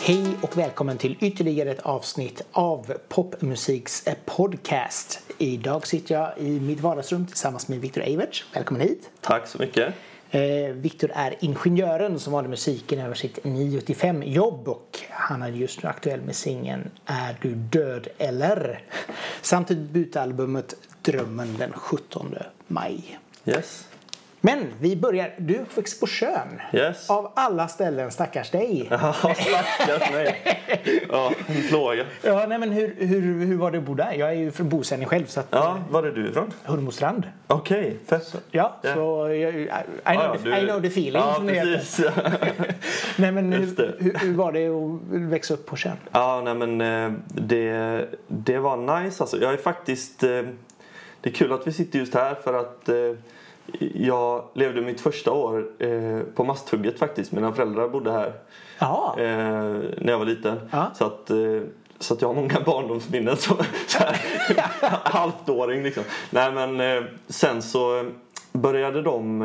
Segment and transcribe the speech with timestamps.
[0.00, 5.20] Hej och välkommen till ytterligare ett avsnitt av Popmusiks podcast.
[5.38, 8.46] Idag sitter jag i mitt vardagsrum tillsammans med Viktor Eiverts.
[8.54, 9.10] Välkommen hit.
[9.20, 9.94] Tack så mycket.
[10.30, 15.82] Eh, Viktor är ingenjören som valde musiken över sitt 9-5 jobb och han är just
[15.82, 18.82] nu aktuell med singeln Är du död eller?
[19.42, 22.34] Samt debutalbumet Drömmen den 17
[22.66, 23.18] maj.
[23.44, 23.84] Yes.
[24.40, 25.34] Men vi börjar.
[25.38, 26.60] Du är uppväxt på Tjörn.
[26.72, 27.10] Yes.
[27.10, 28.86] Av alla ställen, stackars dig.
[28.90, 30.58] Ja, stackars mig.
[31.10, 32.04] Ja, en plåga.
[32.22, 34.12] Ja, nej, men hur, hur, hur var det att bo där?
[34.12, 35.26] Jag är ju från bosättning själv.
[35.26, 36.52] Så att, Ja, var är du ifrån?
[36.64, 37.22] Hormostrand.
[37.46, 38.34] Okej, fett.
[38.50, 38.94] Ja, Ja.
[38.94, 39.68] så jag, I, know
[40.04, 41.22] Ja, the, du- I know the feeling.
[41.22, 42.06] Ja, precis.
[43.16, 45.96] Nej, men hur, hur, hur var det att växa upp på Tjörn?
[46.12, 49.40] Ja, nej men eh, det, det var nice alltså.
[49.40, 50.24] Jag är faktiskt...
[51.28, 53.14] Det är kul att vi sitter just här för att eh,
[53.94, 57.32] jag levde mitt första år eh, på Masthugget faktiskt.
[57.32, 58.32] Mina föräldrar bodde här
[59.18, 60.60] eh, när jag var liten.
[60.70, 60.90] Ja.
[60.94, 61.30] Så att...
[61.30, 61.36] eh,
[61.98, 63.56] Så att jag har många barndomsminnen som
[65.04, 66.02] halvtåring liksom.
[66.30, 68.10] Nej men eh, sen så
[68.52, 69.42] började de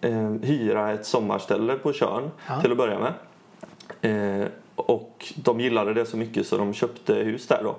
[0.00, 2.60] eh, hyra ett sommarställe på Tjörn Ja.
[2.60, 4.48] till att börja med.
[4.76, 7.76] Och de gillade det så mycket så de köpte hus där då.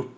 [0.00, 0.08] Uppe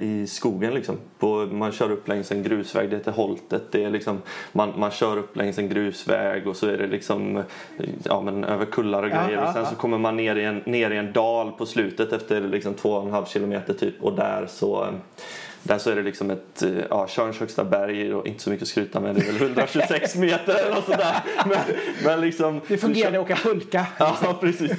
[0.00, 0.96] i skogen liksom.
[1.18, 3.62] På, man kör upp längs en grusväg, det heter Holtet.
[3.72, 7.42] Det är liksom, man, man kör upp längs en grusväg och så är det liksom
[8.04, 9.38] ja, men över kullar och Ja, grejer.
[9.40, 9.70] ja, och sen ja.
[9.70, 12.90] så kommer man ner i en, ner i en dal på slutet efter liksom två
[12.90, 14.02] och en halv kilometer typ.
[14.02, 14.88] Och där så
[15.64, 18.62] där så är det liksom ett, eh, ja, Tjörns högsta berg och inte så mycket
[18.62, 19.14] att skryta med.
[19.14, 21.14] Det är väl 126 meter eller något sådär.
[21.46, 21.58] Men,
[22.04, 23.86] men liksom, det fungerade att åka pulka.
[23.98, 24.72] Ja, precis.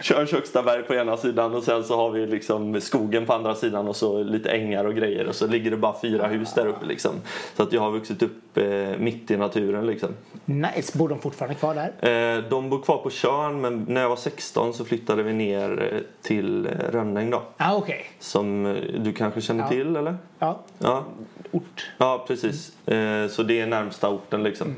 [0.00, 3.54] Tjörns högsta berg på ena sidan och sen så har vi liksom skogen på andra
[3.54, 6.66] sidan och så lite ängar och grejer och så ligger det bara fyra hus där
[6.66, 7.12] uppe liksom.
[7.56, 8.64] Så att jag har vuxit upp eh,
[8.98, 10.08] mitt i naturen liksom.
[10.44, 10.98] Nice.
[10.98, 12.36] Bor de fortfarande kvar där?
[12.36, 15.90] Eh, de bor kvar på Tjörn men när jag var 16 så flyttade vi ner
[15.92, 17.42] eh, till eh, Rönnäng då.
[17.56, 18.04] Ah, okej.
[18.18, 19.68] Som du kanske känner Ja.
[19.68, 20.07] till eller?
[20.38, 21.04] Ja, Ja,
[21.50, 21.90] ort.
[21.98, 22.86] ja precis.
[22.88, 24.74] Eh, så det är närmsta orten liksom.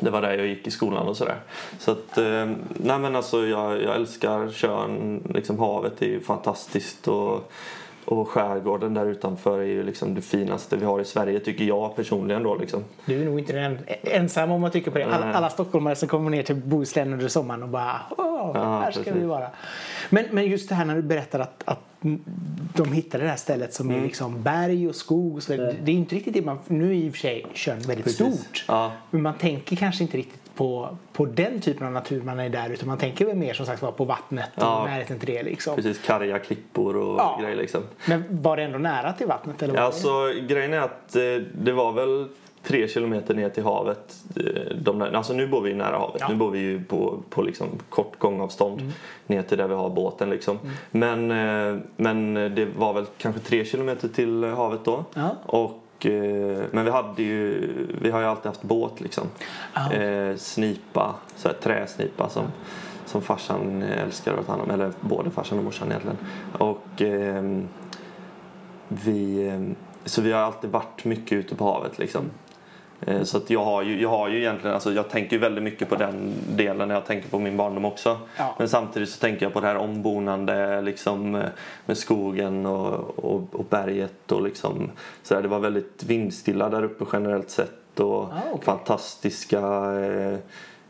[0.00, 1.36] Det var där jag gick i skolan och sådär.
[1.78, 7.08] Så att, eh, nej men alltså jag, jag älskar Tjörn, liksom havet är ju fantastiskt
[7.08, 7.52] och,
[8.04, 11.96] och skärgården där utanför är ju liksom det finaste vi har i Sverige tycker jag
[11.96, 12.84] personligen då liksom.
[13.04, 15.04] Du är nog inte den ensam om att tycka på det.
[15.04, 15.34] Alla, Nej.
[15.34, 19.02] alla stockholmare som kommer ner till Bohuslän under sommaren och bara Åh, Ja, här ska
[19.02, 19.22] precis.
[19.22, 19.46] vi vara.
[20.10, 21.78] Men, men just det här när du berättar att, att
[22.76, 24.00] de hittade det här stället som Mm.
[24.00, 25.74] är liksom berg och skog och så vidare.
[25.84, 28.40] Det är inte riktigt det man, nu är i och för sig Tjörn väldigt Precis.
[28.40, 28.64] stort.
[28.68, 28.92] Ja.
[29.10, 32.70] Men man tänker kanske inte riktigt på, på den typen av natur man är där
[32.70, 34.84] utan man tänker väl mer som sagt på vattnet och Ja.
[34.84, 35.76] närheten till det liksom.
[35.76, 37.38] Precis, karga klippor och Ja.
[37.42, 37.82] grejer liksom.
[38.08, 39.74] Men var det ändå nära till vattnet eller?
[39.74, 39.86] Var det?
[39.86, 41.22] alltså, grejen är att eh,
[41.62, 42.28] det var väl
[42.62, 44.16] tre kilometer ner till havet.
[44.36, 46.16] eh, De alltså nu bor vi nära havet.
[46.20, 46.26] Ja.
[46.26, 46.38] Mm.
[46.38, 48.92] Nu bor vi ju på, på liksom kort gångavstånd
[49.26, 50.30] ner till där vi har båten.
[50.30, 50.58] Liksom.
[50.90, 55.04] Men, eh, men det var väl kanske tre kilometer till havet då.
[55.14, 55.28] Ja.
[55.46, 57.68] Och, eh, men vi, hade ju,
[58.02, 59.00] vi har ju alltid haft båt.
[59.00, 59.26] Liksom.
[59.92, 62.44] Eh, snipa, så här, träsnipa som,
[63.06, 64.70] som farsan älskar att ta hand om.
[64.70, 66.18] Eller både farsan och morsan egentligen.
[66.58, 67.68] Och ehm,
[68.88, 72.22] vi, ehm, så vi har alltid varit mycket ute på havet liksom.
[73.06, 75.88] Eh, Så att jag har ju, jag har ju egentligen, alltså jag tänker väldigt mycket
[75.88, 78.18] på den delen när jag tänker på min barndom också.
[78.36, 78.54] Ja.
[78.58, 81.42] Men samtidigt så tänker jag på det här ombonande liksom eh,
[81.86, 84.90] med skogen och, och, och berget och liksom
[85.22, 85.42] så där.
[85.42, 88.64] Det var väldigt vindstilla där uppe generellt sett och Ah, okej.
[88.64, 89.58] fantastiska
[90.00, 90.38] eh,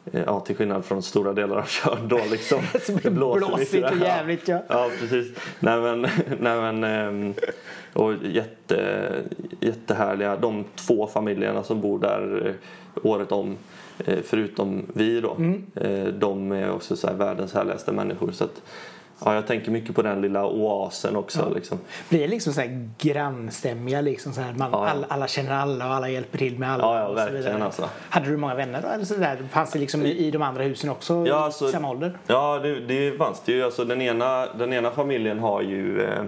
[0.04, 2.62] Ja, till skillnad från stora delar av Tjörn då liksom.
[2.82, 4.62] Som är blåsigt och jävligt, ja.
[4.68, 5.36] Ja, precis.
[5.60, 6.00] Nej men,
[6.40, 7.34] nej, men ehm,
[7.92, 9.06] och jätte,
[9.60, 10.36] jättehärliga.
[10.36, 12.54] De två familjerna som bor där eh,
[13.02, 13.56] året om,
[14.06, 15.34] eh, förutom vi då.
[15.34, 15.66] Mm.
[15.74, 18.30] eh, De är också så här världens härligaste människor.
[18.32, 18.62] Så att,
[19.24, 21.52] ja, jag tänker mycket på den lilla oasen också.
[21.54, 21.78] Liksom.
[22.08, 24.90] Blir det liksom så här grannstämmiga liksom så här, man, Ja, ja.
[24.90, 26.82] alla, alla känner alla och alla hjälper till med alla.
[26.84, 27.88] Ja, ja, verkligen, alltså.
[28.10, 28.88] Hade du många vänner då?
[28.88, 29.38] Eller så där?
[29.50, 32.18] Fanns det liksom i, i de andra husen också Ja, alltså- samma ålder?
[32.26, 33.62] Ja, det, det fanns det ju.
[33.64, 36.02] Alltså, den, ena, den ena familjen har ju...
[36.02, 36.22] Eh,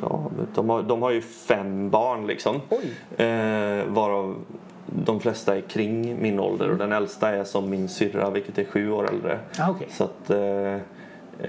[0.00, 2.60] ja, de, har, de har ju fem barn liksom.
[2.68, 3.24] Oj.
[3.24, 4.36] Eh, varav
[4.86, 8.64] de flesta är kring min ålder och den äldsta är som min syrra vilket är
[8.64, 9.38] sju år äldre.
[9.58, 9.88] Ah, okej.
[9.90, 10.76] Så att, eh,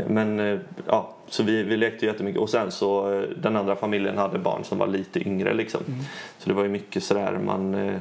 [0.07, 4.17] men eh, ja, så vi, vi lekte jättemycket och sen så eh, den andra familjen
[4.17, 5.81] hade barn som var lite yngre liksom.
[6.37, 7.99] Så det var ju mycket sådär man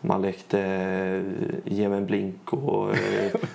[0.00, 0.58] man lekte
[1.64, 2.94] Ge mig en blink och,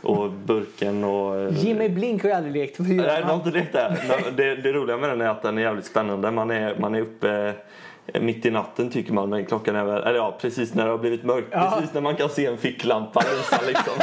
[0.02, 1.54] och Burken och...
[1.54, 2.80] Ge mig blink har jag aldrig lekt.
[2.80, 3.36] Nej, du har man?
[3.36, 3.98] inte lekt det.
[4.36, 6.32] Det, det roliga med den är att den är jävligt spännande.
[6.32, 7.54] Man är, man är uppe
[8.22, 10.98] mitt i natten tycker man, men klockan är väl, eller ja, precis när det har
[10.98, 11.48] blivit mörkt.
[11.52, 11.74] Ja.
[11.76, 13.94] Precis när man kan se en ficklampa lysa liksom.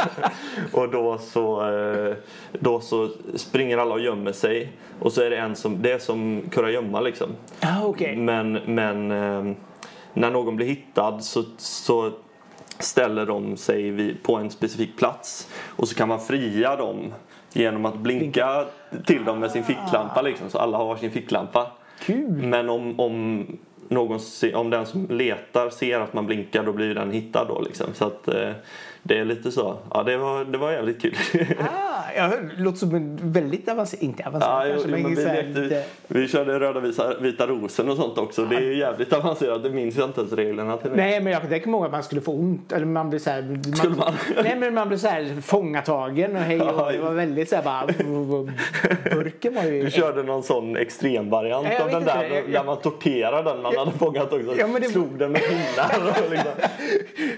[0.81, 2.15] och då så, eh,
[2.51, 4.71] då så springer alla och gömmer sig.
[4.99, 7.29] Och så är det en som, det är som kurragömma liksom.
[7.59, 8.15] Ah, okej.
[8.15, 9.55] Men, men eh,
[10.13, 12.11] när någon blir hittad så, så
[12.79, 17.13] ställer de sig vid, på en specifik plats och så kan man fria dem
[17.53, 18.65] genom att blinka
[19.05, 21.71] till dem med sin ficklampa liksom, så alla har sin ficklampa.
[21.99, 22.29] Kul.
[22.29, 23.47] Men om, om,
[23.91, 24.19] någon
[24.53, 27.87] om den som letar ser att man blinkar då blir den hittad då liksom.
[27.93, 28.51] Så att eh,
[29.03, 29.77] det är lite så.
[29.93, 31.15] Ja, det var, det var jävligt kul.
[31.59, 35.15] Ah, ja, det låter som en väldigt avancerad, inte avancerad Ja, kanske, jo, men, men
[35.15, 35.83] vi, lekte, lite...
[36.07, 38.45] vi körde röda vita, vita rosen och sånt också.
[38.45, 39.63] Det är ju jävligt avancerat.
[39.63, 40.91] Det minns jag inte ens reglerna till.
[40.95, 42.71] Nej, men jag tänker mig att man skulle få ont.
[42.71, 44.13] Eller man blir så här, man, Skulle man?
[44.43, 47.55] Nej, men man blir så här fångatagen och hej och Ja, Det var väldigt så
[47.55, 47.87] här bara...
[49.15, 49.83] Burken var ju...
[49.83, 52.35] Du körde någon sån extremvariant Ja, jag av den där det.
[52.35, 54.53] Jag- där man torterar den man hade fångat också.
[54.57, 55.91] Ja, men det- Slog den med pinnar
[56.25, 56.51] och liksom.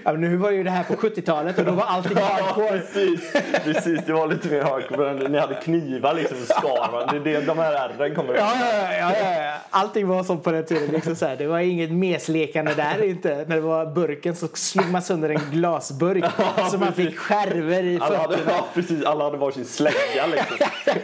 [0.04, 2.68] Ja, men nu var ju det här på 70-talet och då var allting Ja, hardcore.
[2.80, 3.32] precis.
[3.64, 4.00] precis.
[4.06, 5.14] Det var lite hardcore.
[5.14, 7.08] men Ni hade knivar liksom och skar.
[7.12, 9.52] Det är det de här ärren kommer Ja, ja, ja, ja, ja.
[9.70, 10.90] Allting var som på den tiden.
[10.90, 11.36] Liksom så här.
[11.36, 13.44] Det var inget meslekande där inte.
[13.48, 16.24] När det var burken så slog man sönder en glasburk
[16.70, 20.56] så man fick skärvor i alla hade, ja, precis, alla hade varsin slägga liksom.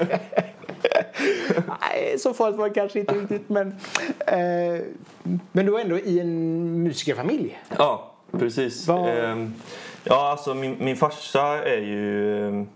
[1.81, 3.49] Nej, så farligt var det kanske inte riktigt.
[3.49, 3.69] Men,
[4.27, 4.81] eh,
[5.53, 7.59] men du var ändå i en musikerfamilj.
[7.79, 8.87] Ja, precis.
[8.89, 9.55] Vad- Ehm,
[10.05, 12.69] ja, alltså min, min farsa är ju ehm,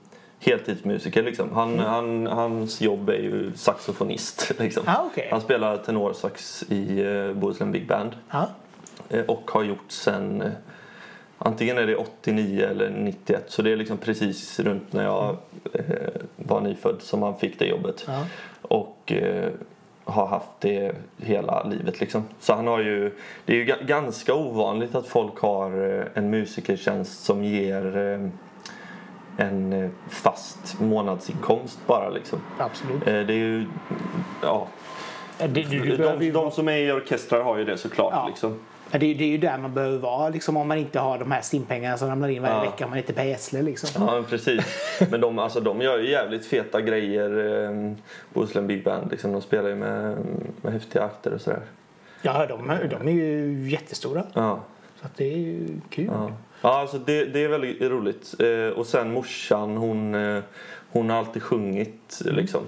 [0.46, 1.52] heltidsmusiker liksom.
[1.52, 4.82] Han, han, hans jobb är ju saxofonist liksom.
[4.86, 5.28] Ah, okej.
[5.30, 8.10] Han spelar tenorsax i eh, Bohuslän Big Band.
[8.30, 8.48] Ja.
[9.08, 10.50] Eh, och har gjort sen eh,
[11.38, 15.36] antingen är det 89 eller 91 så det är liksom precis runt när jag
[15.72, 15.82] eh,
[16.36, 18.04] var nyfödd som han fick det jobbet.
[18.08, 18.26] Ja.
[18.62, 19.50] Och eh,
[20.04, 22.24] har haft det hela livet liksom.
[22.40, 23.12] Så han har ju,
[23.44, 25.70] det är ju ga- ganska ovanligt att folk har
[26.14, 28.28] en musikertjänst som ger eh,
[29.36, 32.38] en eh, fast månadsinkomst bara liksom.
[32.58, 32.96] Absolut.
[33.06, 33.64] Eh, det är ju,
[34.42, 34.66] ja.
[35.38, 38.26] Det, du, du De, ju de som är i orkestrar har ju det såklart Ja.
[38.28, 38.60] liksom.
[38.90, 41.30] Det, är- det är ju där man behöver vara liksom, om man inte har de
[41.32, 42.60] här stimpengarna som ramlar in varje Ja.
[42.60, 43.62] vecka om man inte är Per Gessle.
[43.62, 44.06] Liksom.
[44.06, 44.64] Ja, precis.
[45.10, 47.94] Men de, alltså, de gör ju jävligt feta grejer,
[48.32, 49.10] Bohuslän Big Band.
[49.10, 49.32] Liksom.
[49.32, 50.16] De spelar ju med,
[50.62, 51.60] med häftiga akter och sådär.
[52.22, 54.22] Ja, de, de är ju jättestora.
[54.32, 54.60] Ja.
[55.00, 56.10] Så att det är ju kul.
[56.12, 56.30] Ja,
[56.64, 58.34] ja alltså det, det är väldigt roligt.
[58.40, 60.42] Eh, och sen morsan, hon, eh,
[60.90, 62.22] hon har alltid sjungit.
[62.24, 62.62] Liksom.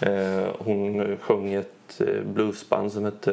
[0.00, 3.32] Eh, hon sjöng ett eh, bluesband som hette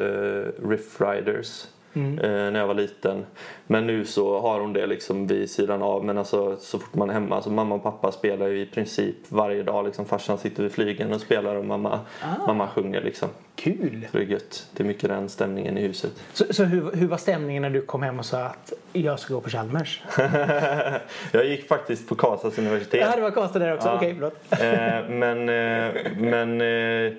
[0.63, 1.65] Riff Riders.
[1.93, 2.19] Mm.
[2.19, 3.25] eh, när jag var liten.
[3.67, 6.05] Men nu så har hon det liksom vid sidan av.
[6.05, 9.15] Men alltså så fort man är hemma, alltså mamma och pappa spelar ju i princip
[9.29, 9.85] varje dag.
[9.85, 10.05] Liksom.
[10.05, 12.47] Farsan sitter vid flygeln och spelar och mamma, Ah.
[12.47, 13.29] mamma sjunger liksom.
[13.55, 14.07] Kul!
[14.11, 14.67] Så det är gött.
[14.73, 16.11] Det är mycket den stämningen i huset.
[16.33, 19.33] Så, så hur, hur var stämningen när du kom hem och sa att jag ska
[19.33, 20.01] gå på Chalmers?
[21.31, 23.01] jag gick faktiskt på Karlstads universitet.
[23.09, 23.87] Ja, det var Karlstad där också.
[23.87, 23.95] Ja.
[23.95, 24.35] Okej, förlåt.
[24.51, 27.13] Eh, men, eh, men eh,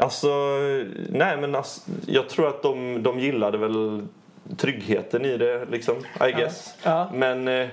[0.00, 0.28] alltså,
[1.08, 4.06] nej men alltså, jag tror att de, de gillade väl
[4.56, 5.94] tryggheten i det liksom,
[6.28, 6.74] I guess.
[6.82, 7.10] Ja.
[7.14, 7.68] Men eh,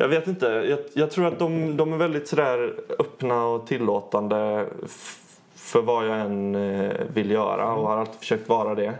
[0.00, 4.66] jag vet inte, jag, jag tror att de, de är väldigt sådär öppna och tillåtande
[5.54, 8.92] för vad jag än eh, vill göra och har alltid försökt vara det.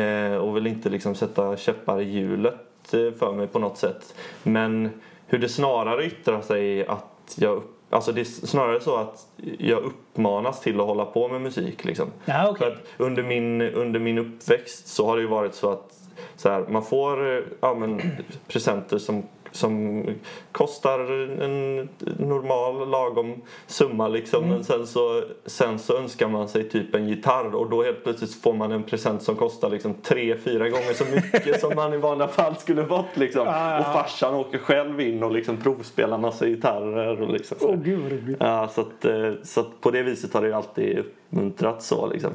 [0.00, 2.54] Eh, och vill inte liksom sätta käppar i hjulet
[2.92, 4.14] eh, för mig på något sätt.
[4.42, 4.90] Men
[5.26, 9.26] hur det snarare yttrar sig att jag upp- Alltså det är snarare så att
[9.58, 11.84] jag uppmanas till att hålla på med musik.
[11.84, 12.06] Liksom.
[12.24, 12.76] Ja, okej.
[12.96, 16.00] För under, min, under min uppväxt så har det ju varit så att
[16.36, 18.00] så här, man får eh, ja, men,
[18.48, 20.04] presenter som, som
[20.52, 21.00] kostar
[21.42, 21.88] en
[22.18, 24.48] normal lagom summa liksom.
[24.48, 28.42] Men sen så, sen så önskar man sig typ en gitarr och då helt plötsligt
[28.42, 31.96] får man en present som kostar liksom tre, fyra gånger så mycket som man i
[31.96, 33.46] vanliga fall skulle fått liksom.
[33.46, 37.68] Ja, ja, Och farsan åker själv in och liksom provspelar massa gitarrer och liksom så.
[37.68, 38.36] Åh gud vad roligt.
[38.40, 42.30] Ja, så, att, eh, så att på det viset har det alltid uppmuntrats så liksom.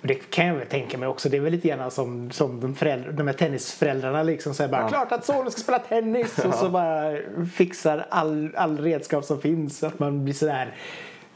[0.00, 1.28] Och Det kan jag väl tänka mig också.
[1.28, 4.82] Det är väl lite grann som, som de, föräldrar, de här tennisföräldrarna liksom säger bara
[4.82, 4.88] Ja.
[4.88, 7.16] klart att sonen ska spela tennis och så bara
[7.54, 9.82] fixar all, all redskap som finns.
[9.82, 10.74] Att man blir sådär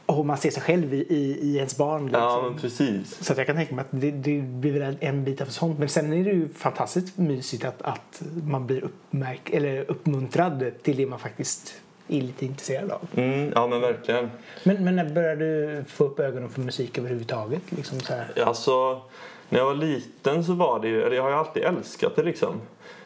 [0.05, 2.03] och man ser sig själv i, i, i ens barn.
[2.05, 2.21] Liksom.
[2.21, 3.23] Ja, precis.
[3.25, 5.79] Så att jag kan tänka mig att det, det blir väl en bit av sånt.
[5.79, 10.97] Men sen är det ju fantastiskt mysigt att, att man blir uppmärk, eller uppmuntrad till
[10.97, 11.73] det man faktiskt
[12.07, 13.07] är lite intresserad av.
[13.15, 14.31] Mm, ja, men verkligen.
[14.63, 17.61] Men, men när började du få upp ögonen för musik överhuvudtaget?
[17.69, 18.43] Liksom så här?
[18.45, 19.01] Alltså,
[19.49, 22.23] när jag var liten så var det ju, eller jag har ju alltid älskat det
[22.23, 22.61] liksom.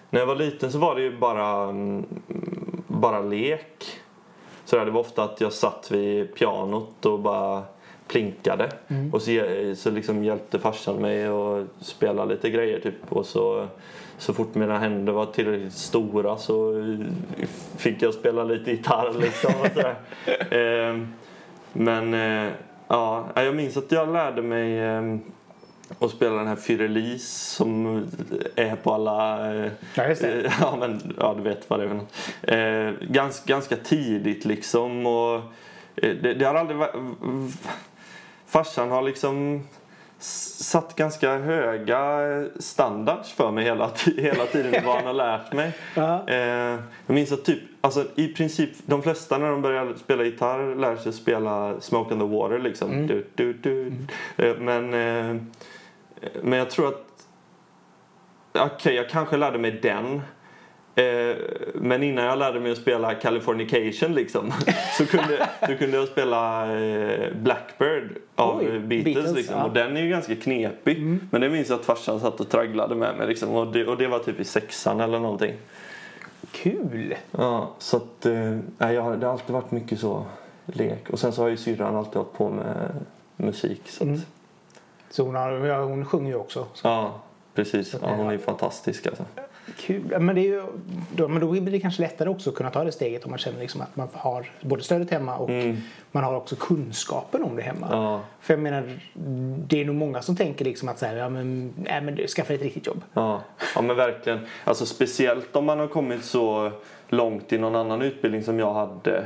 [0.10, 2.06] När jag var liten så var det ju bara, mm,
[2.88, 3.86] bara lek.
[4.66, 7.64] Så där, det var ofta att jag satt vid pianot och bara
[8.08, 8.72] plinkade.
[9.12, 9.32] Och så,
[9.78, 12.96] så liksom hjälpte farsan mig att spela lite grejer typ.
[13.10, 13.68] Och så,
[14.22, 16.74] så fort mina händer var tillräckligt stora så
[17.78, 19.54] fick jag spela lite gitarr liksom.
[19.62, 19.96] Och sådär.
[20.90, 21.08] Ehm,
[21.74, 22.52] men eh,
[22.88, 25.16] ja, jag minns att jag lärde mig eh,
[26.00, 28.06] att spela den här Fyrelis som
[28.56, 29.54] är på alla...
[29.56, 30.42] eh, Ja, just det.
[30.46, 33.02] eh, Ja, men ja, du vet vad det är för något.
[33.02, 35.36] Eh, ganska, ganska tidigt liksom och
[35.96, 36.94] eh, det, det har aldrig varit...
[38.48, 39.64] Farsan har liksom
[40.24, 42.10] satt ganska höga
[42.60, 45.72] standards för mig hela, hela tiden vad han har lärt mig.
[45.96, 46.28] Ja.
[46.28, 50.76] Eh, jag minns att typ, alltså i princip de flesta när de börjar spela gitarr
[50.76, 53.08] lär sig spela Smoke on the Water liksom.
[53.08, 53.94] Du, du, du.
[54.38, 55.42] Eh, men, eh,
[56.44, 57.06] men jag tror att,
[58.54, 60.22] okej jag kanske lärde mig den.
[60.96, 61.36] Eh,
[61.74, 64.54] men innan jag lärde mig att spela Californication liksom
[64.98, 69.56] så kunde, så kunde jag spela eh, Blackbird av Oj, Beatles, Beatles, liksom.
[69.58, 69.64] ja.
[69.64, 71.20] och den är ju ganska knepig.
[71.32, 73.50] Men det minns jag att farsan satt och tragglade med mig liksom.
[73.50, 75.54] och, det, och det var typ i sexan eller någonting.
[76.52, 77.16] Kul!
[77.32, 80.26] Ja, så att eh, jag har, det har alltid varit mycket så
[80.66, 81.10] lek.
[81.10, 83.06] Och sen så har ju syrran alltid hållit på med
[83.36, 83.82] musik.
[83.86, 84.22] Så att, Mm.
[85.10, 86.68] Så hon, har, hon sjunger ju också.
[86.74, 87.22] Så Ja,
[87.54, 87.96] precis.
[88.02, 89.26] Ja, hon är fantastisk alltså.
[89.78, 90.20] Kul.
[90.20, 90.64] Men, det är ju,
[91.16, 93.40] då, men då blir det kanske lättare också att kunna ta det steget om man
[93.40, 95.50] känner liksom att man har både stödet hemma och
[96.12, 97.88] man har också kunskapen om det hemma.
[97.92, 98.22] Ja.
[98.42, 99.00] För jag menar,
[99.68, 102.54] det är nog många som tänker liksom att så här, ja, men, nej, men skaffa
[102.54, 103.02] ett riktigt jobb.
[103.14, 103.42] Ja,
[103.76, 104.40] ja men verkligen.
[104.64, 106.72] Alltså speciellt om man har kommit så
[107.10, 109.26] långt i någon annan utbildning som jag hade.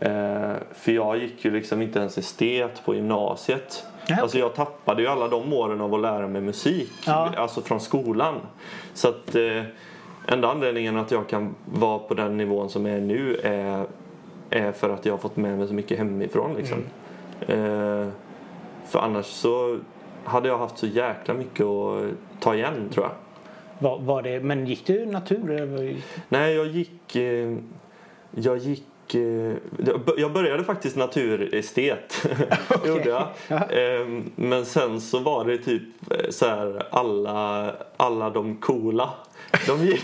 [0.00, 3.84] Eh, för jag gick ju liksom inte ens estet på gymnasiet.
[4.08, 4.16] Ja.
[4.22, 6.92] Alltså jag tappade ju alla de åren av att lära mig musik.
[7.06, 7.32] Ja.
[7.36, 8.34] Alltså från skolan.
[8.94, 9.62] Så att eh,
[10.26, 13.86] enda anledningen att jag kan vara på den nivån som jag är nu är,
[14.50, 16.78] är för att jag har fått med mig så mycket hemifrån liksom.
[17.40, 18.08] Eh,
[18.86, 19.78] för annars så
[20.24, 22.04] hade jag haft så jäkla mycket att
[22.40, 23.12] ta igen tror jag.
[23.78, 25.50] Var, var det, men gick du natur?
[25.50, 25.96] Eller?
[26.28, 27.16] Nej, jag gick...
[27.16, 27.56] Eh,
[28.30, 28.84] jag gick...
[29.14, 29.56] Eh,
[30.16, 32.26] jag började faktiskt naturestet.
[32.82, 33.28] Det gjorde jag.
[33.50, 39.10] Eh, men sen så var det typ eh, så här alla, alla de coola.
[39.66, 39.96] De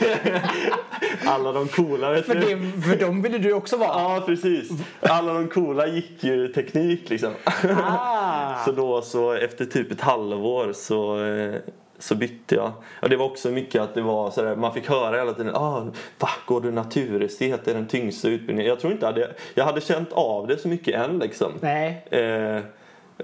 [1.27, 3.89] alla de coola vet För, det, för dem ville du också vara.
[3.89, 4.71] Ja, precis.
[5.01, 7.33] Alla de coola gick ju teknik liksom.
[7.77, 8.65] Ah.
[8.65, 11.55] Så då så efter typ ett halvår så, eh,
[12.05, 12.73] så bytte jag.
[13.03, 15.87] Och det var också mycket att det var sådär, man fick höra hela tiden ah,
[16.19, 17.65] va, går du naturestet?
[17.65, 18.69] Det är den tyngsta utbildningen.
[18.69, 19.17] Jag tror inte att
[19.55, 21.53] jag, hade känt av det så mycket än liksom.
[21.61, 22.07] Nej.
[22.11, 22.61] Eh,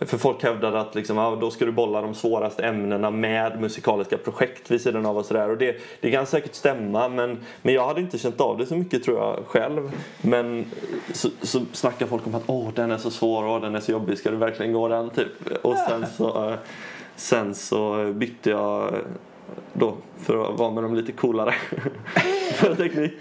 [0.00, 4.18] för folk hävdade att liksom, ah, då ska du bolla de svåraste ämnena med musikaliska
[4.18, 5.48] projekt vid sidan av och sådär.
[5.50, 8.74] Och det, det kan säkert stämma men, men jag hade inte känt av det så
[8.74, 9.92] mycket tror jag själv.
[10.22, 10.64] Men
[11.12, 13.92] så, så snackar folk om att åh den är så svår och den är så
[13.92, 15.10] jobbig, ska du verkligen gå den?
[15.10, 15.56] Typ.
[15.62, 16.54] Och sen så, eh,
[17.20, 18.94] sen så bytte jag
[19.72, 21.54] då för att vara med de lite coolare.
[22.54, 23.12] för teknik.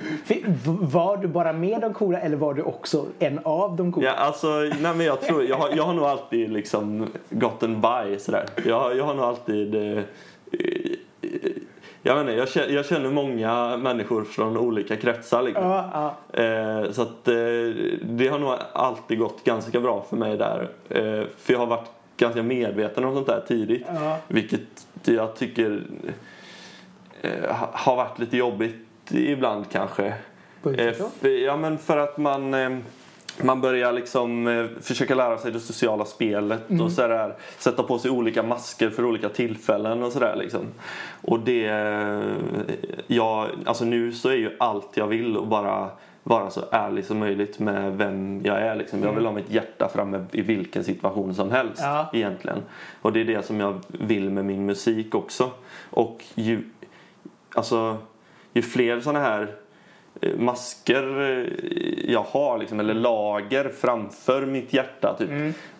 [0.66, 4.08] Var du bara med de coola eller var du också en av de coola?
[4.08, 4.48] Ja, alltså,
[4.82, 8.46] nej men jag tror, jag har, jag har nog alltid liksom gotten by sådär.
[8.66, 10.04] Jag, jag har nog alltid, eh, eh,
[12.02, 15.64] jag inte, jag känner, jag känner många människor från olika kretsar liksom.
[15.64, 16.44] Ja, ja.
[16.44, 17.34] Eh, så att eh,
[18.02, 20.70] det har nog alltid gått ganska bra för mig där.
[20.90, 21.90] Eh, för jag har varit
[22.20, 23.84] ganska medveten om sånt där tidigt.
[23.96, 24.18] Ja.
[24.28, 25.84] Vilket jag tycker
[27.22, 28.76] eh, ha- har varit lite jobbigt
[29.12, 30.06] ibland kanske.
[30.78, 32.70] Eh, för, ja men för att man eh,
[33.44, 36.86] man börjar liksom eh, försöka lära sig det sociala spelet Mm.
[36.86, 40.66] och sådär, sätta på sig olika masker för olika tillfällen och sådär liksom.
[41.22, 42.22] Och det, eh,
[43.08, 45.90] ja, alltså nu så är ju allt jag vill och bara
[46.30, 49.04] vara så ärlig som möjligt med vem jag är liksom.
[49.04, 51.92] Jag vill ha mitt hjärta framme i vilken situation som helst Mm.
[51.96, 52.10] Ja.
[52.14, 52.58] egentligen.
[53.02, 55.52] Och det är det som jag vill med min musik också.
[55.90, 56.62] Och ju,
[57.56, 57.98] alltså,
[58.54, 59.56] ju fler sådana här
[60.22, 65.30] eh, masker eh, jag har liksom, eller lager framför mitt hjärta typ,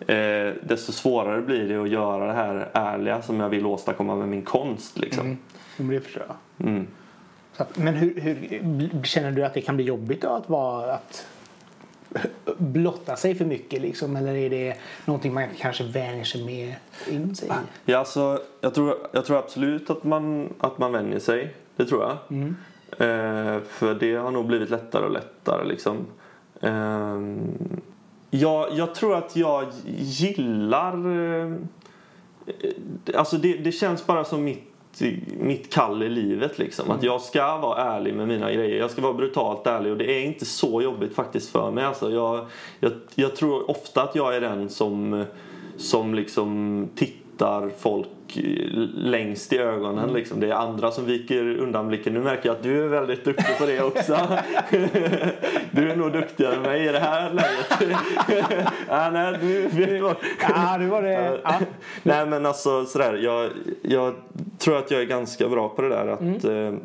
[0.06, 4.28] eh, desto svårare blir det att göra det här ärliga som jag vill åstadkomma med
[4.28, 4.98] min konst.
[4.98, 5.26] Liksom.
[5.78, 5.90] Mm.
[5.90, 6.66] Det förstår jag.
[6.68, 6.86] Mm.
[7.60, 11.26] Att, men hur, hur känner du att det kan bli jobbigt att vara att
[12.58, 14.16] blotta sig för mycket liksom?
[14.16, 16.74] Eller är det någonting man kanske vänjer sig med
[17.10, 17.50] in sig?
[17.84, 21.54] Ja, alltså, jag, tror, jag tror absolut att man, att man vänjer sig.
[21.76, 22.12] Det tror jag.
[22.98, 25.64] Eh, för det har nog blivit lättare och lättare.
[25.64, 26.06] Liksom.
[26.60, 27.20] Eh,
[28.30, 30.94] jag, jag tror att jag gillar...
[31.46, 31.54] Eh,
[33.14, 34.69] alltså det, det känns bara som mitt
[35.26, 36.84] mitt kall i livet liksom.
[36.84, 36.96] Mm.
[36.96, 38.78] Att jag ska vara ärlig med mina grejer.
[38.78, 41.84] Jag ska vara brutalt ärlig och det är inte så jobbigt faktiskt för mig.
[41.84, 42.46] Alltså, jag,
[42.80, 45.24] jag, jag tror ofta att jag är den som,
[45.76, 47.19] som liksom tittar
[47.78, 48.08] folk
[48.94, 50.04] längst i ögonen.
[50.04, 50.16] Mm.
[50.16, 50.40] Liksom.
[50.40, 52.14] Det är andra som viker undan blicken.
[52.14, 54.12] Nu märker jag att du är väldigt duktig på det också.
[55.70, 57.96] du är nog duktigare än mig i det här läget.
[58.88, 59.96] ja, nej, du,
[60.40, 61.40] ja, du var det.
[61.44, 61.60] Ja.
[62.02, 63.14] nej, men alltså sådär.
[63.14, 63.50] Jag,
[63.82, 64.14] jag
[64.58, 66.06] tror att jag är ganska bra på det där.
[66.06, 66.74] Att, mm.
[66.74, 66.80] eh,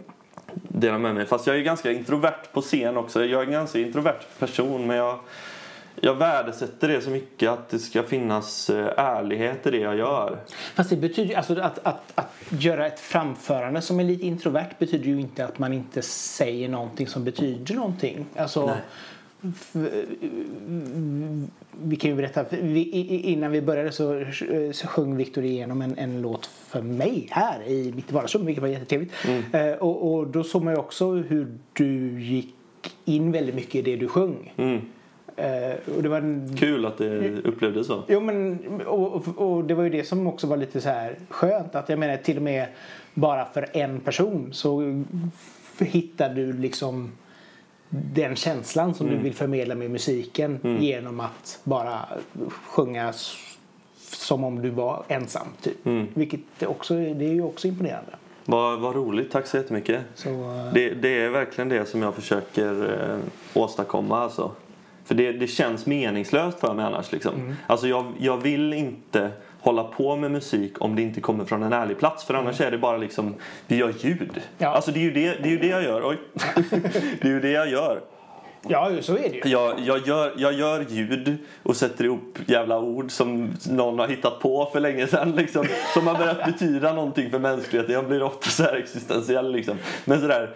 [0.68, 1.26] dela med mig.
[1.26, 3.26] Fast jag är ganska introvert på scen också.
[3.26, 5.20] Jag är en ganska introvert person men jag
[6.02, 10.38] jag värdesätter det så mycket att det ska finnas eh, ärlighet i det jag gör.
[10.76, 15.06] Fast det betyder alltså att, att, att göra ett framförande som är lite introvert betyder
[15.06, 18.26] ju inte att man inte säger någonting som betyder någonting.
[18.36, 18.78] Alltså,
[21.82, 24.26] vi kan ju berätta, innan vi började så,
[24.72, 28.70] så sjöng Victor igenom en, en låt för mig här i mitt vardagsrum vilket var
[28.70, 29.14] jättetrevligt.
[29.28, 29.78] Mm.
[29.80, 32.56] Och, och, då såg man ju också hur du gick
[33.06, 34.54] in väldigt mycket i det du sjöng.
[34.58, 34.82] Mm.
[35.40, 36.58] Uh, och det var en...
[36.58, 38.04] Kul att det upplevdes så.
[38.08, 41.76] Jo, men, och, och, det var ju det som också var lite så här skönt.
[41.76, 42.68] Att jag menar till och med
[43.14, 45.04] bara för en person så
[45.80, 47.12] hittar du liksom
[47.90, 49.18] den känslan som mm.
[49.18, 50.84] du vill förmedla med musiken mm.
[50.84, 52.00] genom att bara
[52.66, 53.14] sjunga
[53.98, 55.48] som om du var ensam.
[55.62, 55.86] Typ.
[55.86, 56.08] Mm.
[56.14, 58.12] Vilket också, det är ju också imponerande.
[58.46, 60.02] Vad, vad roligt, tack så jättemycket.
[60.16, 60.74] Så, uh...
[60.74, 63.18] det, det är verkligen det som jag försöker eh,
[63.54, 64.20] åstadkomma.
[64.20, 64.52] Alltså.
[65.06, 67.12] För det, det känns meningslöst för mig annars.
[67.12, 67.36] Liksom.
[67.36, 67.56] Mm.
[67.68, 71.74] Alltså jag, jag vill inte hålla på med musik om det inte kommer från en
[71.74, 72.24] ärlig plats.
[72.24, 72.68] För annars mm.
[72.68, 73.34] är det bara liksom,
[73.68, 74.42] vi gör ljud.
[74.58, 74.68] Ja.
[74.68, 76.10] Alltså det är ju det, det, är ju det jag gör.
[76.10, 76.18] Oj.
[77.22, 78.02] det är ju det jag gör.
[78.70, 79.52] Ja, så är det ju.
[79.52, 84.40] Jag, jag, gör, jag gör ljud och sätter ihop jävla ord som någon har hittat
[84.40, 85.32] på för länge sedan.
[85.32, 87.94] Liksom, som har börjat betyda någonting för mänskligheten.
[87.94, 89.52] Jag blir ofta så här existentiell.
[89.52, 89.78] Liksom.
[90.06, 90.56] Men sådär,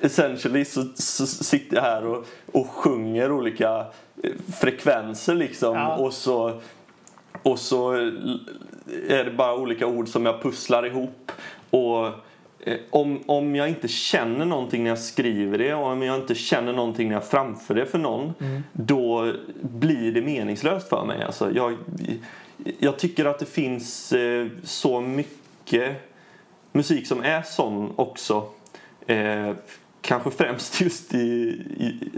[0.00, 3.86] essentially så, så sitter jag här och, och sjunger olika
[4.22, 4.30] eh,
[4.60, 5.74] frekvenser liksom.
[5.76, 5.96] Ja.
[5.96, 6.60] Och så
[7.42, 7.92] och så
[9.08, 11.32] är det bara olika ord som jag pusslar ihop.
[11.70, 12.10] Och
[12.90, 16.72] om, om jag inte känner någonting när jag skriver det och om jag inte känner
[16.72, 18.62] någonting när jag framför det för någon mm.
[18.72, 21.22] då blir det meningslöst för mig.
[21.22, 21.76] Alltså, jag,
[22.78, 26.12] jag tycker att det finns eh, så mycket
[26.72, 28.48] musik som är sån också.
[29.06, 29.52] Eh,
[30.00, 31.18] kanske främst just i,
[31.78, 32.10] i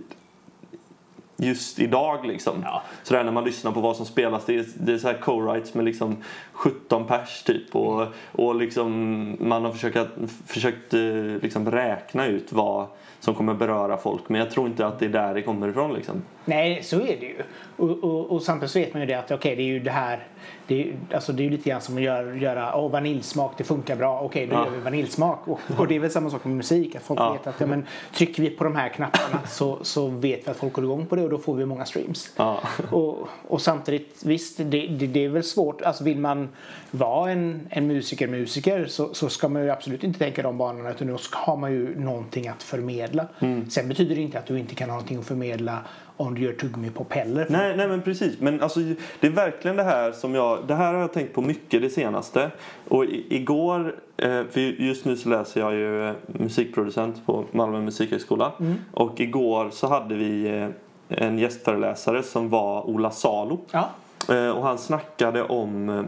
[1.39, 2.63] just idag liksom.
[2.65, 2.83] Ja.
[3.03, 4.45] Sådär när man lyssnar på vad som spelas.
[4.45, 6.17] Det är, det är så här co-writes med liksom
[6.53, 7.77] 17 pers typ.
[7.77, 9.99] Och, och liksom man har försökt,
[10.47, 11.01] försökt eh,
[11.43, 12.87] liksom räkna ut vad
[13.21, 14.29] som kommer beröra folk.
[14.29, 16.23] Men jag tror inte att det är där det kommer ifrån liksom.
[16.45, 17.43] Nej, så är det ju.
[17.77, 19.81] Och, och, och samtidigt så vet man ju det att okej, okay, det är ju
[19.81, 20.27] det här.
[20.67, 23.65] Det är, alltså det är ju lite grann som att göra, göra oh, vaniljsmak, det
[23.65, 24.21] funkar bra.
[24.21, 24.65] Okej, okay, då ja.
[24.65, 25.49] gör vi vaniljsmak.
[25.49, 26.97] Och, och, det är väl samma sak med musik.
[26.97, 27.33] Att folk ja.
[27.33, 30.57] vet att ja, men, trycker vi på de här knapparna så, så vet vi att
[30.57, 32.31] folk går igång på det och då får vi många streams.
[32.37, 32.61] Ja.
[32.91, 35.83] Och, och samtidigt, visst, det, det, det, är väl svårt.
[35.83, 36.49] Alltså vill man
[36.91, 40.91] vara en, en musiker, musiker så, så ska man ju absolut inte tänka de banorna
[40.91, 43.27] utan då har man ju någonting att förmedla.
[43.41, 43.71] Mm.
[43.71, 45.79] Sen betyder det inte att du inte kan ha någonting att förmedla
[46.19, 47.47] om du gör tuggummi på peller.
[47.49, 48.41] Nej, nej men precis.
[48.41, 48.81] Men alltså,
[49.21, 51.91] det är verkligen det här som jag, det här har jag tänkt på mycket det
[51.91, 52.51] senaste.
[52.89, 58.53] Och igår, eh, för just nu så läser jag ju eh, musikproducent på Malmö musikhögskola.
[58.61, 58.75] Mm.
[58.93, 60.69] Och igår så hade vi eh,
[61.09, 63.61] en gästföreläsare som var Ola Salo.
[63.71, 63.91] Ja.
[64.29, 66.05] Och han snackade om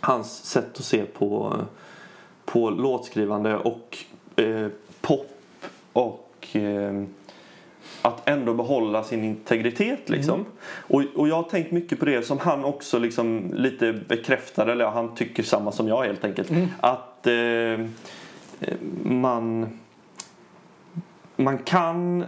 [0.00, 1.56] hans sätt att se på,
[2.44, 3.98] på låtskrivande och
[4.36, 4.66] eh,
[5.00, 5.30] pop
[5.92, 7.04] och eh,
[8.02, 10.08] att ändå behålla sin integritet.
[10.08, 10.34] Liksom.
[10.34, 10.46] Mm.
[10.76, 14.86] Och, och jag har tänkt mycket på det som han också liksom lite bekräftade, eller
[14.86, 16.50] han tycker samma som jag helt enkelt.
[16.50, 16.68] Mm.
[16.80, 17.86] Att eh,
[19.02, 19.78] man,
[21.36, 22.24] man kan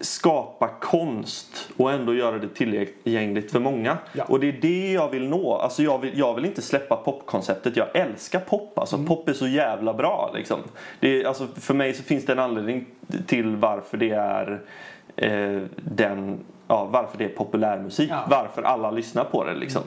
[0.00, 3.98] skapa konst och ändå göra det tillgängligt för många.
[4.12, 4.24] Ja.
[4.24, 5.54] Och det är det jag vill nå.
[5.54, 7.76] Alltså jag, vill, jag vill inte släppa popkonceptet.
[7.76, 8.78] Jag älskar pop.
[8.78, 9.06] Alltså mm.
[9.08, 10.30] Pop är så jävla bra.
[10.34, 10.60] Liksom.
[11.00, 12.86] Det är, alltså, för mig så finns det en anledning
[13.26, 14.60] till varför det är
[15.16, 18.10] eh, den, ja, varför det är populärmusik.
[18.10, 18.24] Ja.
[18.30, 19.54] Varför alla lyssnar på det.
[19.54, 19.82] Liksom.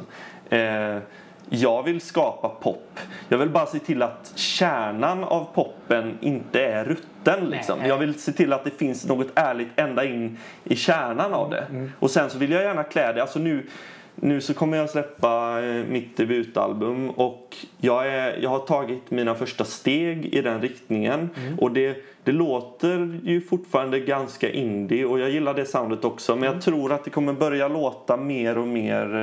[0.49, 0.97] Mm.
[0.97, 1.01] Eh,
[1.49, 2.99] jag vill skapa pop.
[3.29, 7.49] Jag vill bara se till att kärnan av poppen inte är rutten.
[7.49, 7.85] Liksom.
[7.85, 11.65] Jag vill se till att det finns något ärligt ända in i kärnan av det.
[11.69, 11.91] Mm.
[11.99, 13.21] Och sen så vill jag gärna klä det.
[13.21, 13.67] Alltså nu,
[14.15, 19.35] nu så kommer jag släppa eh, mitt debutalbum och jag, är, jag har tagit mina
[19.35, 21.29] första steg i den riktningen.
[21.35, 21.59] Mm.
[21.59, 26.35] Och det, det låter ju fortfarande ganska indie och jag gillar det soundet också.
[26.35, 26.61] Men jag mm.
[26.61, 29.15] tror att det kommer börja låta mer och mer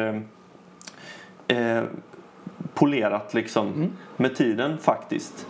[1.48, 1.84] eh, eh
[2.80, 3.92] polerat liksom Mm.
[4.16, 5.46] med tiden faktiskt.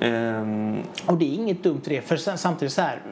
[0.00, 2.00] Ehm, Och det är inget dumt i det.
[2.02, 3.02] För samtidigt så här.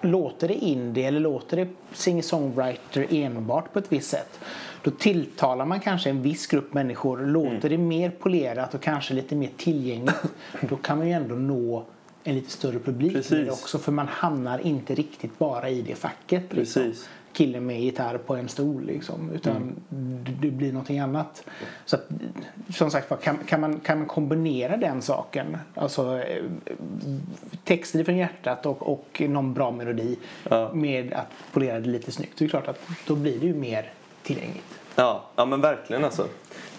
[0.00, 4.40] Låter det indie eller låter det singer-songwriter enbart på ett visst sätt.
[4.82, 7.18] Då tilltalar man kanske en viss grupp människor.
[7.26, 7.60] Låter Mm.
[7.70, 10.22] det mer polerat och kanske lite mer tillgängligt.
[10.68, 11.84] då kan man ju ändå nå
[12.24, 13.46] en lite större publik med Precis.
[13.46, 13.78] det också.
[13.78, 16.52] För man hamnar inte riktigt bara i det facket.
[16.52, 16.92] Liksom.
[17.36, 19.30] Killen med gitarr på en stol liksom.
[19.34, 20.24] Utan Mm.
[20.40, 21.44] det, blir någonting annat.
[21.84, 22.08] Så att,
[22.74, 25.56] som sagt kan, kan, man, kan man kombinera den saken?
[25.74, 26.44] Alltså eh,
[27.64, 30.16] texter från hjärtat och, och någon bra melodi
[30.50, 30.70] Ja.
[30.74, 32.38] med att polera det lite snyggt.
[32.38, 33.90] Det är klart att då blir det ju mer
[34.22, 34.78] tillgängligt.
[34.94, 36.26] Ja, ja men verkligen alltså.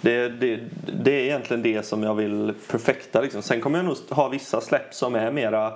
[0.01, 0.59] Det, det,
[1.03, 3.21] det är egentligen det som jag vill perfekta.
[3.21, 3.41] Liksom.
[3.41, 5.73] Sen kommer jag nog ha vissa släpp som är mera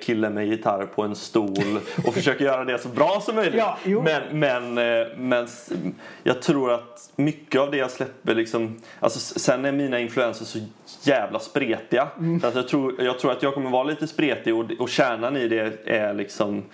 [0.00, 3.54] killen med gitarr på en stol och försöker göra det så bra som möjligt.
[3.58, 5.46] Ja, men, men, eh, men
[6.22, 10.58] jag tror att mycket av det jag släpper liksom, alltså, sen är mina influenser så
[11.02, 12.08] jävla spretiga.
[12.18, 12.40] Mm.
[12.40, 15.36] Så att jag, tror, jag tror att jag kommer vara lite spretig och, och kärnan
[15.36, 16.64] i det är liksom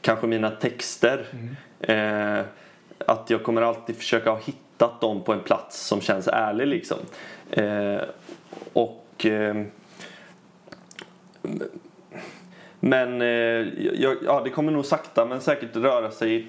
[0.00, 1.26] kanske mina texter.
[1.30, 2.38] Mm.
[2.38, 2.44] Eh,
[3.06, 6.98] att jag kommer alltid försöka ha hittat dem på en plats som känns ärlig liksom.
[7.50, 8.00] Eh,
[8.72, 9.64] och eh,
[12.80, 13.28] men eh,
[14.24, 16.46] ja, det kommer nog sakta men säkert röra sig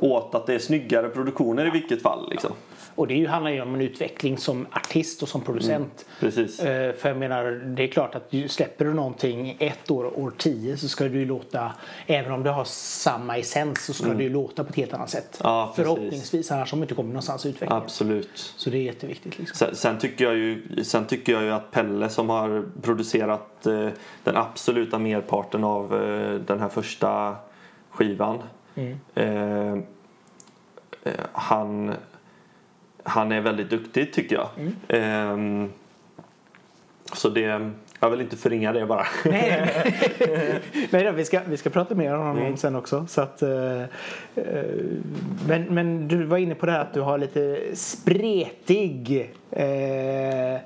[0.00, 2.30] åt att det är snyggare produktioner i vilket fall.
[2.30, 2.52] Liksom.
[2.96, 6.06] Och det handlar ju om en utveckling som artist och som producent.
[6.20, 6.60] Precis.
[6.60, 10.32] Eh, För jag menar, det är klart att du släpper du någonting ett år, år
[10.38, 11.72] tio så ska det ju låta,
[12.06, 15.10] även om det har samma essens så ska det ju låta på ett helt annat
[15.10, 15.40] sätt.
[15.40, 15.52] Mm.
[15.52, 15.72] Ja.
[15.76, 17.82] Förhoppningsvis, annars har man inte kommit någonstans i utvecklingen.
[17.82, 18.54] Absolut.
[18.56, 19.38] Så det är jätteviktigt.
[19.38, 19.56] Liksom.
[19.56, 23.88] Sen, sen, tycker jag ju, sen tycker jag ju att Pelle som har producerat eh,
[24.24, 27.36] den absoluta merparten av eh, den här första
[27.90, 28.38] skivan.
[29.14, 29.78] Eh, eh,
[31.32, 31.94] han,
[33.06, 34.48] han är väldigt duktig tycker jag.
[34.88, 35.36] Eh,
[37.12, 39.06] så det, jag vill inte förringa det bara.
[39.24, 39.70] Nej,
[40.90, 42.56] Nej då, vi, ska, vi ska prata mer om honom Mm.
[42.56, 43.06] sen också.
[43.08, 43.86] Så att, eh, eh,
[45.48, 50.60] men, men du var inne på det här att du har lite spretig eh,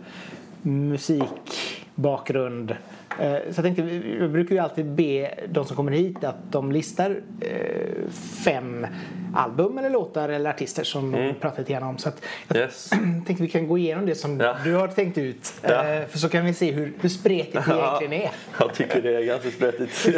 [0.62, 2.76] musikbakgrund.
[3.18, 6.37] Eh, så jag tänkte, vi vi brukar ju alltid be de som kommer hit att
[6.51, 8.11] de listar eh,
[8.44, 8.87] fem
[9.35, 11.99] album eller låtar eller artister som de pratar lite grann om.
[11.99, 12.11] Så
[12.49, 12.90] jag Yes.
[13.27, 14.57] tänkte vi kan gå igenom det som Ja.
[14.64, 15.55] du har tänkt ut.
[15.62, 15.85] Ja.
[15.88, 18.31] Eh, för så kan vi se hur, hur spretigt det egentligen är.
[18.61, 20.09] Jag tycker det är ganska spretigt.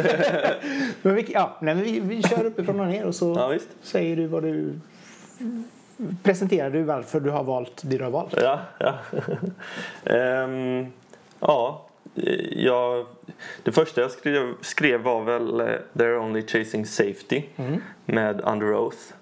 [1.01, 4.15] Men vi, ja, nej, men vi, vi kör uppifrån och ner och så Ja, säger
[4.15, 4.73] du vad du
[6.23, 8.33] presenterar du varför du har valt det du har valt.
[8.41, 8.93] Ja, ja.
[10.13, 10.85] Ehm,
[11.39, 11.85] ja,
[12.51, 13.05] jag,
[13.63, 17.43] det första jag skrev, skrev var väl eh, They're Only Chasing Safety
[18.05, 19.13] med Under Oath.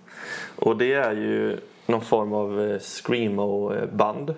[0.56, 4.36] Och det är ju någon form av eh, screamo-band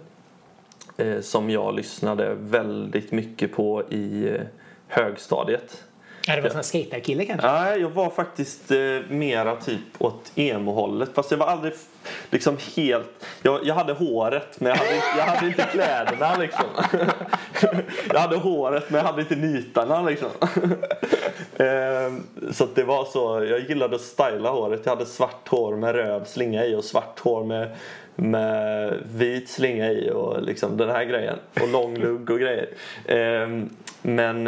[0.98, 4.42] eh, som jag lyssnade väldigt mycket på i eh,
[4.88, 5.84] högstadiet.
[6.28, 7.48] Ja, det var en sån här skaterkille kanske?
[7.48, 8.78] Nej, jag var faktiskt eh,
[9.10, 11.10] mera typ åt emo-hållet.
[11.14, 11.74] Fast jag var aldrig
[12.30, 13.26] liksom helt...
[13.42, 16.66] Jag, jag hade håret men jag hade, inte- jag hade inte kläderna liksom.
[18.14, 20.30] jag hade håret men jag hade inte nitarna liksom.
[21.58, 22.14] eh,
[22.54, 23.46] så att det var så.
[23.50, 24.82] Jag gillade att styla håret.
[24.84, 27.76] Jag hade svart hår med röd slinga i och svart hår med,
[28.16, 31.38] med vit slinga i och liksom den här grejen.
[31.62, 32.68] Och lång lugg och grejer.
[33.08, 33.68] Ehm, eh,
[34.02, 34.48] men...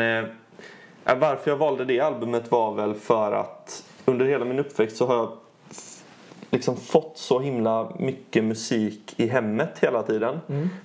[1.06, 5.16] Varför jag valde det albumet var väl för att under hela min uppväxt så har
[5.16, 5.32] jag
[6.50, 10.40] liksom fått så himla mycket musik i hemmet hela tiden.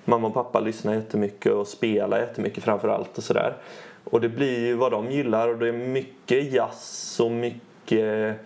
[0.04, 3.56] Mamma och pappa lyssnar jättemycket och spelar jättemycket framför allt och sådär.
[4.04, 8.36] Och det blir ju vad de gillar och det är mycket jazz och mycket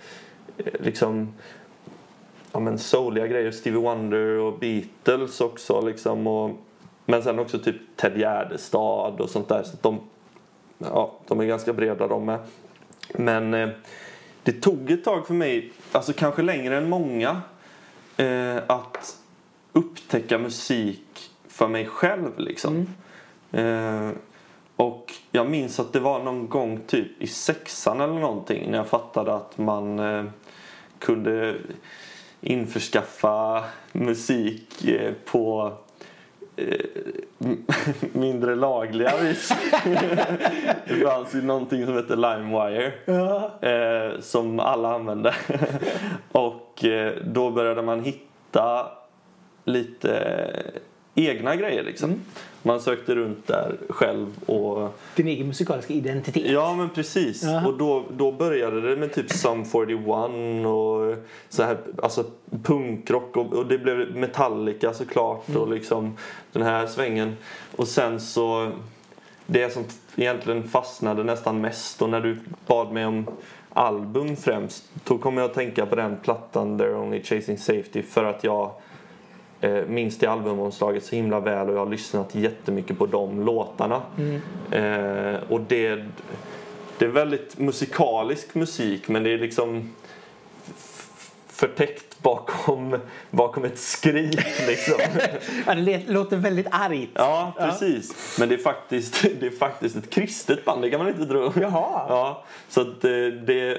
[0.56, 1.34] eh, liksom
[2.52, 3.50] ja, men souliga grejer.
[3.50, 6.26] Stevie Wonder och Beatles också liksom.
[6.26, 6.50] Och,
[7.06, 9.62] men sen också typ Ted Gärdestad och sånt där.
[9.62, 10.00] Så att de
[10.90, 12.38] ja, de är ganska breda de med.
[13.14, 13.68] Men eh,
[14.42, 17.42] det tog ett tag för mig, alltså kanske längre än många,
[18.16, 19.18] eh, att
[19.72, 22.86] upptäcka musik för mig själv liksom.
[23.52, 24.10] Eh,
[24.76, 28.88] och jag minns att det var någon gång typ i sexan eller någonting när jag
[28.88, 30.24] fattade att man eh,
[30.98, 31.56] kunde
[32.40, 35.72] införskaffa musik eh, på
[38.12, 39.48] mindre lagliga vis.
[40.88, 42.92] det fanns ju någonting som heter LimeWire
[43.60, 45.34] eh, som alla använde.
[46.32, 48.86] och eh, då började man hitta
[49.64, 50.40] lite
[51.14, 52.20] egna grejer liksom.
[52.62, 56.50] Man sökte runt där själv och Din egen musikaliska identitet.
[56.50, 57.42] Ja men precis.
[57.42, 57.66] Ja.
[57.66, 60.06] Och då, då började det med typ Sum 41
[60.66, 62.24] och så här, alltså
[62.62, 66.16] punkrock och, och det blev Metallica såklart och liksom
[66.52, 67.36] den här svängen.
[67.76, 68.72] Och sen så
[69.46, 69.84] det som
[70.16, 73.26] egentligen fastnade nästan mest och när du bad mig om
[73.72, 78.24] album främst då kom jag att tänka på den plattan They're Only Chasing Safety för
[78.24, 78.70] att jag
[79.64, 84.02] eh, minns det albumomslaget så himla väl och jag har lyssnat jättemycket på de låtarna.
[84.70, 86.04] Eh, och det,
[86.98, 89.90] det är väldigt musikalisk musik men det är liksom
[91.54, 92.98] förtäckt bakom,
[93.30, 94.94] bakom ett skrik liksom.
[95.66, 97.10] Ja, det låter väldigt argt.
[97.14, 98.36] Ja, precis.
[98.38, 101.52] Men det är, faktiskt, det är faktiskt ett kristet band, det kan man inte tro.
[101.60, 102.06] Jaha.
[102.08, 103.78] Ja, så att det, det,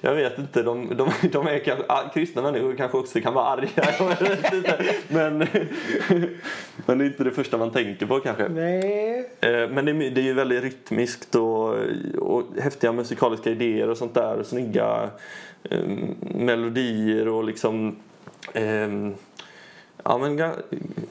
[0.00, 3.46] jag vet inte, de, de, de är kanske, ah, kristna människor kanske också kan vara
[3.46, 3.86] arga.
[5.08, 5.38] Men,
[6.86, 8.48] men det är inte det första man tänker på kanske.
[8.48, 9.30] Nej.
[9.40, 11.74] Eh, Men det är, det är ju väldigt rytmiskt och,
[12.18, 14.38] och häftiga musikaliska idéer och sånt där.
[14.38, 15.10] Och snygga eh,
[16.20, 17.96] melodier och liksom...
[18.54, 19.14] ehm,
[20.04, 20.52] ja, men, jag,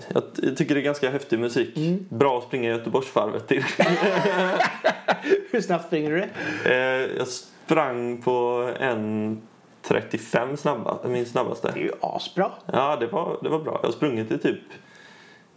[0.07, 0.23] jag
[0.57, 1.77] tycker det är ganska häftig musik.
[2.09, 3.63] Bra att springa Göteborgsvarvet till.
[5.51, 6.29] Hur snabbt springer du det?
[6.75, 9.41] eh, jag sprang på en
[9.81, 11.71] 35 snabba, min snabbaste.
[11.73, 12.51] Det är ju asbra.
[12.65, 13.79] Ja, det var, det var bra.
[13.81, 14.59] Jag har sprungit det typ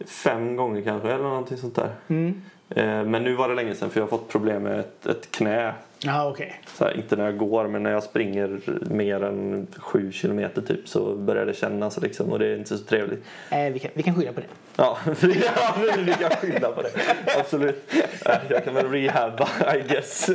[0.07, 1.95] fem gånger kanske eller någonting sånt där.
[2.71, 5.31] Eh, Men nu var det länge sedan för jag har fått problem med ett, ett
[5.31, 5.75] knä.
[6.05, 6.61] Ja, okej.
[6.67, 8.61] Så här, inte när jag går men när jag springer
[8.91, 12.85] mer än sju kilometer typ så börjar det kännas liksom och det är inte så
[12.85, 13.25] trevligt.
[13.51, 14.47] Eh, vi, kan, vi kan skylla på det.
[14.77, 16.89] Ja, vi kan skylla på det.
[17.41, 17.93] Absolut.
[18.27, 20.29] Eh, Jag kan väl rehabba I guess.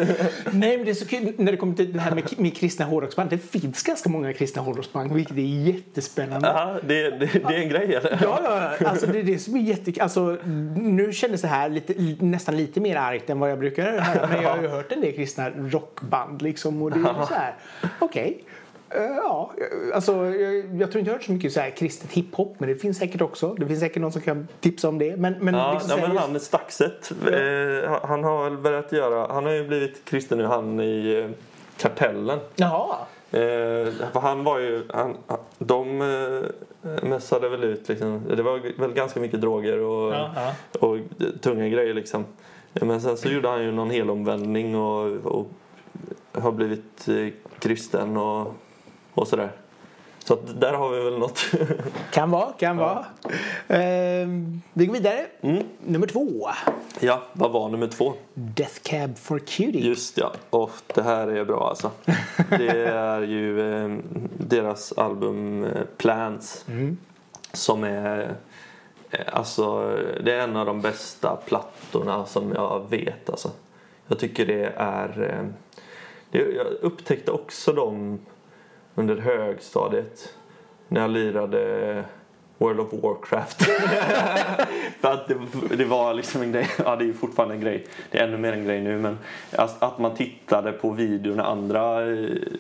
[0.52, 2.86] Nej, men det är så kul när det kommer till det här med, med kristna
[2.86, 3.30] hårdrocksband.
[3.30, 6.48] Det finns ganska många kristna hårdrocksband, vilket är jättespännande.
[6.48, 8.20] Ja, det, det, det är en grej eller?
[8.24, 8.88] Ja, ja, ja.
[8.88, 10.02] alltså det är det som är jättekul.
[10.04, 10.38] Alltså,
[10.76, 14.28] nu kändes det här lite, nästan lite mer argt än vad jag brukar höra.
[14.28, 16.82] Men jag har ju hört en del kristna rockband liksom.
[16.82, 17.56] Och det är så här,
[18.00, 18.44] okej.
[18.90, 19.52] Eh, ja,
[19.94, 22.70] alltså, jag, jag tror inte jag har hört så mycket så här kristet hiphop, men
[22.70, 23.54] det finns säkert också.
[23.54, 25.18] Det finns säkert någon som kan tipsa om det.
[25.18, 29.34] Men, men, Ja, liksom ja men just- han Staxet, eh, han har väl börjat göra,
[29.34, 31.30] han har ju blivit kristen nu, han i eh,
[31.78, 32.40] Kartellen.
[32.56, 32.96] Jaha.
[33.32, 33.40] Eh,
[34.14, 35.18] för han var ju, han,
[35.58, 40.54] de eh, mässade väl ut liksom, det var väl ganska mycket droger och, Ja, ja.
[40.88, 40.98] och
[41.42, 42.26] tunga grejer liksom.
[42.82, 45.48] Men sen så gjorde han ju någon helomvändning och, och
[46.32, 47.28] har blivit eh,
[47.60, 48.56] kristen och,
[49.14, 49.52] och sådär.
[50.28, 51.40] Så att där har vi väl något.
[52.12, 53.06] Kan vara, kan vara.
[53.68, 54.28] Eh,
[54.74, 55.26] vi går vidare.
[55.42, 55.64] Mm.
[55.86, 56.50] Nummer två.
[57.00, 58.14] ja, vad var nummer två?
[58.34, 59.88] Death Cab for Cutie.
[59.88, 61.92] Just ja, och det här är bra alltså.
[62.50, 63.98] Det är ju eh,
[64.38, 66.66] deras album eh, Plans
[67.54, 68.36] som är
[69.12, 73.52] Eh, alltså det är en av de bästa plattorna som jag vet alltså.
[74.08, 75.50] Jag tycker det är eh,
[76.32, 78.20] det, jag upptäckte också dem
[78.96, 80.34] under högstadiet
[80.88, 82.04] när jag lirade
[82.58, 83.64] World of Warcraft.
[85.02, 85.38] För att det,
[85.78, 88.38] det var liksom en grej, ja det är ju fortfarande en grej, det är ännu
[88.38, 89.18] mer en grej nu men
[89.56, 92.04] alltså, att man tittade på videor när andra,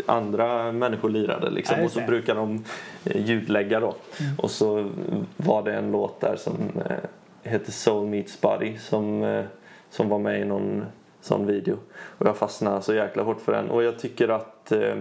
[0.05, 2.63] andra människor lirade liksom Ja, och så brukar de
[3.05, 3.95] eh, ljudlägga då.
[4.37, 4.89] Och så
[5.37, 6.53] var det en låt där som
[6.89, 6.97] eh,
[7.43, 9.45] heter Soul Meets Body som, eh,
[9.89, 10.85] som var med i någon
[11.21, 11.77] sån video.
[11.93, 14.95] Och jag fastnade så jäkla hårt för den och jag tycker att eh,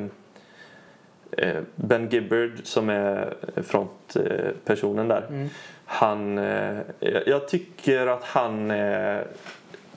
[1.74, 5.48] Ben Gibbard som är frontpersonen där.
[5.84, 6.78] Han, eh,
[7.26, 9.26] jag- tycker att han är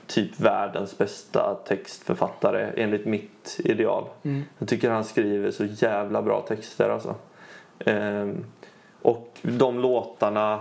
[0.06, 4.04] typ världens bästa textförfattare enligt mitt ideal.
[4.58, 7.14] Jag tycker han skriver så jävla bra texter alltså.
[7.78, 8.44] Ehm,
[9.02, 10.60] och de låtarna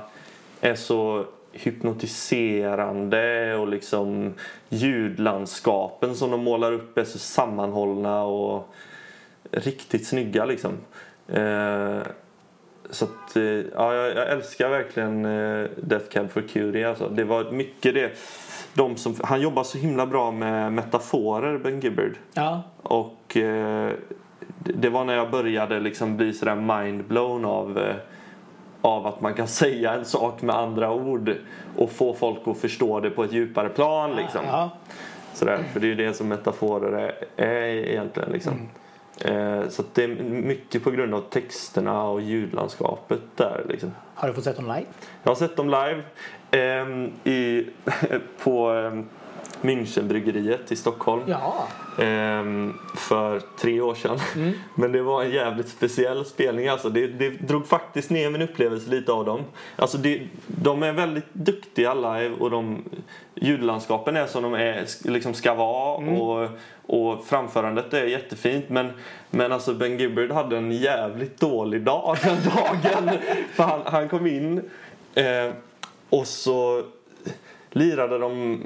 [0.61, 4.33] är så hypnotiserande och liksom
[4.69, 8.67] ljudlandskapen som de målar upp är så sammanhållna och
[9.51, 10.71] riktigt snygga liksom.
[11.27, 11.99] Eh,
[12.89, 16.89] så att, eh, ja, jag, jag älskar verkligen eh, Death Cab for Cutie.
[16.89, 17.09] Alltså.
[17.09, 18.11] Det var mycket det.
[18.73, 22.13] De som, han jobbar så himla bra med metaforer, Ben Gibbard.
[22.33, 22.63] Ja.
[22.81, 23.91] Och eh,
[24.59, 27.95] det- var när jag började liksom bli sådär mindblown av, eh,
[28.81, 31.35] av att man kan säga en sak med andra ord
[31.77, 34.15] och få folk att förstå det på ett djupare plan.
[34.15, 34.41] Liksom.
[34.45, 34.69] Ja.
[35.33, 36.91] Sådär, för det är ju det som metaforer
[37.37, 38.31] är, är egentligen.
[38.31, 38.53] Liksom.
[38.53, 38.59] Eh,
[39.69, 43.65] så att det är mycket på grund av texterna och ljudlandskapet där.
[43.69, 43.91] Liksom.
[44.15, 44.85] Har du fått sett dem live?
[45.23, 46.01] Jag har sett dem live
[46.51, 47.65] ehm, i,
[48.43, 49.05] på ehm,
[49.61, 51.23] Münchenbryggeriet i Stockholm.
[51.27, 51.67] Ja.
[52.03, 54.19] Ehm, för tre år sedan.
[54.75, 56.67] Men det var en jävligt speciell spelning.
[56.67, 59.41] Alltså det, det drog faktiskt ner min upplevelse lite av dem.
[59.75, 62.83] Alltså det, de är väldigt duktiga alla och de,
[63.35, 65.97] ljudlandskapen är som de är, liksom ska vara.
[65.97, 66.49] Och,
[66.89, 68.69] och framförandet är jättefint.
[68.69, 68.91] Men,
[69.29, 73.17] men alltså Ben Gibbard hade en jävligt dålig dag den dagen.
[73.53, 74.69] För han, han kom in
[75.15, 75.53] eh,
[76.09, 76.83] och så
[77.71, 78.61] lirade de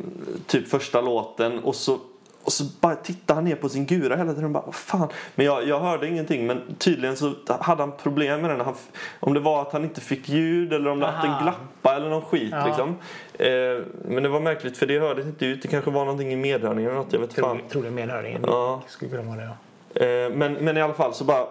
[0.48, 2.00] typ första låten och så
[2.44, 5.08] och så bara tittade han ner på sin gura hela tiden och bara fan.
[5.36, 8.60] Men jag, jag hörde ingenting men tydligen så hade han problem med den.
[8.62, 8.76] Han,
[9.20, 12.10] om det var att han inte fick ljud eller om det att den glappade eller
[12.10, 12.66] någon skit Ja.
[12.66, 12.90] liksom.
[13.34, 15.62] Eh, men det var märkligt för det hördes inte ut.
[15.62, 17.14] Det kanske var någonting i medhörningen eller något.
[17.14, 17.44] Jag vet fan.
[17.44, 18.42] Troligen, troligen medhörningen.
[18.48, 18.82] Ja.
[18.88, 20.06] Skulle kunna vara det, ja.
[20.06, 21.46] Eh, men, men i alla fall så bara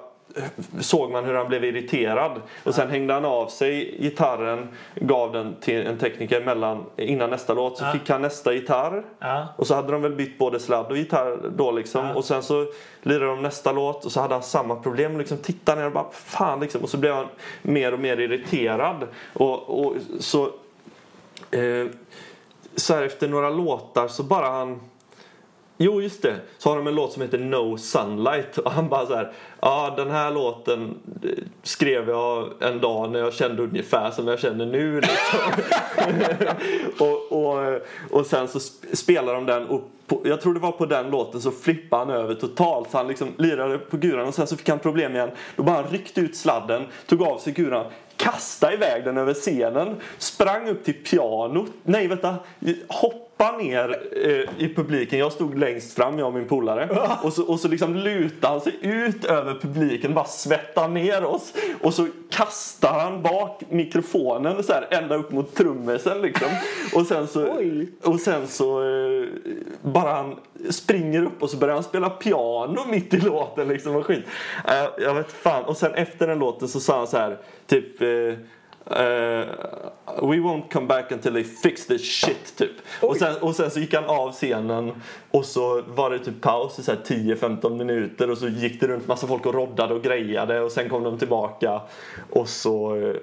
[0.81, 2.41] såg man hur han blev irriterad.
[2.65, 7.55] Och sen hängde han av sig gitarren, gav den till en tekniker mellan, innan nästa
[7.55, 7.79] låt.
[7.79, 7.93] Så Ja.
[7.93, 9.03] fick han nästa gitarr.
[9.19, 9.47] Ja.
[9.57, 12.07] Och så hade de väl bytt både sladd och gitarr då liksom.
[12.07, 12.15] Ja.
[12.15, 12.67] Och sen så
[13.03, 15.19] lirade de nästa låt och så hade han samma problem.
[15.19, 16.83] Liksom tittade ner och bara fan liksom.
[16.83, 17.27] Och så blev han
[17.63, 19.07] mer och mer irriterad.
[19.33, 20.45] Och, och så,
[21.51, 21.87] eh,
[22.77, 24.81] så här efter några låtar så bara han
[25.85, 26.37] Jo, just det.
[26.59, 28.59] Så har de en låt som heter No Sunlight.
[28.59, 29.33] Och han bara så här.
[29.61, 31.31] Ja, den här låten eh,
[31.63, 35.01] skrev jag en dag när jag kände ungefär som jag känner nu.
[35.01, 35.41] Liksom.
[37.07, 38.61] och, och, och sen så
[38.93, 42.11] spelar de den och på, jag tror det var på den låten så flippade han
[42.23, 42.91] över totalt.
[42.91, 45.31] Så han liksom lirade på guran och sen så fick han problem igen.
[45.57, 47.85] Då bara han ryckte ut sladden, tog av sig guran
[48.23, 52.37] kastade iväg den över scenen, sprang upp till pianot, nej vänta,
[53.43, 55.19] hoppa ner eh, i publiken.
[55.19, 56.89] Jag stod längst fram, jag och min polare.
[57.23, 61.53] Och så, och så liksom lutade han sig ut över publiken, bara svettade ner oss.
[61.81, 66.49] Och så kastar han bak mikrofonen så här, ända upp mot trummisen liksom.
[66.95, 67.89] Och sen så, Oj.
[68.05, 69.29] och sen så eh,
[69.83, 70.37] bara han
[70.71, 74.25] springer upp och så börjar han spela piano mitt i låten liksom och skit.
[74.69, 75.65] Eh, jag vet fan.
[75.65, 78.03] Och sen efter den låten så sa han så här typ
[78.91, 79.45] eh,
[80.23, 82.71] We won't come back until they fix this shit typ.
[83.01, 84.93] Och sen, och sen så gick han av scenen
[85.31, 88.87] och så var det typ paus i så här 10-15 minuter och så gick det
[88.87, 91.81] runt massa folk och roddade och grejade och sen kom de tillbaka
[92.31, 93.15] och så eh,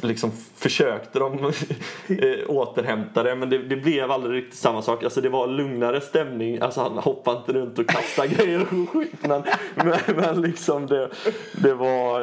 [0.00, 1.44] liksom försökte de
[2.08, 5.04] eh, återhämta det men det, det blev aldrig riktigt samma sak.
[5.04, 6.60] Alltså det var lugnare stämning.
[6.60, 9.42] Alltså han hoppade inte runt och kastade grejer och skit men,
[9.74, 11.10] men, men liksom det,
[11.62, 12.18] det var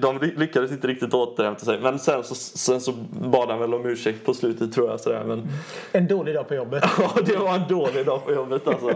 [0.00, 1.80] de lyckades inte riktigt återhämta sig.
[1.80, 5.24] Men sen så, sen så bad han väl om ursäkt på slutet tror jag sådär
[5.24, 5.48] men
[5.92, 6.84] En dålig dag på jobbet.
[6.98, 8.94] Ja, det var en dålig dag på jobbet alltså.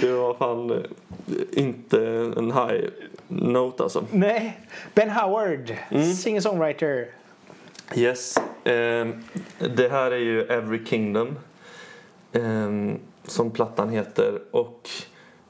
[0.00, 0.78] Det var fan eh,
[1.52, 2.84] inte en high
[3.28, 4.04] note alltså.
[4.10, 4.60] Nej.
[4.94, 5.74] Ben Howard,
[6.16, 7.06] singer-songwriter.
[7.94, 8.34] Yes.
[8.64, 9.24] ehm,
[9.76, 11.38] det här är ju Every Kingdom.
[12.32, 14.38] ehm, som plattan heter.
[14.50, 14.88] Och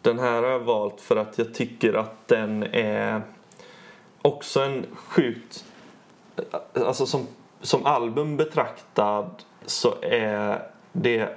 [0.02, 3.22] den här har jag valt för att jag tycker att den är
[4.22, 5.64] också en sjukt...
[6.74, 7.26] Alltså som,
[7.60, 9.30] som album betraktad
[9.66, 11.28] så är det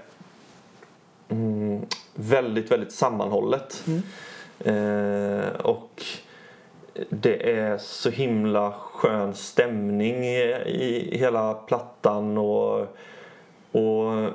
[1.30, 3.84] mm, väldigt, väldigt sammanhållet.
[4.60, 6.04] Eh, och
[7.10, 12.98] det är så himla skön stämning i, i hela plattan och,
[13.72, 14.30] och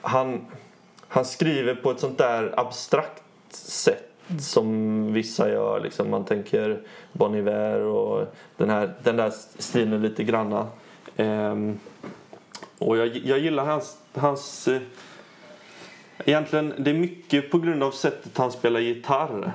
[0.00, 0.46] han,
[1.08, 5.80] han skriver på ett sånt där abstrakt sätt som vissa gör.
[5.80, 6.80] Liksom man tänker
[7.12, 10.66] Bon Iver och den, här, den där stilen lite granna.
[11.16, 11.78] Ehm,
[12.78, 14.80] och jag, jag gillar hans, hans eh,
[16.24, 19.52] Egentligen, det är mycket på grund av sättet han spelar gitarr.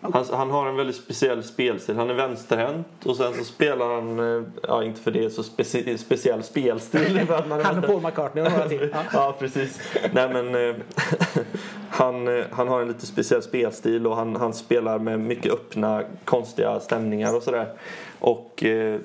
[0.00, 1.96] Han, han har en väldigt speciell spelstil.
[1.96, 5.42] Han är vänsterhänt och sen så spelar han, eh, ja inte för det är så
[5.42, 7.18] speci speciell spelstil.
[7.64, 8.90] Han och Paul McCartney och några till.
[8.92, 9.02] Ja.
[9.12, 9.80] Ja, precis.
[10.12, 10.76] Nej, men, eh,
[11.90, 16.02] han, eh, han har en lite speciell spelstil och han, han spelar med mycket öppna,
[16.24, 17.72] konstiga stämningar och sådär.
[18.18, 19.00] Och eh,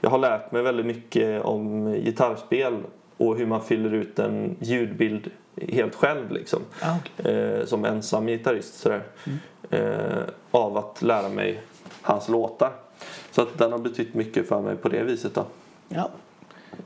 [0.00, 2.74] jag har lärt mig väldigt mycket om gitarrspel
[3.16, 5.30] och hur man fyller ut en ljudbild
[5.68, 6.62] helt själv liksom.
[6.80, 9.02] Ah, eh, som ensam gitarrist sådär.
[9.70, 11.60] Eh, av att lära mig
[12.02, 12.72] hans låtar.
[13.30, 15.44] Så att den har betytt mycket för mig på det viset då.
[15.88, 16.10] Ja.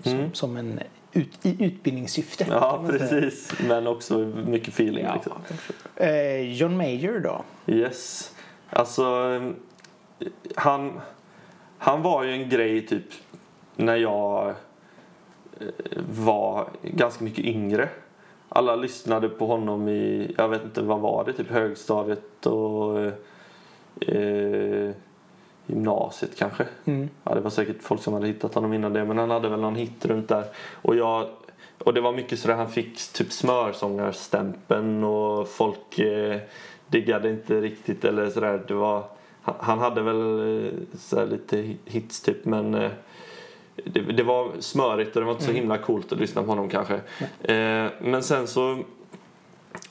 [0.03, 0.81] Som, som en
[1.13, 2.47] ut, i utbildningssyfte.
[2.51, 3.53] Ja, precis.
[3.69, 5.15] Men också mycket feeling Ja.
[5.15, 5.33] liksom.
[5.97, 7.43] Eh, John Mayer då?
[7.67, 8.35] Yes.
[8.71, 9.41] Alltså,
[10.55, 11.01] han,
[11.79, 13.05] han var ju en grej typ
[13.77, 14.49] när jag
[15.61, 15.67] eh,
[16.11, 17.89] var ganska mycket yngre.
[18.53, 22.99] Alla lyssnade på honom i, jag vet inte vad var det, typ högstadiet och
[24.01, 24.91] eh,
[25.67, 26.67] gymnasiet kanske.
[26.85, 27.09] Mm.
[27.25, 29.61] Ja, det var säkert folk som hade hittat honom innan det men han hade väl
[29.61, 30.45] någon hit runt där.
[30.83, 31.29] Och jag
[31.79, 36.41] och det var mycket så att han fick typ smörsångarstämpeln och folk eh,
[36.87, 38.65] diggade inte riktigt eller sådär.
[38.69, 39.05] Det var,
[39.43, 42.91] han, hade väl eh, så lite hits typ men eh,
[43.85, 46.69] det, det, var smörigt och det var inte så himla coolt att lyssna på honom
[46.69, 46.95] kanske.
[47.41, 48.79] Eh, men sen så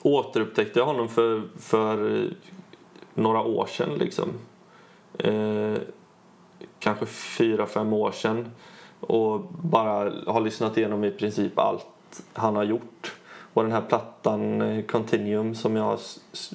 [0.01, 2.27] återupptäckte jag honom för, för
[3.13, 4.29] några år sedan liksom.
[5.17, 5.81] Eh,
[6.79, 8.51] kanske fyra, fem år sedan.
[8.99, 11.85] Och bara har lyssnat igenom i princip allt
[12.33, 13.15] han har gjort.
[13.53, 15.99] Och den här plattan eh, Continuum som jag har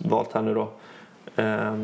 [0.05, 0.71] valt här nu då.
[1.37, 1.75] Eh,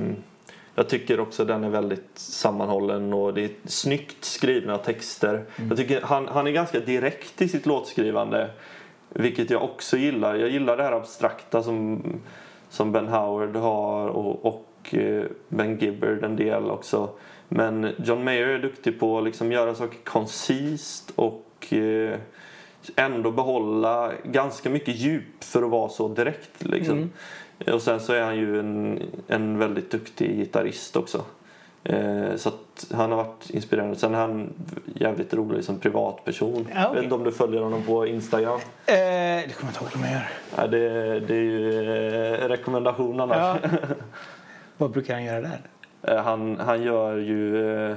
[0.80, 5.34] jag tycker också den är väldigt sammanhållen och det är snyggt skrivna texter.
[5.34, 5.68] Mm.
[5.68, 8.50] Jag tycker han, han är ganska direkt i sitt låtskrivande.
[9.08, 10.34] Vilket jag också gillar.
[10.34, 12.02] Jag gillar det här abstrakta som,
[12.70, 17.10] som Ben Howard har och, och eh, Ben Gibbard en del också.
[17.48, 22.18] Men John Mayer är duktig på att liksom göra saker koncist och eh,
[22.96, 26.64] ändå behålla ganska mycket djup för att vara så direkt.
[26.64, 26.96] Liksom.
[26.96, 27.10] Mm.
[27.66, 31.24] Och sen så är han ju en, en väldigt duktig gitarrist också.
[31.84, 32.50] Eh, så
[32.92, 33.96] han har varit inspirerande.
[33.96, 34.52] Sen är han
[34.94, 36.68] jävligt rolig som privatperson.
[36.74, 36.94] Ja, okay.
[36.94, 38.60] Vet inte om du följer honom på Instagram?
[38.86, 40.28] Eh, det kommer jag inte ihåg om jag gör.
[40.56, 41.84] Ja, det, det är ju
[42.34, 43.58] eh, rekommendation annars.
[43.62, 43.68] Ja.
[44.76, 45.60] Vad brukar han göra där?
[46.02, 47.72] Eh, han, han gör ju...
[47.90, 47.96] Eh,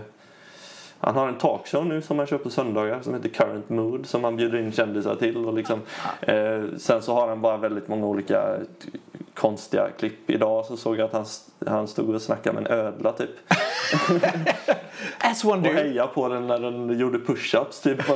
[0.99, 4.23] han har en talkshow nu som han kör på söndagar som heter Current Mood som
[4.23, 5.45] han bjuder in kändisar till.
[5.45, 5.81] Och liksom,
[6.21, 8.57] eh, sen så har han bara väldigt många olika
[9.33, 10.29] konstiga klipp.
[10.29, 11.25] Idag så såg jag att han,
[11.67, 13.29] han stod och snackade med en ödla typ.
[15.17, 18.09] As one och hejade på den när den gjorde push-ups typ.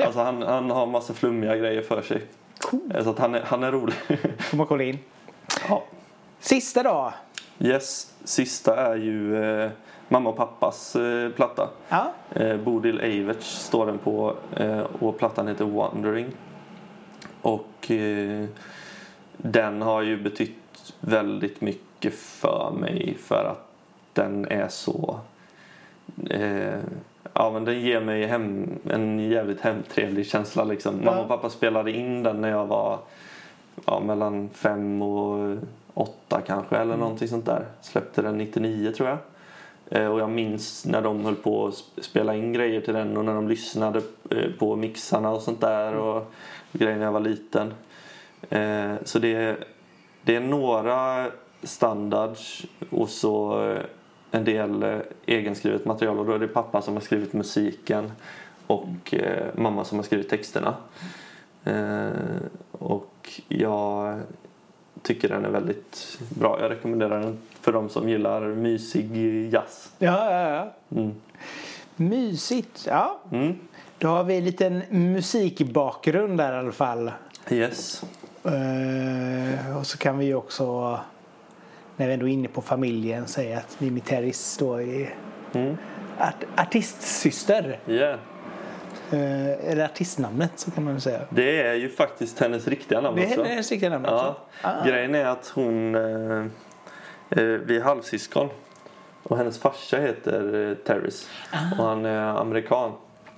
[0.00, 2.22] alltså han, han har massa flummiga grejer för sig.
[2.58, 3.04] Cool.
[3.04, 3.94] Så att han, är, han är rolig.
[4.38, 4.98] Får man kolla in.
[5.68, 5.84] Ja.
[6.40, 7.12] Sista då?
[7.58, 9.70] Yes, sista är ju eh,
[10.08, 11.68] mamma och pappas eh, platta.
[11.88, 12.12] Ja.
[12.34, 16.26] Eh, Bodil Eiverts står den på eh, och plattan heter Wandering.
[17.42, 18.44] Och eh,
[19.36, 20.61] den har ju betytt
[21.02, 23.68] väldigt mycket för mig för att
[24.12, 25.20] den är så...
[26.30, 26.78] Eh,
[27.32, 30.64] ja, men den ger mig hem, en jävligt hemtrevlig känsla.
[30.64, 30.94] Liksom.
[30.98, 31.04] Ja.
[31.04, 32.98] Mamma och pappa spelade in den när jag var
[33.86, 35.56] ja, mellan fem och
[35.94, 37.00] åtta kanske eller mm.
[37.00, 37.64] någonting sånt där.
[37.80, 39.18] Släppte den 99 tror jag.
[39.90, 43.24] Eh, och jag minns när de höll på att spela in grejer till den och
[43.24, 46.00] när de lyssnade eh, på mixarna och sånt där mm.
[46.00, 46.32] och
[46.72, 47.74] grejer när jag var liten.
[48.50, 49.56] Eh, så det
[50.22, 51.26] det är några
[51.62, 53.58] standards och så
[54.32, 58.12] en del eh, egenskrivet material och då är det pappa som har skrivit musiken
[58.66, 60.74] och eh, mamma som har skrivit texterna.
[61.64, 62.10] Eh,
[62.72, 64.20] och jag
[65.02, 66.58] tycker den är väldigt bra.
[66.60, 69.16] Jag rekommenderar den för de som gillar mysig
[69.52, 69.92] jazz.
[69.98, 70.98] Ja, ja, ja.
[71.00, 71.14] Mm.
[71.96, 73.20] Mysigt, ja.
[73.32, 73.58] Mm.
[73.98, 77.10] Då har vi en liten musikbakgrund där i alla fall.
[77.50, 78.04] Yes.
[78.46, 80.98] Uh, och så kan vi också,
[81.96, 85.14] när vi ändå är inne på familjen, säga att Mimi Terris då är
[85.52, 85.76] mm.
[86.18, 87.80] art artistsyster.
[87.86, 88.18] Yeah.
[89.12, 91.20] Uh, eller artistnamnet så kan man säga.
[91.30, 93.42] Det är ju faktiskt hennes riktiga namn också.
[93.42, 94.36] Det är hennes riktiga namn ja.
[94.62, 94.84] Ah.
[94.84, 96.46] Grejen är att hon, uh,
[97.64, 98.48] vi är halvsyskon.
[99.22, 101.28] Och hennes farsa heter Terris.
[101.52, 101.82] Ah.
[101.82, 102.92] Och han är amerikan.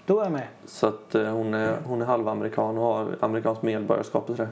[0.06, 0.46] Då är jag med.
[0.66, 4.50] Så att hon är, hon är halvamerikan och har amerikanskt medborgarskap och sådär.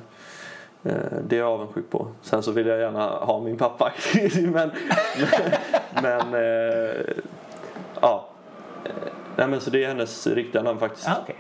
[0.85, 0.95] Eh,
[1.28, 2.09] det är jag avundsjuk på.
[2.22, 3.93] Sen så vill jag gärna ha min pappa.
[4.35, 4.70] men,
[6.03, 7.01] men, eh,
[8.01, 8.28] ja.
[8.85, 8.91] Eh,
[9.37, 11.09] nej, men så det är hennes riktiga namn faktiskt.
[11.09, 11.37] Ah, okay.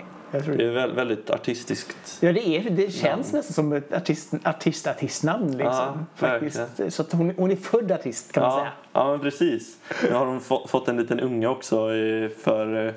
[0.56, 2.18] Det är väldigt artistiskt.
[2.20, 3.38] Ja, det, är, det känns namn.
[3.38, 5.46] nästan som ett artist, artist artistnamn.
[5.46, 6.60] Liksom, ja, faktiskt.
[6.88, 8.72] Så att hon, hon är född artist kan ja, man säga.
[8.92, 9.76] Ja, men precis.
[10.02, 11.88] Nu har hon fått en liten unge också
[12.42, 12.94] för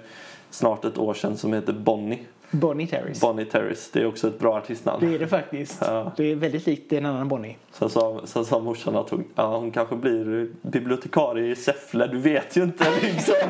[0.50, 2.20] snart ett år sedan som heter Bonnie.
[2.52, 3.22] Bonnie Terris.
[3.22, 3.92] Bonnie Terris.
[3.92, 5.08] Det är också ett bra artistnamn.
[5.08, 5.78] Det är det faktiskt.
[5.82, 6.12] Ja.
[6.18, 7.56] Det är väldigt likt en annan Bonnie.
[7.72, 12.08] Sen sa, sen sa morsan att hon, ja, hon kanske blir bibliotekarie i Säffle.
[12.08, 13.36] Du vet ju inte liksom.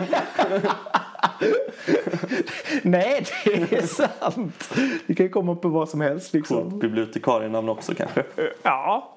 [2.82, 4.74] Nej, det är sant.
[5.08, 6.34] Det kan ju komma på vad som helst.
[6.34, 6.80] Liksom.
[6.80, 8.24] Bibliotekarienamn också kanske.
[8.64, 9.12] Ja.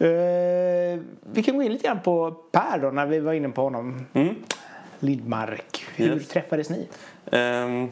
[0.00, 1.00] Uh,
[1.32, 4.06] vi kan gå in lite grann på Per då, när vi var inne på honom.
[4.12, 4.34] Mm.
[5.00, 5.86] Lindmark.
[5.96, 6.28] Hur yes.
[6.28, 6.88] träffades ni?
[7.38, 7.90] Um,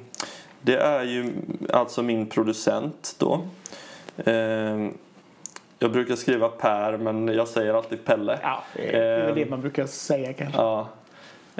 [0.66, 1.32] det är ju
[1.72, 3.40] alltså min producent då.
[4.16, 4.88] Eh,
[5.78, 8.38] jag brukar skriva Per men jag säger alltid Pelle.
[8.42, 10.60] Ja, det är väl det ehm, man brukar säga kanske.
[10.60, 10.88] Ja.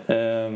[0.07, 0.51] Eh,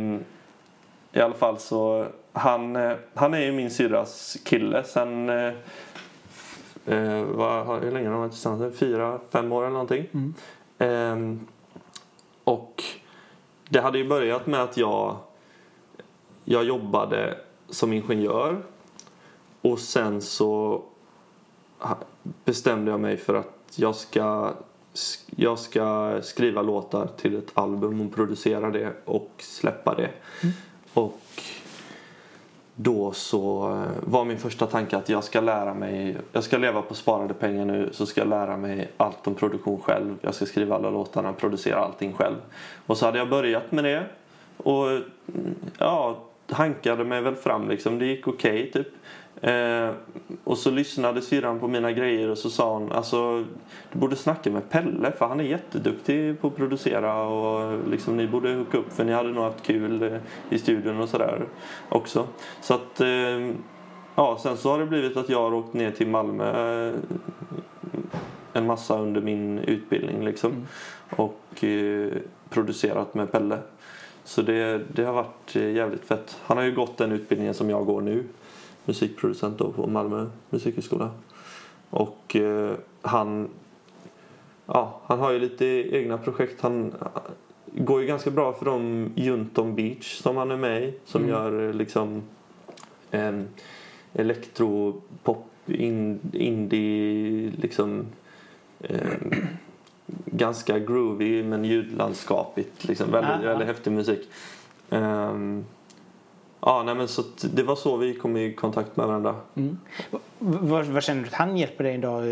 [1.13, 5.53] I alla fall så han, eh, han är ju min syrras kille sen eh,
[6.87, 8.79] eh vad, hur länge har de varit tillsammans?
[8.79, 10.07] Fyra, fem år eller någonting.
[10.13, 10.35] Mm.
[10.79, 11.47] Eh,
[12.45, 12.85] och
[13.69, 15.17] det hade ju börjat med att jag
[16.45, 17.37] jag jobbade
[17.71, 18.63] som ingenjör.
[19.63, 20.83] Och sen så
[22.45, 24.53] bestämde jag mig för att jag ska,
[25.37, 30.11] jag ska skriva låtar till ett album och producera det och släppa det.
[30.43, 30.55] Mm.
[30.95, 31.43] Och
[32.75, 36.83] då så eh, var min första tanke att jag ska lära mig, jag ska leva
[36.83, 40.17] på sparade pengar nu så ska jag lära mig allt om produktion själv.
[40.21, 42.37] Jag ska skriva alla låtarna, producera allting själv.
[42.87, 44.07] Och så hade jag börjat med det
[44.57, 44.87] och
[45.79, 46.19] ja,
[46.53, 47.99] hankade mig väl fram liksom.
[47.99, 48.95] Det gick okej okay, typ.
[49.43, 49.91] Eh,
[50.45, 53.45] och så lyssnade syrran på mina grejer och så sa hon alltså
[53.93, 58.27] du borde snacka med Pelle för han är jätteduktig på att producera och liksom ni
[58.27, 60.19] borde hooka upp för ni hade nog haft kul eh,
[60.51, 61.47] i studion och sådär
[61.89, 62.27] också.
[62.61, 63.51] Så att eh,
[64.15, 66.95] ja, sen så har det blivit att jag har åkt ner till Malmö eh,
[68.53, 70.67] en massa under min utbildning liksom mm.
[71.11, 72.13] och eh,
[72.51, 73.59] producerat med Pelle.
[74.25, 76.37] Så det, det har varit eh, jävligt fett.
[76.43, 78.25] Han har ju gått den utbildningen som jag går nu
[78.85, 81.11] musikproducent då på Malmö musikhögskola.
[81.91, 83.49] Och eh, han,
[84.67, 85.67] ja, han har ju lite
[85.97, 86.61] egna projekt.
[86.61, 86.95] Han
[87.75, 90.95] går ju ganska bra för dem Junton Beach som han är med i.
[91.05, 91.35] Som mm.
[91.35, 92.23] gör eh, liksom
[93.11, 93.41] eh,
[94.13, 98.07] elektropop, in, indie, liksom
[98.81, 99.39] eh,
[100.25, 102.85] ganska groovy men ljudlandskapigt.
[102.85, 103.11] Liksom.
[103.11, 104.29] Väldigt, väldigt häftig musik.
[104.91, 105.65] Um,
[106.63, 109.37] Ja, nej, men så det var så vi kom i kontakt med varandra.
[109.57, 109.79] Mm.
[110.39, 112.23] Vad, vad, känner du att han hjälper dig idag?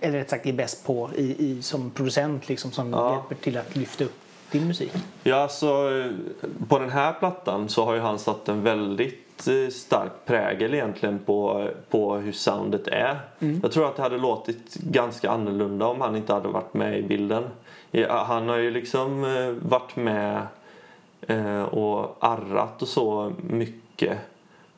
[0.00, 3.12] Eller rätt sagt är bäst på i, i, som producent liksom, som ja.
[3.12, 4.18] hjälper till att lyfta upp
[4.50, 4.92] din musik?
[5.22, 5.90] Ja, så
[6.68, 11.18] på den här plattan så har ju han satt en väldigt eh, stark prägel egentligen
[11.18, 13.18] på, på hur soundet är.
[13.38, 13.60] Mm.
[13.62, 17.02] Jag tror att det hade låtit ganska annorlunda om han inte hade varit med i
[17.02, 17.44] bilden.
[18.08, 20.46] Han har ju liksom eh, varit med
[21.20, 24.18] Eh, och arrat och så mycket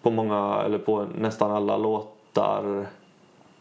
[0.02, 2.86] på många, eller på nästan alla låtar.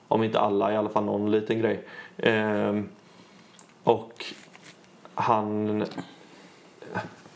[0.08, 1.84] Om inte alla, i alla fall någon liten grej.
[2.18, 2.82] Eh,
[3.84, 4.26] och
[5.14, 5.86] han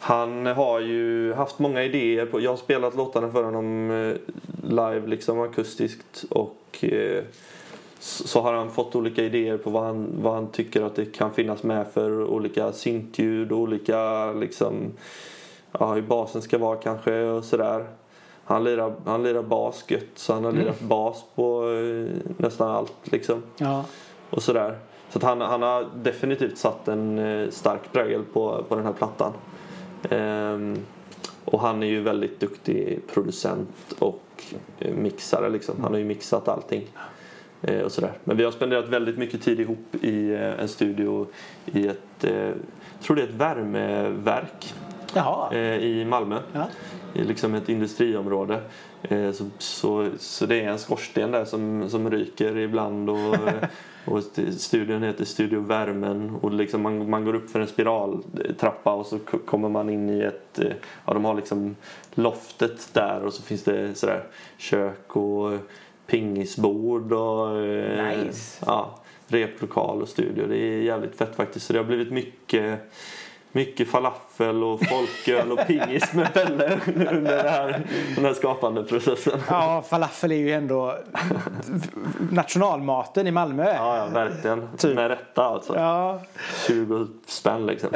[0.04, 2.26] han har ju haft många idéer.
[2.26, 4.16] På, jag har spelat låtarna för honom eh,
[4.70, 6.26] live, liksom akustiskt.
[6.30, 7.24] Och eh,
[8.00, 11.34] så har han fått olika idéer på vad han, vad han tycker att det kan
[11.34, 14.92] finnas med för olika syntljud och olika liksom
[15.72, 17.86] ja, hur basen ska vara kanske och sådär.
[18.46, 20.90] Han lirar, han lirar bas gött, så han har lirat mm.
[20.90, 23.44] bas på eh, nästan allt liksom.
[23.58, 23.86] Ja.
[24.30, 24.78] Och sådär.
[25.10, 29.34] Så han, han har definitivt satt en eh, stark prägel på, på den här plattan.
[30.10, 30.78] Ehm,
[31.46, 34.44] och han är ju väldigt duktig producent och
[34.80, 35.76] eh, mixare liksom.
[35.82, 36.88] Han har ju mixat allting.
[37.86, 38.12] och sådär.
[38.24, 41.28] Men vi har spenderat väldigt mycket tid ihop i en studio
[41.66, 42.54] i ett, jag
[43.02, 44.74] tror det är ett värmeverk
[45.14, 45.54] Jaha.
[45.54, 46.40] Eh, i Malmö.
[46.54, 46.68] Ja.
[47.14, 48.62] I liksom ett industriområde.
[49.04, 53.10] Eh, så, så, så det är en skorsten där som, som ryker ibland.
[53.10, 53.18] Och,
[54.06, 54.24] och
[54.58, 56.36] studion heter Studio Värmen.
[56.42, 60.22] Och liksom man, man går upp för en spiraltrappa och så kommer man in i
[60.22, 60.60] ett...
[60.60, 60.72] Eh,
[61.06, 61.76] ja, de har liksom
[62.14, 64.24] loftet där och så finns det sådär
[64.58, 65.52] kök och
[66.08, 67.56] pingisbord och...
[67.56, 68.64] Nice.
[68.66, 70.48] Ja, replokal och studio.
[70.48, 71.66] Det är jävligt fett faktiskt.
[71.66, 72.80] Så det har blivit mycket
[73.54, 76.80] mycket falafel och folköl och pingis med Pelle
[77.12, 79.40] under här, den här skapande processen.
[79.50, 80.98] Ja, falafel är ju ändå
[82.32, 83.74] nationalmaten i Malmö.
[83.74, 84.68] Ja, ja verkligen.
[84.78, 84.96] Typ.
[84.96, 85.76] Med rätta alltså.
[85.76, 86.22] Ja.
[86.68, 87.90] 20 spänn liksom.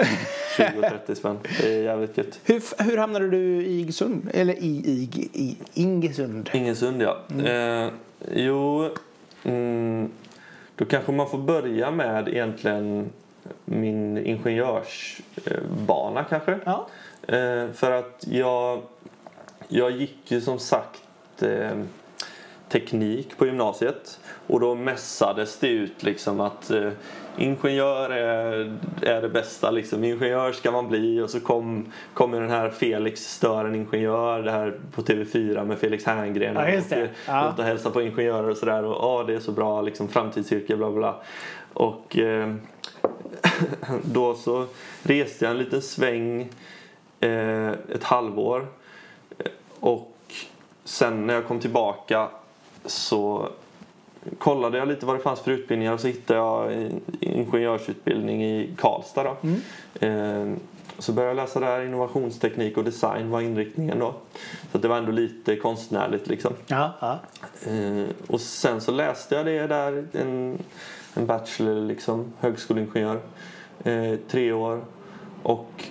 [0.58, 1.40] 20-30 spänn.
[1.62, 2.40] Det är jävligt gött.
[2.44, 4.30] Hur, hur hamnade du i Iggesund?
[4.34, 6.50] Eller i, i, i Ingesund?
[6.54, 7.18] Ingesund, ja.
[7.32, 7.46] Mm.
[7.86, 7.92] Eh,
[8.32, 8.90] jo,
[9.44, 10.12] mm,
[10.76, 13.10] då kanske man får börja med egentligen
[13.66, 16.60] min ingenjörsbana kanske.
[16.66, 16.88] Ja.
[17.28, 18.82] Eh, för att jag,
[19.68, 21.78] jag gick ju som sagt eh,
[22.70, 26.92] teknik på gymnasiet och då mässades det ut liksom att eh,
[27.38, 30.04] ingenjör är, är det bästa liksom.
[30.04, 34.52] Ingenjör ska man bli och så kom, kom den här Felix stör en ingenjör det
[34.52, 36.56] här på TV4 med Felix Herngren.
[36.56, 37.04] Ja, just det.
[37.04, 37.54] Och, ja.
[37.58, 40.92] och hälsa på ingenjörer och sådär och oh, det är så bra liksom framtidsyrke bla
[40.92, 41.16] bla.
[41.74, 42.54] Och eh,
[44.04, 44.66] då så
[45.04, 46.50] reste jag en liten sväng
[47.20, 48.68] eh, ett halvår.
[49.80, 50.16] Och
[50.84, 52.28] sen när jag kom tillbaka
[52.86, 53.50] så
[54.38, 58.76] kollade jag lite vad det fanns för utbildningar och så hittade jag en ingenjörsutbildning i
[58.78, 59.24] Karlstad.
[59.24, 59.38] Då.
[59.42, 60.52] Mm.
[60.52, 60.58] Eh,
[61.00, 64.14] så började jag läsa där innovationsteknik och design var inriktningen då.
[64.72, 66.54] Så det var ändå lite konstnärligt liksom.
[66.68, 67.20] Ja, ja.
[67.72, 70.58] Eh, och sen så läste jag det där, en,
[71.14, 73.20] en bachelor liksom, högskoleingenjör
[73.84, 74.82] eh, tre år.
[75.44, 75.84] Och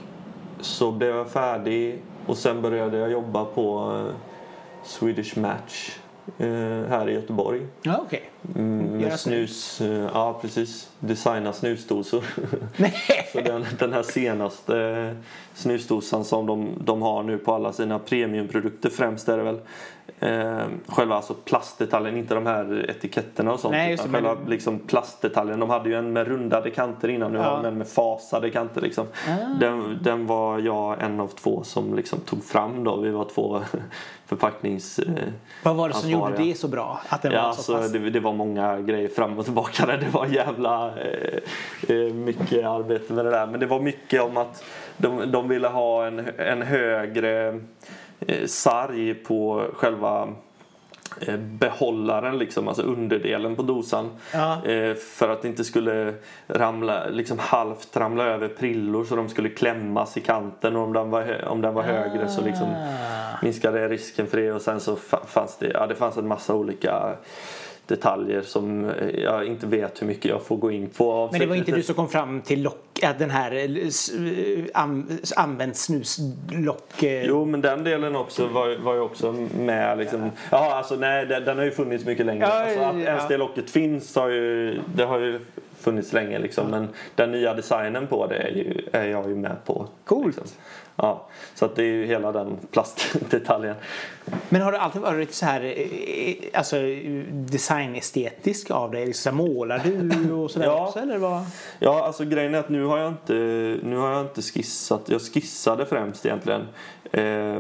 [0.60, 4.14] så blev jag färdig och sen började jag jobba på eh,
[4.84, 5.98] Swedish Match
[6.88, 7.66] här i Göteborg.
[7.82, 8.30] Ja, okej.
[8.54, 10.90] Mm, Göra snus, eh, ja precis.
[11.00, 12.24] Designa snusdosor.
[13.32, 15.16] Så den, den här senaste
[15.54, 19.60] snusdosan som de, de har nu på alla sina premiumprodukter främst är det väl
[20.20, 23.72] eh, själva alltså plastdetaljen, inte de här etiketterna och sånt.
[23.72, 25.60] Nej, utan själva men- liksom plastdetaljen.
[25.60, 27.44] De hade ju en med rundade kanter innan, nu Ja.
[27.44, 28.80] har de en med fasade kanter.
[28.80, 29.06] Liksom.
[29.28, 29.58] Ah.
[29.60, 32.96] Den, den var jag en av två som liksom tog fram då.
[32.96, 33.60] Vi var två
[34.26, 34.98] förpacknings...
[34.98, 35.04] Eh,
[35.62, 37.00] Vad var det som gjorde det så bra?
[37.08, 39.96] Att den Ja, var så alltså, det, det var många grejer fram och tillbaka där.
[39.98, 41.38] Det var jävla eh,
[41.96, 43.46] eh, mycket arbete med det där.
[43.46, 44.64] Men det var mycket om att
[44.96, 47.60] de, de ville ha en, en högre
[48.46, 50.28] sarg på själva
[51.20, 54.10] eh, behållaren, liksom, alltså underdelen på dosan.
[54.32, 54.64] Ja.
[54.64, 56.14] Eh, för att det inte skulle
[56.48, 60.76] ramla, liksom halvt ramla över prillor så de skulle klämmas i kanten.
[60.76, 63.38] Och om den var, om den var högre så liksom Ah.
[63.42, 64.52] minskade risken för det.
[64.52, 67.16] Och sen så fa- fanns det, ja, det fanns en massa olika
[67.86, 71.28] detaljer som eh, jag inte vet hur mycket jag får gå in på.
[71.32, 74.64] Men det var inte du som kom fram till lock, att den här eh, eh,
[74.74, 77.02] an, använt snuslock...
[77.02, 79.98] eh, Jo, men den delen också var, var ju också med.
[79.98, 80.30] Liksom.
[80.50, 82.46] Ja, alltså nej, den, den har ju funnits mycket längre.
[82.46, 83.00] Ja, alltså, att ja.
[83.00, 85.40] ens det locket finns har ju, det har ju
[85.80, 86.38] funnits länge.
[86.38, 86.70] Liksom.
[86.70, 89.86] Men den nya designen på det är, ju, är jag ju med på.
[90.04, 90.36] Coolt.
[90.36, 90.56] Liksom.
[90.96, 93.76] Ja, så att det är ju hela den plastdetaljen.
[94.48, 96.76] Men har du alltid varit så här eh, alltså,
[97.32, 99.06] designestetisk av dig?
[99.06, 100.86] Liksom, målar du och sådär Ja.
[100.86, 100.98] också?
[100.98, 101.44] Eller vad?
[101.78, 103.34] Ja, alltså grejen är att nu har jag inte,
[103.82, 105.02] nu har jag inte skissat.
[105.06, 106.68] Jag skissade främst egentligen
[107.12, 107.58] eh,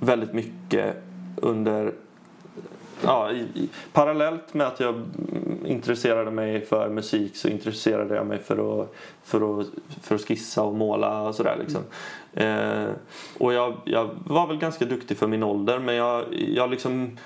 [0.00, 0.96] väldigt mycket
[1.36, 1.92] under
[3.02, 8.26] Ja, i, i, parallellt med att jag mm, intresserade mig för musik så intresserade jag
[8.26, 9.66] mig för att, för att,
[10.02, 11.56] för att skissa och måla och sådär.
[11.60, 11.82] Liksom.
[12.34, 12.86] Eh,
[13.38, 17.16] och jag, jag var väl ganska duktig för min ålder men jag, jag liksom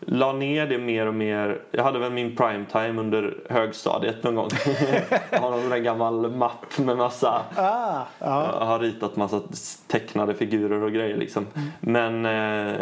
[0.00, 1.60] la ner det mer och mer.
[1.70, 4.48] Jag hade väl min prime time under högstadiet någon gång.
[5.30, 8.58] jag har någon gammal mapp med massa Ah, ja.
[8.60, 9.40] jag har ritat massa
[9.86, 11.46] tecknade figurer och grejer liksom.
[11.80, 12.74] Men eh,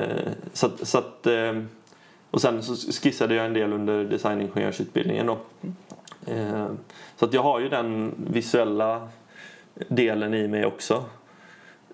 [0.52, 1.52] så att, så att eh,
[2.36, 5.38] och sen så skissade jag en del under designingenjörsutbildningen då.
[6.26, 6.66] Eh,
[7.16, 9.08] så att jag har ju den visuella
[9.88, 10.94] delen i mig också.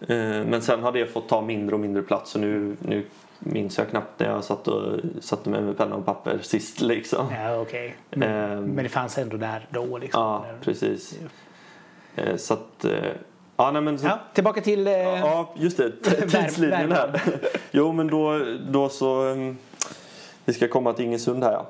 [0.00, 3.04] Eh, men sen har det fått ta mindre och mindre plats och nu, nu
[3.38, 7.26] minns jag knappt när jag satt och satte mig med penna och papper sist liksom.
[7.32, 7.96] Ja, okej.
[8.10, 8.64] Men, Ehm.
[8.64, 10.22] men det fanns ändå där då liksom.
[10.22, 11.18] Ja, precis.
[12.16, 12.92] Eh, så att, eh,
[13.56, 14.86] ja nej men så, Ja, tillbaka till...
[14.86, 15.92] Eh, Ja, just det.
[16.30, 17.20] Tidslinjen här.
[17.70, 19.36] Jo, men då, då så...
[20.44, 21.66] Vi ska komma till Ingesund här, ja.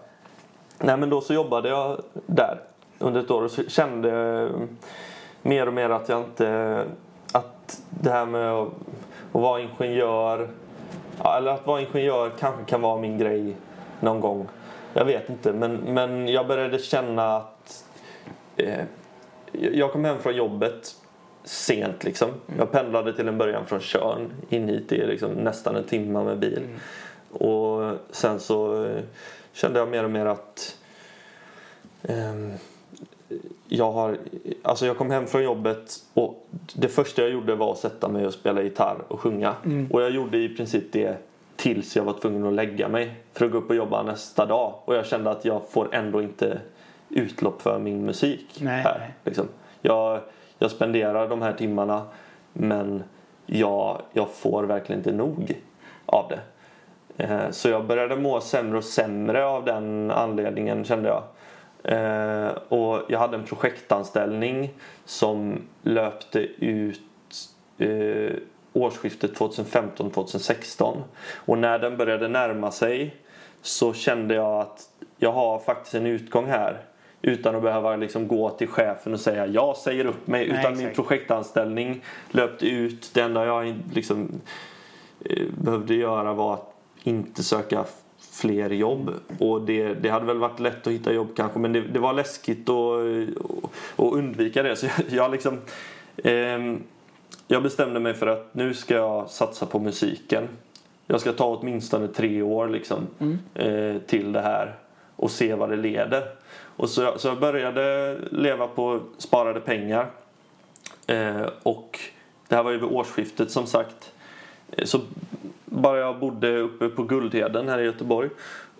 [0.78, 2.60] Nej, men då så jobbade jag där
[2.98, 4.50] under ett år och så kände
[5.42, 6.84] mer och mer att jag inte...
[7.32, 8.68] Att det här med att,
[9.32, 10.48] att vara ingenjör...
[11.36, 13.56] Eller att vara ingenjör kanske kan vara min grej
[14.00, 14.48] någon gång.
[14.94, 17.84] Jag vet inte, men, men jag började känna att...
[18.56, 18.84] Eh,
[19.52, 20.94] jag kom hem från jobbet
[21.44, 22.28] sent liksom.
[22.58, 24.88] Jag pendlade till en början från Tjörn in hit.
[24.88, 26.58] Det är liksom nästan en timme med bil.
[26.58, 26.80] Mm.
[27.32, 29.02] Och sen så eh,
[29.52, 30.76] kände jag mer och mer att
[32.02, 32.52] ehm,
[33.68, 34.18] jag har,
[34.62, 38.26] alltså jag kom hem från jobbet och det första jag gjorde var att sätta mig
[38.26, 39.54] och spela gitarr och sjunga.
[39.90, 41.16] Och jag gjorde i princip det
[41.56, 44.74] tills jag var tvungen att lägga mig för att gå upp och jobba nästa dag.
[44.84, 46.60] Och jag kände att jag får ändå inte
[47.08, 48.98] utlopp för min musik Nej, här.
[48.98, 49.14] nej.
[49.24, 49.48] Liksom.
[49.82, 50.20] Jag,
[50.58, 52.02] jag spenderar de här timmarna
[52.52, 53.02] men
[53.46, 55.60] jag, jag får verkligen inte nog
[56.06, 56.40] av det.
[57.22, 61.22] Eh, Så jag började må sämre och sämre av den anledningen kände jag.
[61.84, 64.70] Eh, Och jag hade en projektanställning
[65.04, 67.00] som löpte ut
[67.78, 68.32] eh,
[68.72, 70.96] årsskiftet 2015-2016.
[71.34, 73.16] Och när den började närma sig
[73.62, 74.80] så kände jag att
[75.18, 76.80] jag har faktiskt en utgång här
[77.22, 80.48] utan att behöva liksom gå till chefen och säga jag säger upp mig.
[80.48, 80.96] Nej, utan min exakt.
[80.96, 83.10] projektanställning löpte ut.
[83.14, 84.40] Det enda jag liksom,
[85.24, 86.71] eh, behövde göra var att
[87.04, 87.84] inte söka
[88.32, 89.10] fler jobb.
[89.38, 92.12] Och det, det hade väl varit lätt att hitta jobb kanske men det, det var
[92.12, 93.00] läskigt att,
[93.96, 94.76] att undvika det.
[94.76, 95.58] Så jag, jag liksom...
[96.24, 96.82] ehm,
[97.48, 100.48] jag bestämde mig för att nu ska jag satsa på musiken.
[101.06, 103.06] Jag ska ta åtminstone tre år liksom,
[103.54, 104.74] eh, till det här
[105.16, 106.22] och se vad det leder.
[106.76, 110.10] Och så, så jag började leva på sparade pengar.
[111.06, 111.98] Eh, och
[112.48, 114.12] det här var ju vid årsskiftet som sagt.
[114.70, 115.00] Eh, Så
[115.72, 118.30] bara jag bodde uppe på Guldheden här i Göteborg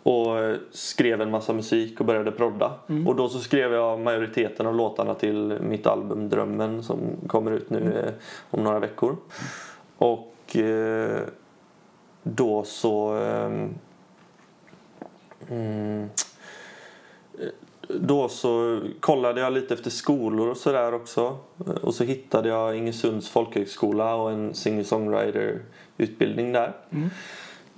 [0.03, 2.73] och eh, skrev en massa musik och började prodda.
[3.07, 7.71] Och då så skrev jag majoriteten av låtarna till mitt album Drömmen som kommer ut
[7.71, 8.13] nu eh,
[8.51, 9.17] om några veckor.
[9.99, 11.21] Och eh,
[12.23, 13.75] då så ehm,
[15.51, 16.09] Mm.
[17.89, 21.37] Då så kollade jag lite efter skolor och sådär också.
[21.83, 24.55] Och så hittade jag Ingesunds folkhögskola och en
[25.97, 26.73] singer-songwriter-utbildning där.
[26.91, 27.11] Mm.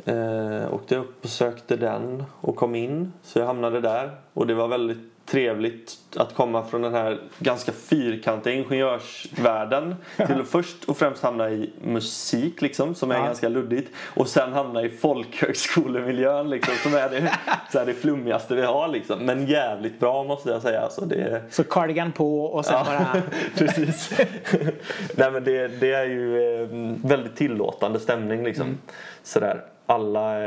[0.04, 3.12] Eh, åkte upp och sökte den och kom in.
[3.22, 4.16] Så jag hamnade där.
[4.34, 10.48] Och det var väldigt trevligt att komma från den här ganska fyrkantiga ingenjörsvärlden till att
[10.48, 13.24] först och främst hamna i musik liksom, som är Ja.
[13.24, 17.32] ganska luddigt och sen hamna i folkhögskolemiljön liksom, som är det,
[17.72, 19.18] så här, det flummigaste vi har liksom.
[19.26, 20.80] Men jävligt bra måste jag säga.
[20.80, 23.22] Alltså, det, Så cardigan på och sen Ja, bara...
[23.58, 24.12] precis.
[25.16, 26.68] Nej, men det, det är ju eh,
[27.08, 28.44] väldigt tillåtande stämning.
[28.44, 28.66] Liksom.
[28.66, 28.78] Mm.
[29.22, 29.64] Sådär.
[29.86, 30.40] Alla,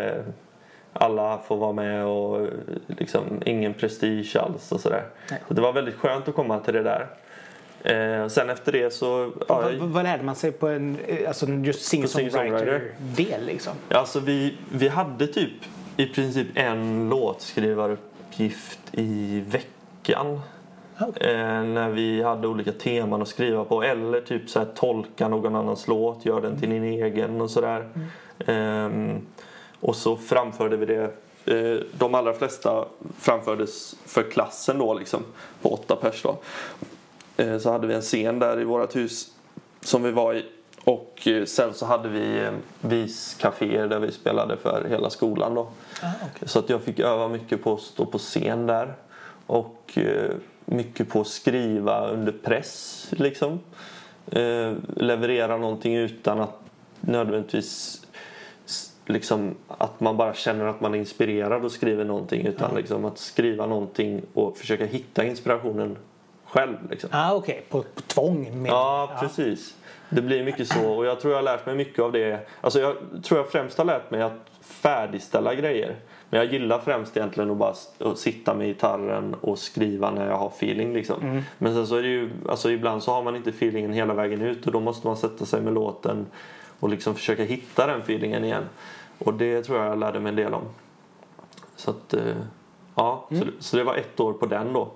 [0.99, 2.47] alla får vara med och eh,
[2.87, 4.71] liksom, ingen prestige alls.
[4.71, 5.03] Och sådär.
[5.47, 7.07] Så det var väldigt skönt att komma till det där.
[7.83, 9.31] Eh, sen efter det så...
[9.47, 13.73] Ja, vad, vad lärde man sig på en, eh, alltså just singer-songwriter-del liksom?
[13.89, 15.53] Alltså vi, vi hade typ
[15.97, 20.39] i princip en låtskrivaruppgift i veckan.
[20.99, 21.31] Okej.
[21.31, 23.83] Eh, när vi hade olika teman att skriva på.
[23.83, 27.87] Eller typ så här, tolka någon annans låt, gör den till din egen och sådär.
[28.45, 29.21] Ehm,
[29.79, 31.11] och så framförde vi det.
[31.47, 32.85] Eh, de allra flesta
[33.19, 35.23] framfördes för klassen då liksom.
[35.61, 36.37] På åtta pers då.
[37.37, 39.31] Eh, så hade vi en scen där i vårt hus
[39.81, 40.45] som vi var i.
[40.83, 42.49] Och eh, sen så hade vi
[42.81, 45.61] viscaféer där vi spelade för hela skolan då.
[46.01, 46.47] Ah, okej.
[46.47, 48.95] Så att jag fick öva mycket på att stå på scen där.
[49.47, 49.97] Och
[50.65, 53.59] mycket på att skriva under press liksom.
[54.95, 56.59] Leverera någonting utan att
[57.01, 58.01] nödvändigtvis
[59.09, 63.17] liksom att man bara känner att man är inspirerad och skriver någonting utan liksom att
[63.17, 65.97] skriva någonting och försöka hitta inspirationen
[66.45, 67.09] själv liksom.
[67.13, 68.61] Ah, Okej, på, på tvång.
[68.61, 69.75] Med, Ja, precis.
[70.09, 70.91] Det blir mycket så.
[70.91, 72.47] Och jag tror jag har lärt mig mycket av det.
[72.61, 75.95] Alltså jag tror jag främst har lärt mig att färdigställa grejer.
[76.29, 80.37] Men jag gillar främst egentligen att bara att sitta med gitarren och skriva när jag
[80.37, 81.43] har feeling liksom.
[81.57, 84.41] Men sen så är det ju, alltså ibland så har man inte feelingen hela vägen
[84.41, 86.25] ut och då måste man sätta sig med låten
[86.79, 88.63] och liksom försöka hitta den feelingen igen.
[89.19, 90.63] Och det tror jag jag lärde mig en del om.
[91.75, 92.35] Så att, eh,
[92.95, 93.25] ja.
[93.29, 94.87] Så, det- så det var ett år på den då.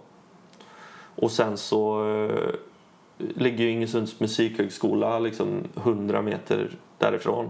[1.16, 2.50] Och sen så eh,
[3.18, 7.50] ligger ju Ingesunds musikhögskola liksom 100 meter därifrån.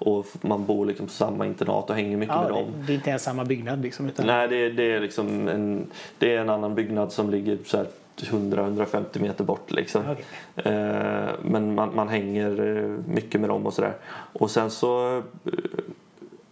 [0.00, 2.66] Och man bor liksom på samma internat och hänger mycket Ja, med dem.
[2.86, 4.06] det är inte ens samma byggnad liksom.
[4.08, 5.86] Utan, Nej, det, det är liksom en,
[6.18, 10.02] det är en annan byggnad som ligger så här 100-150 meter bort liksom.
[10.10, 10.24] Okej.
[10.56, 13.94] Eh, men man, man hänger eh, mycket med dem och sådär.
[14.32, 15.22] Och sen så eh,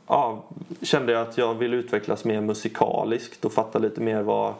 [0.06, 0.42] ja,
[0.82, 4.54] kände jag att jag ville utvecklas mer musikaliskt och fatta lite mer vad,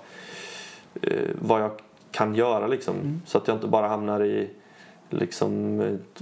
[1.03, 1.70] eh, vad jag
[2.11, 2.94] kan göra liksom.
[2.94, 3.22] Mm.
[3.26, 4.51] Så att jag inte bara hamnar i
[5.11, 5.80] liksom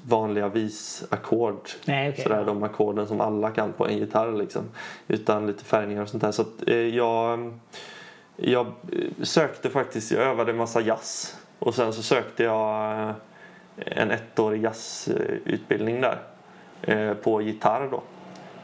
[0.08, 1.68] vanliga visackord.
[1.82, 2.20] Okej.
[2.22, 4.62] Sådär, de ackorden som alla kan på en gitarr liksom.
[5.08, 6.32] Utan lite färgningar och sånt där.
[6.32, 7.52] Så att, eh, jag,
[8.36, 11.36] jag eh, sökte faktiskt, jag övade en massa jazz.
[11.58, 13.12] Och sen så sökte jag eh,
[13.76, 16.18] en ettårig jazzutbildning där.
[16.82, 18.02] eh, På gitarr då.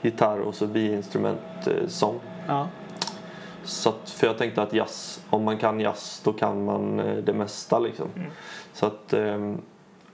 [0.02, 2.20] Gitarr och så biinstrument eh, sång.
[2.46, 2.68] Ja.
[3.64, 7.16] Så att, för jag tänkte att jazz, om man kan jazz då kan man eh,
[7.16, 8.06] det mesta liksom.
[8.72, 9.58] Så att, ehm,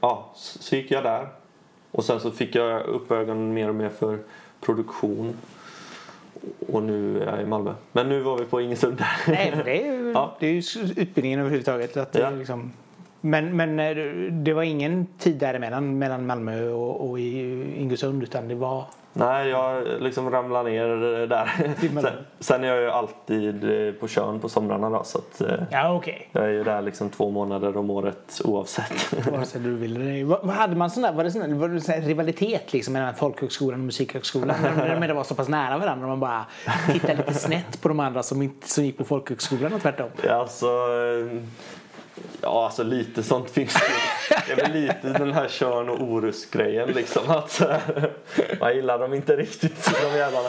[0.00, 1.28] ja, så så gick jag där.
[1.90, 4.18] Och sen så fick jag upp ögonen mer och mer för
[4.60, 5.36] produktion.
[6.72, 7.74] Och nu är jag i Malmö.
[7.92, 9.02] Men nu var vi på Ingesund.
[9.28, 10.36] Nej, men det är ju, Ja.
[10.40, 10.62] det är ju
[10.96, 11.96] utbildningen överhuvudtaget.
[11.96, 12.30] Att Ja.
[12.30, 12.72] liksom,
[13.20, 13.96] men, men eh,
[14.32, 18.84] det var ingen tid däremellan mellan Malmö och, och i Ingesund utan det var
[19.18, 20.86] Nej, jag liksom ramlade ner
[21.26, 21.50] där.
[21.80, 25.02] Sen, sen är jag ju alltid eh, på Tjörn på somrarna då.
[25.04, 26.28] Så att, eh, Ja okej.
[26.32, 28.98] jag är ju där liksom två månader om året oavsett.
[29.46, 30.24] Sig du ville det.
[30.24, 33.14] Vad, hade man sån där, var det sån där, var det sån rivalitet liksom mellan
[33.14, 34.56] folkhögskolan och musikhögskolan?
[34.76, 36.46] när, det var så pass nära varandra och man bara
[36.92, 40.08] tittade lite snett på de andra som, inte, som gick på folkhögskolan och tvärtom.
[40.30, 40.66] Alltså,
[42.42, 43.80] ja alltså lite sånt finns det
[44.46, 47.30] Det är väl lite den här Körn och Orust-grejen liksom.
[47.30, 47.76] Att eh,
[48.60, 50.48] man gillar dem inte riktigt de jävlarna.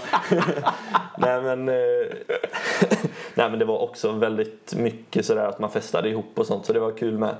[1.17, 2.07] Nej men, eh,
[3.33, 6.73] nej men det var också väldigt mycket sådär att man festade ihop och sånt så
[6.73, 7.35] det var kul med.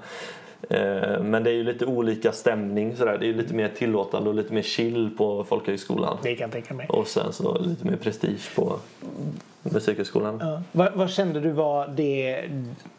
[0.70, 3.18] Eh, Men det är ju lite olika stämning sådär.
[3.18, 6.18] Det är ju lite mer tillåtande och lite mer chill på folkhögskolan.
[6.24, 6.88] Det kan jag tänka mig.
[6.89, 8.80] Och sen så lite mer prestige på
[9.64, 10.38] musikhögskolan.
[10.41, 10.62] Ja.
[10.72, 12.49] Vad, vad kände du var det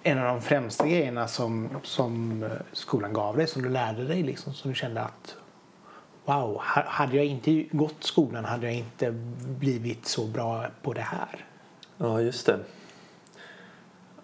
[0.02, 4.22] en av de främsta grejerna som, som eh, skolan gav dig, som du lärde dig
[4.22, 5.36] liksom, som du kände att
[6.24, 9.10] wow, ha- hade jag inte gått skolan hade jag inte
[9.58, 11.44] blivit så bra på det här.
[11.98, 12.58] Ja, just det.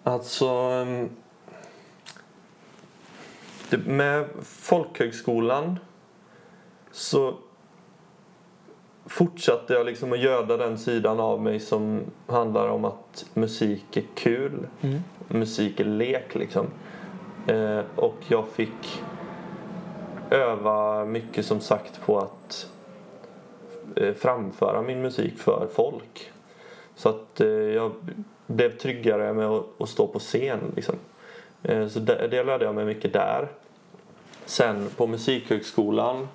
[0.03, 0.49] Alltså...
[3.71, 5.79] med folkhögskolan
[6.91, 7.33] så
[9.05, 14.03] fortsatte jag liksom att göda den sidan av mig som handlar om att musik är
[14.15, 14.67] kul.
[14.81, 14.99] Mm.
[15.27, 16.67] Musik är lek liksom.
[17.47, 19.03] Eh, och jag fick
[20.29, 22.69] öva mycket som sagt på att
[23.95, 26.31] eh, framföra min musik för folk.
[26.95, 27.91] Så att eh, jag
[28.47, 30.95] blev tryggare med att, att stå på scen liksom.
[31.67, 33.47] Eh, så det, det lärde jag mig mycket där.
[34.45, 36.27] Sen på Musikhögskolan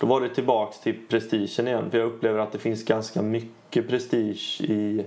[0.00, 1.90] då var det tillbaks till prestigen igen.
[1.90, 5.06] För jag upplever att det finns ganska mycket prestige i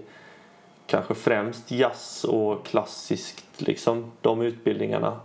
[0.87, 4.11] kanske främst jazz och klassiskt liksom.
[4.21, 5.19] De utbildningarna.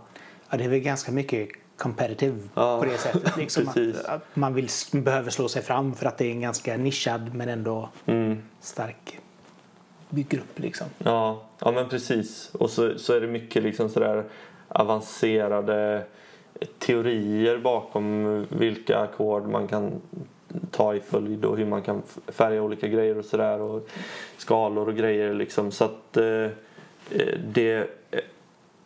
[0.49, 3.37] Ja, det är väl ganska mycket competitive Ja, på det sättet.
[3.37, 6.77] Liksom att, att man vill, behöver slå sig fram för att det är en ganska
[6.77, 8.41] nischad men ändå Mm.
[8.61, 9.19] stark
[10.11, 10.59] grupp.
[10.59, 10.87] Liksom.
[10.97, 12.51] Ja, ja men precis.
[12.53, 14.23] Och så, så är det mycket liksom sådär
[14.67, 16.03] avancerade
[16.79, 20.01] teorier bakom vilka ackord man kan
[20.71, 23.89] ta i följd och hur man kan färga olika grejer och sådär och
[24.37, 26.47] skalor och grejer liksom så att eh,
[27.53, 27.87] det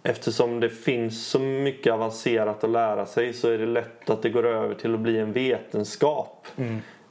[0.03, 4.29] eftersom det finns så mycket avancerat att lära sig så är det lätt att det
[4.29, 6.47] går över till att bli en vetenskap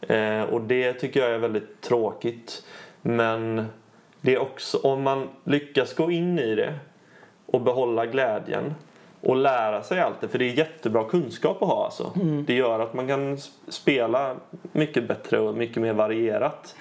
[0.01, 2.65] eh, och det tycker jag är väldigt tråkigt
[3.03, 3.67] men
[4.25, 6.75] det är också om man lyckas gå in i det
[7.47, 8.75] och behålla glädjen
[9.20, 10.29] och lära sig allt det.
[10.29, 12.12] För det är jättebra kunskap att ha alltså.
[12.47, 14.37] Det gör att man kan spela
[14.72, 16.77] mycket bättre och mycket mer varierat.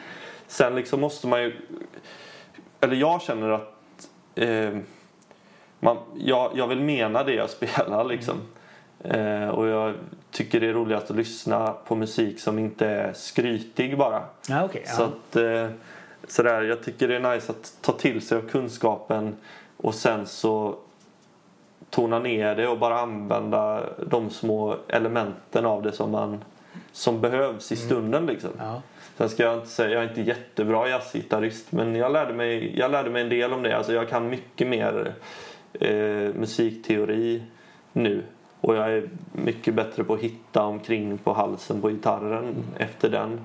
[0.47, 1.55] Sen liksom måste man ju...
[2.79, 3.73] Eller jag känner att...
[4.35, 4.77] Eh,
[5.79, 8.41] man, jag, jag vill mena det jag spelar liksom.
[9.03, 9.93] Eh, och jag
[10.31, 14.23] tycker det är roligast att lyssna på musik som inte är skrytig bara.
[14.49, 15.05] Ja, okej, Så ja.
[15.05, 15.75] att, eh,
[16.27, 19.35] sådär, jag tycker det är nice att ta till sig av kunskapen
[19.77, 20.75] och sen så
[21.89, 26.43] tona ner det och bara använda de små elementen av det som, man,
[26.91, 28.25] som behövs i stunden.
[28.25, 28.49] Liksom.
[28.57, 28.81] Ja.
[29.17, 32.91] Sen ska jag inte säga, jag är inte jättebra jazzgitarrist men jag lärde mig, jag
[32.91, 33.77] lärde mig en del om det.
[33.77, 35.13] Alltså jag kan mycket mer
[35.73, 37.43] eh, musikteori
[37.93, 38.23] nu.
[38.61, 43.39] Och jag är mycket bättre på att hitta omkring på halsen på gitarren efter den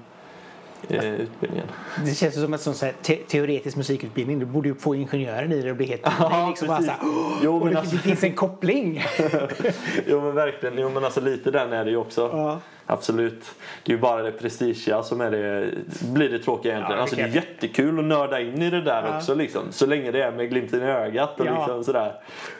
[0.88, 1.66] utbildningen.
[2.04, 4.38] Det känns som en sån så här te teoretisk musikutbildning.
[4.38, 7.00] Du borde ju få ingenjören i det och bli helt Ja, liksom bara så precis.
[7.02, 9.04] här, "Åh!" Jo, men det, alltså- det finns en koppling.
[10.06, 12.30] jo men verkligen, jo men alltså lite den är det ju också.
[12.32, 12.58] Ja.
[12.90, 13.44] Absolut.
[13.84, 15.70] Det är ju bara det prestigiga som är det,
[16.12, 16.90] blir det tråkiga egentligen.
[16.90, 19.16] Ja, det alltså det är jättekul att nörda in i det där Ja.
[19.18, 19.62] också liksom.
[19.70, 21.58] Så länge det är med glimten i ögat och Ja.
[21.58, 22.14] liksom sådär.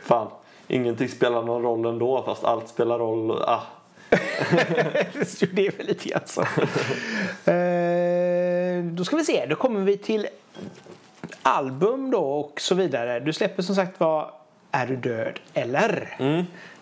[0.05, 0.29] Fan,
[0.69, 3.31] ingenting spelar någon roll ändå fast allt spelar roll.
[3.43, 3.61] Ah.
[5.53, 6.41] Det är väl lite grann så.
[8.79, 10.27] Eh, då ska vi se, då kommer vi till
[11.43, 13.21] album då och så vidare.
[13.21, 14.31] Du släpper som sagt var
[14.71, 16.09] Är du död eller?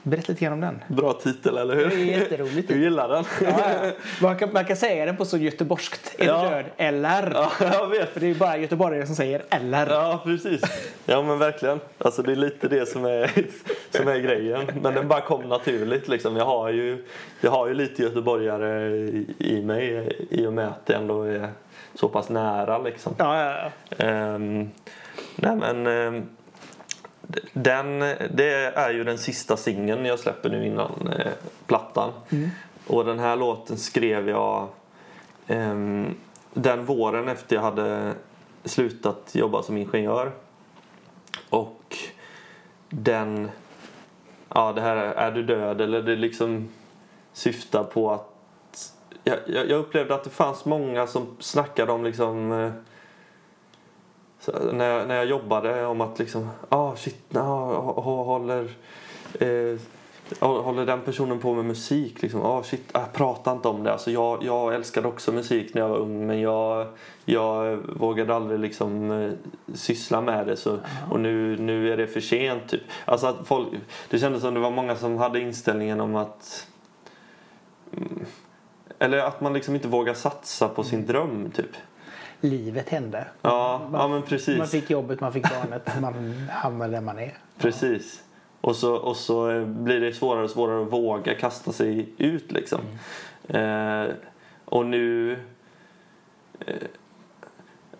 [0.02, 0.84] Berätta lite grann om den.
[0.88, 1.86] Bra titel eller hur?
[1.88, 2.68] Det är jätteroligt.
[2.72, 3.24] Du gillar den?
[3.42, 3.90] Ja, ja.
[4.22, 6.14] Man, kan, man kan säga den på så göteborgskt.
[6.18, 6.42] Är Ja.
[6.42, 7.30] du död eller?
[7.34, 8.08] Ja, jag vet.
[8.12, 9.86] För det är ju bara göteborgare som säger eller.
[9.90, 10.60] Ja, precis.
[11.06, 11.80] Ja, men verkligen.
[11.98, 13.30] Alltså, det är lite det som är,
[13.90, 14.66] som är grejen.
[14.82, 16.08] Men den bara kom naturligt.
[16.08, 16.36] Liksom.
[16.36, 17.04] Jag, har ju,
[17.40, 21.50] jag har ju lite göteborgare i, i mig i och med att det ändå är
[21.98, 22.78] så pass nära.
[22.78, 23.14] Liksom.
[23.18, 24.04] Ja, ja, ja.
[24.04, 24.70] Ehm,
[25.36, 25.84] nej, men,
[27.22, 27.98] d- den,
[28.30, 31.32] det är ju den sista singeln jag släpper nu innan eh,
[31.66, 32.12] plattan.
[32.86, 34.68] Och den här låten skrev jag
[35.46, 36.14] ehm,
[36.54, 38.12] den våren efter jag hade
[38.64, 40.32] slutat jobba som ingenjör.
[41.50, 41.96] Och
[42.88, 43.50] den...
[44.54, 45.80] Ja, det här är Är du död?
[45.80, 46.68] Eller det liksom
[47.32, 48.32] syftar på att...
[49.28, 52.52] Jag, jag, upplevde att det fanns många som snackade om liksom...
[52.52, 52.70] eh,
[54.72, 58.70] när, jag, när jag jobbade om att liksom, ah shit, ah, hå- håller,
[59.40, 59.78] eh,
[60.40, 62.22] håller den personen på med musik?
[62.22, 63.92] Liksom, ah shit, ah, prata inte om det.
[63.92, 66.86] Alltså, jag, jag älskade också musik när jag var ung men jag,
[67.24, 69.32] jag vågade aldrig liksom eh,
[69.74, 70.78] syssla med det så,
[71.10, 72.68] och nu, nu är det för sent.
[72.68, 72.82] Typ.
[73.04, 73.68] Alltså att folk,
[74.10, 76.66] det kändes som det var många som hade inställningen om att
[77.92, 78.26] mm,
[78.98, 81.70] eller att man liksom inte vågar satsa på sin dröm typ.
[82.40, 83.26] Livet hände.
[83.42, 84.58] Ja, Man- ja men precis.
[84.58, 87.32] Man fick jobbet, man fick barnet, man hamnade där man är.
[87.58, 88.22] Precis.
[88.60, 92.52] Och så, och så eh, blir det svårare och svårare att våga kasta sig ut
[92.52, 92.80] liksom.
[93.48, 94.04] Eh,
[94.64, 95.32] och nu...
[96.66, 96.74] Eh,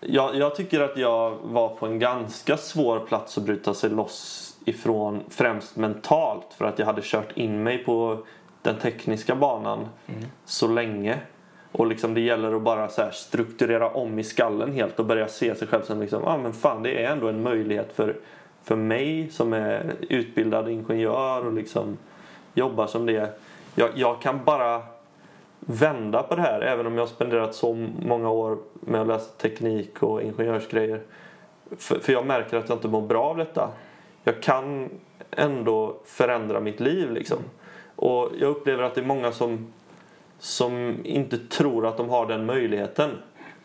[0.01, 4.55] jag, jag tycker att jag var på en ganska svår plats att bryta sig loss
[4.65, 5.23] ifrån.
[5.29, 8.25] Främst mentalt för att jag hade kört in mig på
[8.67, 9.87] den tekniska banan
[10.45, 11.19] så länge.
[11.71, 15.55] Och liksom det gäller att bara så strukturera om i skallen helt och börja se
[15.55, 18.15] sig själv som liksom, ah, men fan det är ändå en möjlighet för,
[18.63, 21.97] för mig som är utbildad ingenjör och liksom
[22.53, 23.39] jobbar som det.
[23.75, 24.83] Jag, jag kan bara
[25.59, 27.73] vända på det här även om jag har spenderat så
[28.05, 31.01] många år med att läsa teknik och ingenjörsgrejer.
[31.77, 33.69] För, för jag märker att jag inte mår bra av detta.
[34.23, 34.89] Jag kan
[35.31, 37.37] ändå förändra mitt liv liksom.
[37.97, 39.67] Och jag upplever att det är många som,
[40.39, 43.09] som inte tror att de har den möjligheten.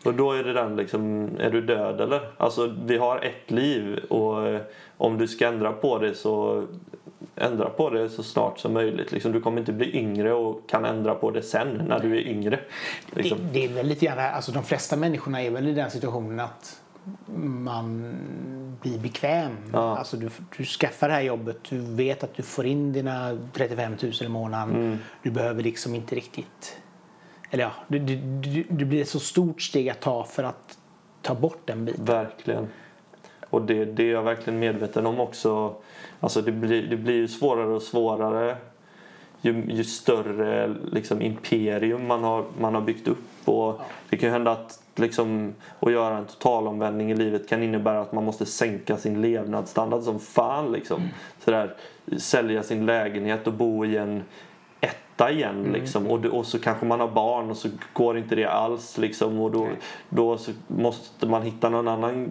[0.05, 2.21] Och då är det den liksom, är du död eller?
[2.37, 4.61] Alltså vi har ett liv och eh,
[4.97, 6.63] om du ska ändra på det så
[7.35, 9.11] ändra på det så snart som möjligt.
[9.11, 12.27] Liksom, du kommer inte bli yngre och kan ändra på det sen när du är
[12.27, 12.59] yngre.
[13.11, 13.37] Liksom.
[13.37, 16.39] Det, det, är väl lite grann, alltså de flesta människorna är väl i den situationen
[16.39, 16.82] att
[17.35, 18.15] man
[18.81, 19.57] blir bekväm.
[19.73, 19.97] Ja.
[19.97, 23.95] Alltså du, du skaffar det här jobbet, du vet att du får in dina 35
[24.01, 24.75] 000 i månaden.
[24.75, 24.97] Mm.
[25.23, 26.77] Du behöver liksom inte riktigt...
[27.51, 28.15] Eller ja, det, det,
[28.69, 30.77] det, blir ett så stort steg att ta för att
[31.21, 32.05] ta bort den biten.
[32.05, 32.67] Verkligen.
[33.49, 35.75] Och det, det är jag verkligen medveten om också.
[36.19, 38.57] Alltså det blir, det blir ju svårare och svårare
[39.41, 43.47] ju, ju större liksom, imperium man har, man har byggt upp.
[43.47, 48.01] Och Det kan ju hända att liksom, att göra en totalomvändning i livet kan innebära
[48.01, 50.71] att man måste sänka sin levnadsstandard som fan.
[50.71, 51.01] Liksom.
[51.39, 51.75] Sådär,
[52.17, 54.23] sälja sin lägenhet och bo i en
[54.81, 55.69] etta igen.
[55.73, 56.07] Liksom.
[56.07, 58.97] Och, och så kanske man har barn och så går inte det alls.
[58.97, 59.39] Liksom.
[59.39, 59.67] Och då,
[60.09, 60.37] då
[60.67, 62.29] måste man hitta någon annan,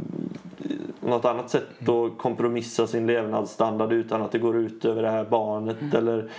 [1.01, 5.25] något annat sätt att kompromissa sin levnadsstandard utan att det går ut över det här
[5.25, 5.95] barnet.
[5.95, 6.31] Eller,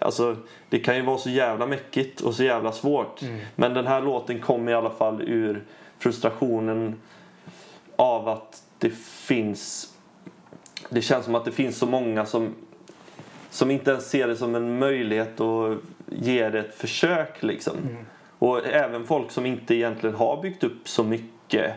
[0.00, 0.36] alltså,
[0.68, 3.20] det kan ju vara så jävla mäckigt och så jävla svårt.
[3.56, 5.62] Men den här låten kom i alla fall ur
[5.98, 7.00] frustrationen
[7.96, 9.92] av att det finns
[10.88, 12.54] det känns som att det finns så många som
[13.50, 17.42] som inte ens ser det som en möjlighet att ge det ett försök.
[17.42, 17.74] Liksom.
[18.38, 21.72] Och även folk som inte egentligen har byggt upp så mycket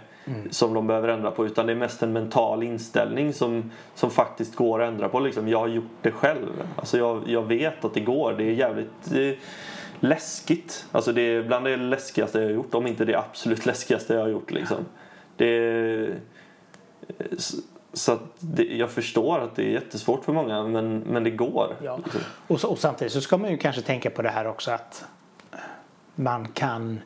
[0.49, 4.55] som de behöver ändra på utan det är mest en mental inställning som, som faktiskt
[4.55, 5.19] går att ändra på.
[5.19, 5.47] Liksom.
[5.47, 6.63] Jag har gjort det själv.
[6.75, 8.33] Alltså jag, jag vet att det går.
[8.33, 9.37] Det är jävligt det är
[9.99, 10.85] läskigt.
[10.91, 12.75] Alltså det är bland det läskigaste jag har gjort.
[12.75, 14.51] Om inte det absolut läskigaste jag har gjort.
[14.51, 14.77] Liksom.
[15.37, 16.15] Det är,
[17.93, 21.75] så att det, jag förstår att det är jättesvårt för många men, men det går.
[21.83, 21.97] Ja.
[22.03, 22.21] Liksom.
[22.47, 25.05] Och, så, och samtidigt så ska man ju kanske tänka på det här också att
[26.15, 26.99] man kan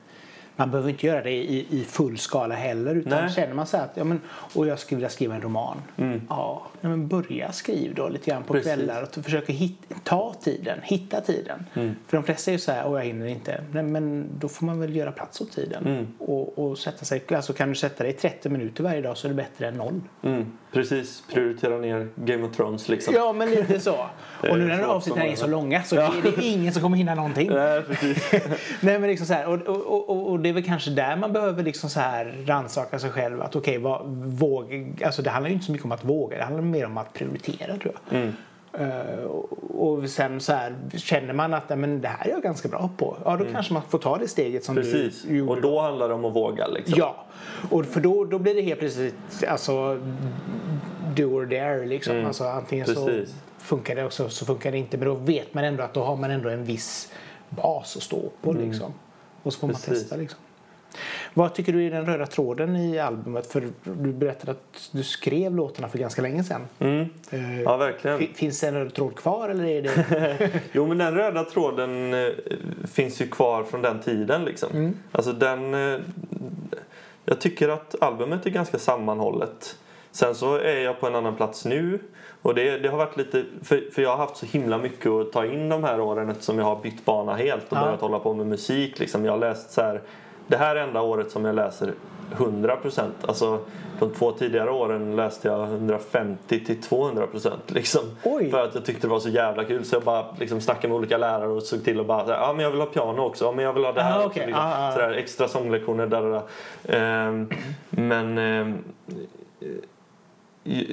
[0.60, 3.34] man behöver inte göra det i, i full skala heller utan Nej.
[3.34, 4.22] känner man så att ja, men,
[4.56, 5.82] och jag skulle vilja skriva en roman.
[6.30, 8.74] Ja, ja, men börja skriv då lite grann på Precis.
[8.74, 11.66] kvällar och försöka hit, ta tiden, hitta tiden.
[12.08, 13.64] För de flesta är ju så här, och jag hinner inte.
[13.72, 16.08] Nej, men då får man väl göra plats åt tiden.
[16.20, 19.30] Och, och sätta sig, alltså kan du sätta dig 30 minuter varje dag så är
[19.30, 20.02] det bättre än noll.
[20.22, 23.14] Mm, precis, prioritera ner Game of Thrones liksom.
[23.14, 23.96] Ja, men lite så.
[24.50, 27.50] Och nu när avsnitten är så långa så är det ingen som kommer hinna någonting.
[27.50, 28.32] Nej, precis.
[28.82, 31.34] Nej, men liksom så här, och, och, och, och det är väl kanske där man
[31.34, 33.42] behöver liksom så här rannsaka sig själv.
[33.42, 36.44] Att okej, vad våg, alltså det handlar ju inte så mycket om att våga, det
[36.44, 38.20] handlar mer om att prioritera tror jag.
[38.20, 38.34] Mm.
[38.74, 39.24] Eh,
[39.78, 43.18] och, sen så här, känner man att men det här är jag ganska bra på.
[43.26, 44.92] Ja, då kanske man får ta det steget som Mm.
[44.92, 45.24] precis.
[45.24, 45.52] du gjorde.
[45.52, 46.94] Och då handlar det om att våga liksom.
[46.98, 47.26] Ja,
[47.70, 49.16] och för då, då blir det helt plötsligt
[49.48, 50.00] alltså
[51.16, 52.26] do or dare liksom.
[52.26, 53.06] Alltså antingen Mm.
[53.06, 53.30] Precis.
[53.30, 54.98] så funkar det och så, så funkar det inte.
[54.98, 57.12] Men då vet man ändå att då har man ändå en viss
[57.50, 58.94] bas att stå på liksom.
[59.44, 59.82] Och så får man Mm.
[59.86, 60.04] Precis.
[60.04, 60.40] testa liksom.
[61.34, 63.48] Vad tycker du är den röda tråden i albumet?
[63.52, 66.62] För du berättade att du skrev låtarna för ganska länge sedan.
[66.80, 67.10] Mm.
[67.32, 68.20] Eh, Ja, verkligen.
[68.20, 70.50] fi- Finns det en röd tråd kvar eller är det...
[70.72, 72.30] Jo, men den röda tråden eh,
[72.92, 74.94] finns ju kvar från den tiden liksom.
[75.12, 75.74] Alltså den...
[75.74, 76.00] Eh,
[77.26, 79.78] jag tycker att albumet är ganska sammanhållet.
[80.12, 82.00] Sen så är jag på en annan plats nu.
[82.42, 83.44] Och det, det har varit lite...
[83.64, 86.58] För, för jag har haft så himla mycket att ta in de här åren eftersom
[86.58, 87.82] jag har bytt bana helt och Ja.
[87.82, 89.00] börjat hålla på med musik.
[89.00, 89.26] Liksom.
[89.26, 90.02] Jag har läst så här...
[90.50, 91.94] Det här är enda året som jag läser
[92.32, 93.16] 100 procent.
[93.28, 93.60] Alltså
[94.00, 97.72] de två tidigare åren läste jag 150 till 200 procent.
[97.72, 98.02] Liksom.
[98.24, 98.52] Oj.
[98.52, 100.98] För att jag tyckte det var så jävla kul så jag bara liksom snackade med
[100.98, 103.52] olika lärare och såg till att bara ja men jag vill ha piano också, ja
[103.52, 104.40] men jag vill ha det här Ah, också.
[104.40, 104.56] Liksom.
[104.64, 104.92] Ah, ah.
[104.92, 106.44] Så där, extra sånglektioner där och där.
[106.98, 107.50] Ehm,
[107.90, 108.76] men eh,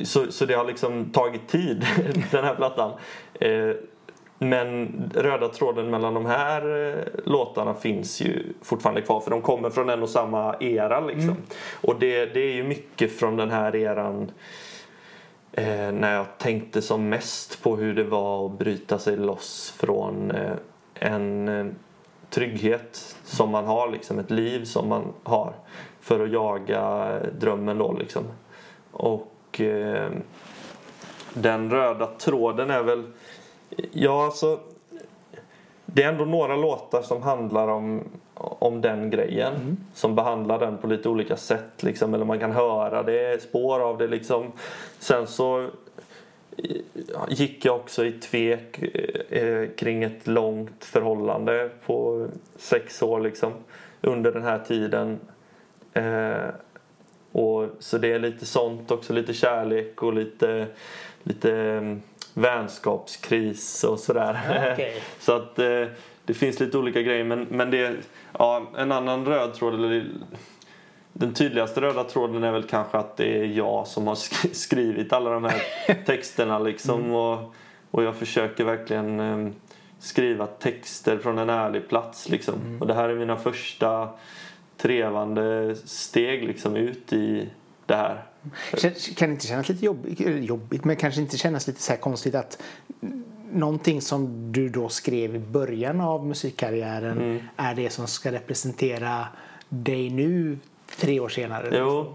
[0.04, 1.86] så, så det har liksom tagit tid
[2.30, 2.92] den här plattan.
[3.40, 3.70] Eh,
[4.38, 9.70] men röda tråden mellan de här eh, låtarna finns ju fortfarande kvar för de kommer
[9.70, 11.36] från en och samma era liksom.
[11.80, 14.30] Och det, det är ju mycket från den här eran
[15.52, 20.30] eh, när jag tänkte som mest på hur det var att bryta sig loss från
[20.30, 20.52] eh,
[20.94, 21.66] en eh,
[22.30, 25.52] trygghet som man har, liksom ett liv som man har
[26.00, 28.24] för att jaga drömmen då liksom.
[28.90, 30.10] Och eh,
[31.34, 33.04] den röda tråden är väl,
[33.92, 34.60] ja alltså
[35.86, 38.04] det är ändå några låtar som handlar om,
[38.34, 39.76] om den grejen.
[39.94, 41.82] Som behandlar den på lite olika sätt.
[41.82, 44.06] Liksom, eller man kan höra det, spår av det.
[44.06, 44.52] Liksom.
[44.98, 45.68] Sen så
[47.28, 48.82] gick jag också i tvek
[49.30, 53.52] eh, kring ett långt förhållande på sex år liksom
[54.00, 55.20] under den här tiden.
[55.92, 56.48] Eh,
[57.32, 60.66] och, så det är lite sånt också, lite kärlek och lite,
[61.22, 62.02] lite um,
[62.36, 64.38] vänskapskris och sådär.
[64.72, 64.92] Okay.
[65.20, 65.84] så att eh,
[66.24, 67.96] det finns lite olika grejer men, men det,
[68.38, 70.06] ja, en annan röd tråd, eller
[71.12, 74.14] den tydligaste röda tråden är väl kanske att det är jag som har
[74.54, 75.62] skrivit alla de här
[76.06, 77.12] texterna liksom mm.
[77.12, 77.54] och,
[77.90, 79.54] och jag försöker verkligen um,
[79.98, 82.54] skriva texter från en ärlig plats liksom.
[82.54, 82.80] Mm.
[82.80, 84.08] Och det här är mina första
[84.76, 87.48] trevande steg liksom ut i
[87.86, 88.22] det här.
[89.16, 92.62] Kan det inte kännas lite jobbigt, jobbigt men kanske inte kännas lite så konstigt att
[93.52, 97.38] någonting som du då skrev i början av musikkarriären mm.
[97.56, 99.26] är det som ska representera
[99.68, 100.58] dig nu
[100.96, 101.68] tre år senare?
[101.78, 102.14] Jo.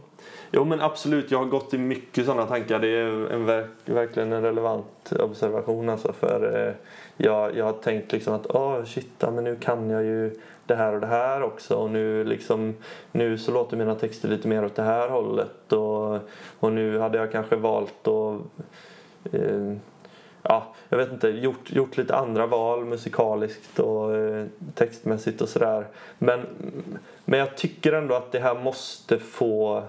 [0.52, 1.32] jo, men absolut.
[1.32, 2.80] Jag har gått i mycket sådana tankar.
[2.80, 5.90] Det är en verk, verkligen en relevant observation.
[5.90, 6.74] Alltså för, eh,
[7.18, 10.40] jag, jag har tänkt liksom att oh, shit, men nu kan jag ju
[10.72, 12.76] det här och det här också och nu, liksom,
[13.12, 16.20] nu så låter mina texter lite mer åt det här hållet och,
[16.60, 18.42] och nu hade jag kanske valt att
[19.34, 19.74] eh,
[20.44, 25.88] ja, jag vet inte, gjort, gjort lite andra val musikaliskt och eh, textmässigt och sådär.
[26.18, 26.40] Men,
[27.26, 29.84] men jag tycker ändå att det här måste få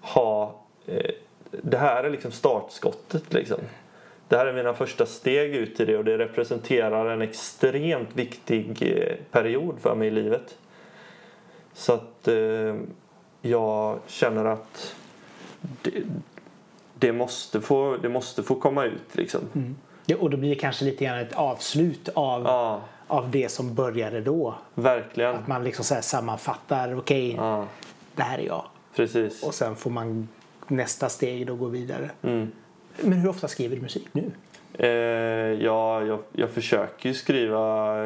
[0.00, 0.54] ha...
[0.86, 1.10] Eh,
[1.50, 3.58] det här är liksom startskottet liksom.
[4.28, 8.82] Det här är mina första steg ut i det och det representerar en extremt viktig
[8.82, 10.58] eh, period för mig i livet.
[11.72, 12.76] Så att eh,
[13.42, 14.94] jag känner att
[15.82, 15.92] det,
[16.94, 19.40] det, måste få, det måste få komma ut liksom.
[19.54, 19.76] Mm.
[20.06, 22.80] Ja, och då blir det kanske lite grann ett avslut av, ja.
[23.06, 24.54] av det som började då.
[24.74, 25.34] Verkligen.
[25.34, 27.66] Att man liksom så sammanfattar, okej, okay, ja.
[28.14, 28.64] det här är jag.
[28.96, 29.42] Precis.
[29.42, 30.28] Och sen får man
[30.68, 32.10] nästa steg då gå vidare.
[32.22, 32.52] Mm.
[33.00, 34.30] Men hur ofta skriver du musik nu?
[34.78, 37.96] Eh, ja, jag, jag försöker ju skriva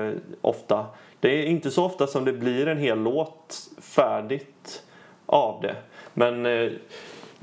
[0.41, 0.87] ofta.
[1.21, 4.83] Det är inte så ofta som det blir en hel låt färdigt
[5.27, 5.77] av det.
[6.15, 6.73] Men eh,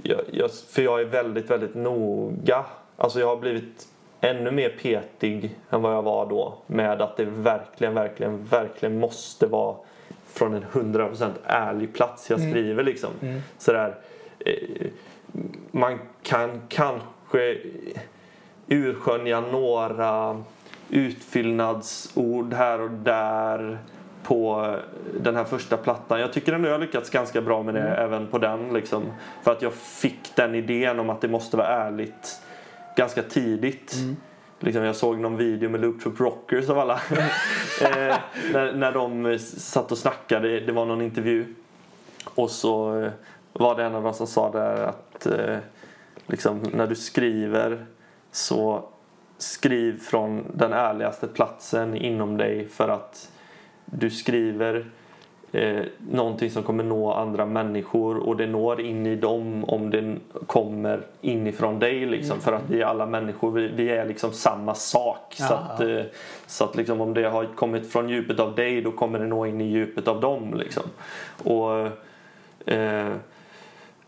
[0.03, 2.65] jag, jag, för jag är väldigt, väldigt noga.
[2.97, 3.87] Alltså jag har blivit
[4.21, 9.47] ännu mer petig än vad jag var då med att det verkligen, verkligen, verkligen måste
[9.47, 9.75] vara
[10.27, 12.51] från en 100% ärlig plats jag mm.
[12.51, 13.09] skriver liksom.
[13.21, 13.41] Mm.
[13.57, 13.95] Sådär,
[14.39, 14.87] eh,
[15.71, 17.07] man kan kanske
[18.67, 20.43] urskönja några
[20.89, 23.77] utfyllnadsord här och där
[24.23, 24.75] på
[25.19, 26.19] den här första plattan.
[26.19, 28.03] Jag tycker ändå jag har lyckats ganska bra med det mm.
[28.03, 28.73] även på den.
[28.73, 29.03] Liksom.
[29.43, 32.41] För att jag fick den idén om att det måste vara ärligt
[32.95, 33.95] ganska tidigt.
[33.95, 34.15] Mm.
[34.59, 36.93] Liksom jag såg någon video med Loop Troop Rockers av alla.
[37.81, 38.17] eh,
[38.53, 41.45] när, när de satt och snackade, det var någon intervju.
[42.25, 43.09] Och så
[43.53, 45.57] var det en av dem som sa där att eh,
[46.27, 47.85] liksom, när du skriver
[48.31, 48.83] så
[49.37, 53.31] skriv från den ärligaste platsen inom dig för att
[53.85, 54.85] du skriver
[55.51, 60.15] eh, någonting som kommer nå andra människor och det når in i dem om det
[60.47, 62.31] kommer inifrån dig liksom.
[62.31, 62.41] Mm.
[62.41, 65.35] För att vi är alla människor, vi, vi är liksom samma sak.
[65.39, 66.01] Ja, så att, eh,
[66.47, 69.45] så att liksom, om det har kommit från djupet av dig då kommer det nå
[69.45, 70.83] in i djupet av dem liksom.
[71.43, 71.87] Och
[72.73, 73.13] eh,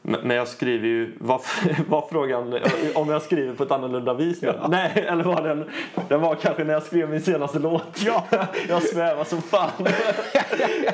[0.09, 1.41] men jag skriver ju, var,
[1.87, 2.59] var frågan
[2.95, 4.53] om jag skriver på ett annorlunda vis nu?
[4.61, 4.67] Ja.
[4.67, 5.69] Nej, eller var den,
[6.07, 8.01] den var kanske när jag skrev min senaste låt.
[8.05, 8.25] Ja.
[8.69, 9.69] Jag svävar som fan.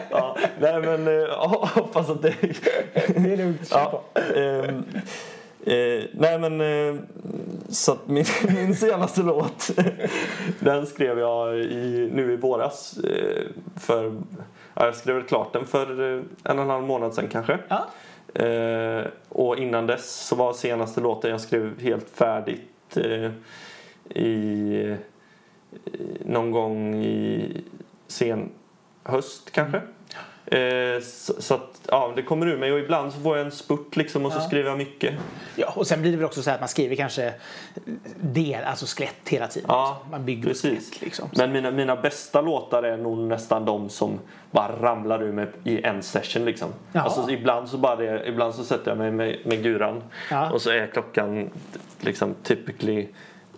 [0.09, 2.33] Ja, nej men jag hoppas att det...
[3.07, 4.43] Det är lugnt, ja, eh,
[5.75, 7.01] eh, Nej men eh,
[7.69, 9.69] så att min, min senaste låt
[10.59, 12.97] den skrev jag i, nu i våras.
[12.97, 13.43] Eh,
[13.79, 14.15] för,
[14.73, 16.01] ja, jag skrev klart den för
[16.43, 17.57] en och en halv månad sedan kanske.
[17.67, 17.85] Ja.
[18.35, 23.31] Eh, och innan dess så var senaste låten jag skrev helt färdigt eh,
[24.21, 24.95] i
[26.19, 27.51] någon gång i
[28.07, 28.49] sen
[29.03, 29.81] höst kanske.
[30.45, 31.59] Eh, så, så,
[31.91, 34.39] ja, det kommer ur mig och ibland så får jag en spurt liksom och så
[34.39, 35.13] skriver jag mycket.
[35.55, 37.33] Ja och sen blir det väl också så att man skriver kanske
[38.21, 39.67] del, alltså skelett hela tiden.
[39.69, 40.63] Ja, man bygger precis.
[40.63, 41.29] Skelett, liksom.
[41.37, 44.19] Men mina, mina bästa låtar är nog nästan de som
[44.51, 46.69] bara ramlar ur mig i en session liksom.
[46.93, 50.51] Alltså, ibland så bara det, ibland så sätter jag mig med, med guran ja.
[50.51, 51.49] och så är klockan
[51.99, 53.07] liksom typically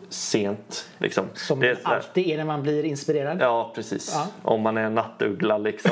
[0.09, 0.89] sent.
[0.97, 1.25] Liksom.
[1.33, 3.37] Som det är alltid är när man blir inspirerad.
[3.41, 4.11] Ja, precis.
[4.13, 4.27] Ja.
[4.41, 5.91] Om man är en nattuggla liksom.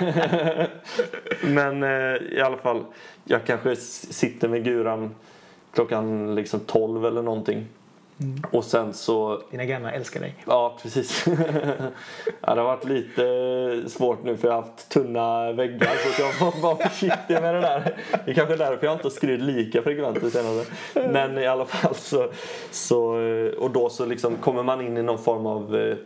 [1.42, 2.84] Men eh, i alla fall,
[3.24, 5.14] jag kanske sitter med guran
[5.72, 7.66] klockan liksom 12 eller någonting.
[8.50, 10.34] Och sen så Dina grannar älskar dig.
[10.46, 11.24] Ja, precis.
[12.40, 16.34] ja, det har varit lite svårt nu för jag har haft tunna väggar så jag
[16.34, 17.96] får vara försiktig med det där.
[18.24, 20.72] Det är kanske därför jag inte har skrivit lika frekvent senaste.
[20.94, 22.28] Men i alla fall så,
[22.70, 22.98] så
[23.58, 25.96] och då så liksom kommer man in i någon form av eh,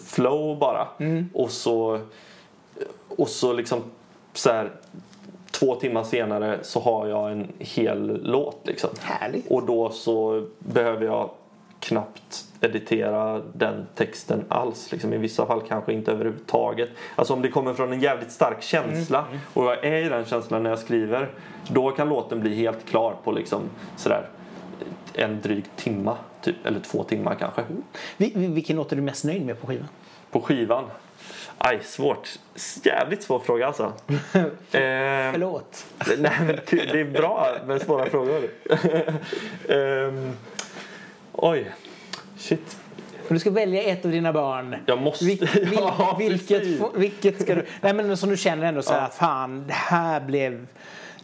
[0.00, 0.88] flow bara.
[1.32, 2.00] Och så
[3.08, 3.82] och så liksom
[4.32, 4.70] så här
[5.58, 8.90] två timmar senare så har jag en hel låt liksom.
[9.02, 9.50] Härligt.
[9.50, 11.30] Och då så behöver jag
[11.80, 14.92] knappt editera den texten alls.
[14.92, 15.12] Liksom.
[15.12, 16.90] I vissa fall kanske inte överhuvudtaget.
[17.16, 19.24] Alltså om det kommer från en jävligt stark känsla
[19.54, 21.28] och jag är i den känslan när jag skriver.
[21.68, 23.60] Då kan låten bli helt klar på liksom
[23.96, 24.28] sådär
[25.14, 26.16] en dryg timma.
[26.42, 27.62] Typ, eller två timmar kanske.
[28.16, 29.88] Vi- Vilken låt är du mest nöjd med på skivan?
[30.30, 30.84] På skivan.
[31.58, 32.28] Aj, svårt.
[32.82, 33.92] Jävligt svår fråga alltså.
[34.72, 35.86] Ehm, Förlåt.
[36.18, 38.48] Nej, men det är bra med svåra frågor.
[39.68, 40.32] Ehm,
[41.32, 41.74] oj,
[42.36, 42.76] shit.
[43.28, 44.76] Om du ska välja ett av dina barn.
[44.86, 45.24] Jag måste...
[45.24, 46.62] Vil, vil, Ja, vilket,
[46.94, 47.66] vilket ska du...
[47.80, 50.66] Nej men som du känner ändå så här att fan, det här blev...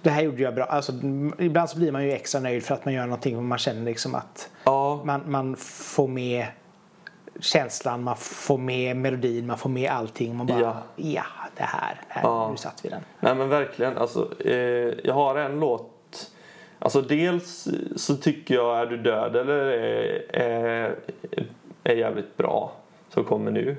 [0.03, 0.65] Det här gjorde jag bra.
[0.65, 0.93] Alltså,
[1.39, 3.85] ibland så blir man ju extra nöjd för att man gör någonting och man känner
[3.85, 6.47] liksom att Ja, man, man får med
[7.41, 10.37] känslan, man får med melodin, man får med allting.
[10.37, 11.23] Man bara, ja, Ja.
[11.57, 12.49] det här, det här Ja.
[12.51, 13.01] nu satt vi den.
[13.21, 13.99] nej men verkligen.
[13.99, 15.91] Alltså, eh, jag har en låt.
[16.79, 20.97] Alltså dels så tycker jag Är du död eller är, är,
[21.85, 22.73] är jävligt bra.
[23.09, 23.77] Som kommer nu.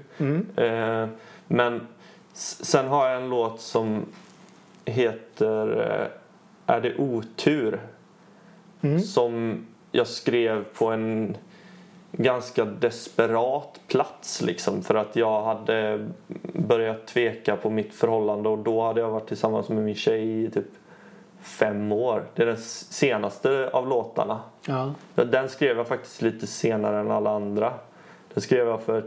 [0.65, 1.07] Eh,
[1.47, 1.87] men
[2.33, 4.05] sen har jag en låt som
[4.85, 5.91] heter
[6.67, 7.79] eh, Är det otur?
[9.05, 11.37] Som jag skrev på en
[12.17, 16.07] ganska desperat plats liksom för att jag hade
[16.53, 20.51] börjat tveka på mitt förhållande och då hade jag varit tillsammans med min tjej i
[20.51, 20.65] typ
[21.41, 22.25] fem år.
[22.35, 24.39] Det är den senaste av låtarna.
[24.67, 24.93] Ja.
[25.15, 27.73] Den skrev jag faktiskt lite senare än alla andra.
[28.33, 29.05] Den skrev jag för,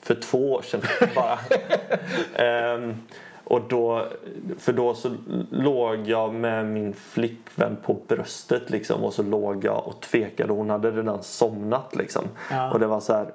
[0.00, 0.80] för två år sedan
[1.14, 1.38] bara.
[2.34, 2.94] Ehm,
[3.48, 4.04] och då,
[4.58, 5.10] för då så
[5.50, 10.52] låg jag med min flickvän på bröstet liksom och så låg jag och tvekade.
[10.52, 12.22] Hon hade redan somnat liksom.
[12.50, 12.72] Ja.
[12.72, 13.26] Och det var så här.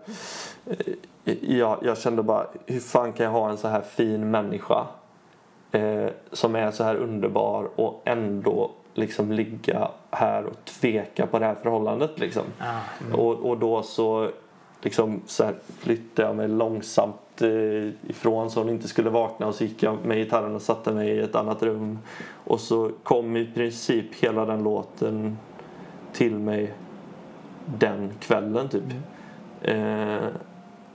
[1.26, 4.86] eh, Jag, jag kände bara, hur fan kan jag ha en så här fin människa
[5.72, 11.46] eh, som är så här underbar och ändå liksom ligga här och tveka på det
[11.46, 12.44] här förhållandet liksom.
[12.60, 12.80] Ja,
[13.18, 14.30] Och, och då så
[14.84, 19.56] liksom så här flyttade jag mig långsamt eh, ifrån så hon inte skulle vakna och
[19.56, 22.00] så gick jag med gitarren och satte mig i ett annat rum.
[22.46, 25.38] Och så kom i princip hela den låten
[26.14, 26.74] till mig
[27.66, 28.84] den kvällen typ.
[29.62, 30.28] Eh,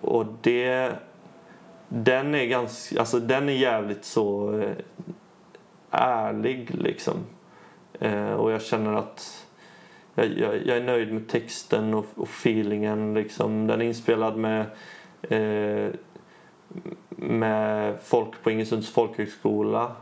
[0.01, 0.93] och det
[1.89, 4.77] den är ganska, alltså den är jävligt så eh,
[5.91, 7.15] ärlig liksom.
[8.01, 9.48] Eh, och jag känner att
[10.19, 13.67] jag, jag, jag är nöjd med texten och, och feelingen liksom.
[13.67, 14.67] Den är inspelad med
[15.23, 15.95] eh,
[17.21, 19.93] med folk på Ingesunds folkhögskola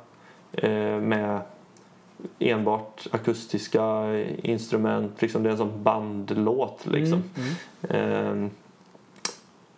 [0.52, 1.40] eh, med
[2.38, 5.22] enbart akustiska instrument.
[5.22, 7.22] Liksom, det är en sån bandlåt liksom.
[7.88, 8.50] Ehm,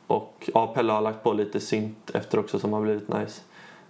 [0.07, 3.43] och ja, Pelle har lagt på lite synt efter också som har blivit nice.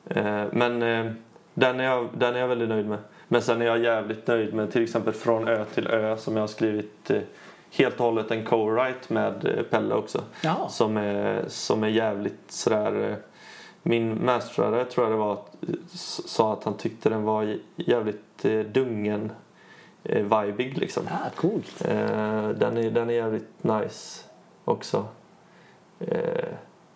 [0.06, 1.12] Eh, men eh,
[1.54, 2.98] den, är jag, den är jag väldigt nöjd med.
[3.28, 6.42] Men sen är jag jävligt nöjd med till exempel Från ö till ö som jag
[6.42, 7.20] har skrivit eh,
[7.70, 10.22] helt och hållet en co-write med eh, Pelle också.
[10.42, 10.68] Ja.
[10.70, 13.10] Som, är, som är jävligt sådär...
[13.10, 13.16] eh,
[13.82, 15.38] Min masterare tror jag det var
[16.26, 18.42] sa att han tyckte den var jävligt
[18.72, 19.32] dungen
[20.02, 21.02] vibig liksom.
[21.10, 21.78] Ah, coolt.
[22.58, 24.24] Den, är, den är jävligt nice
[24.64, 25.04] också.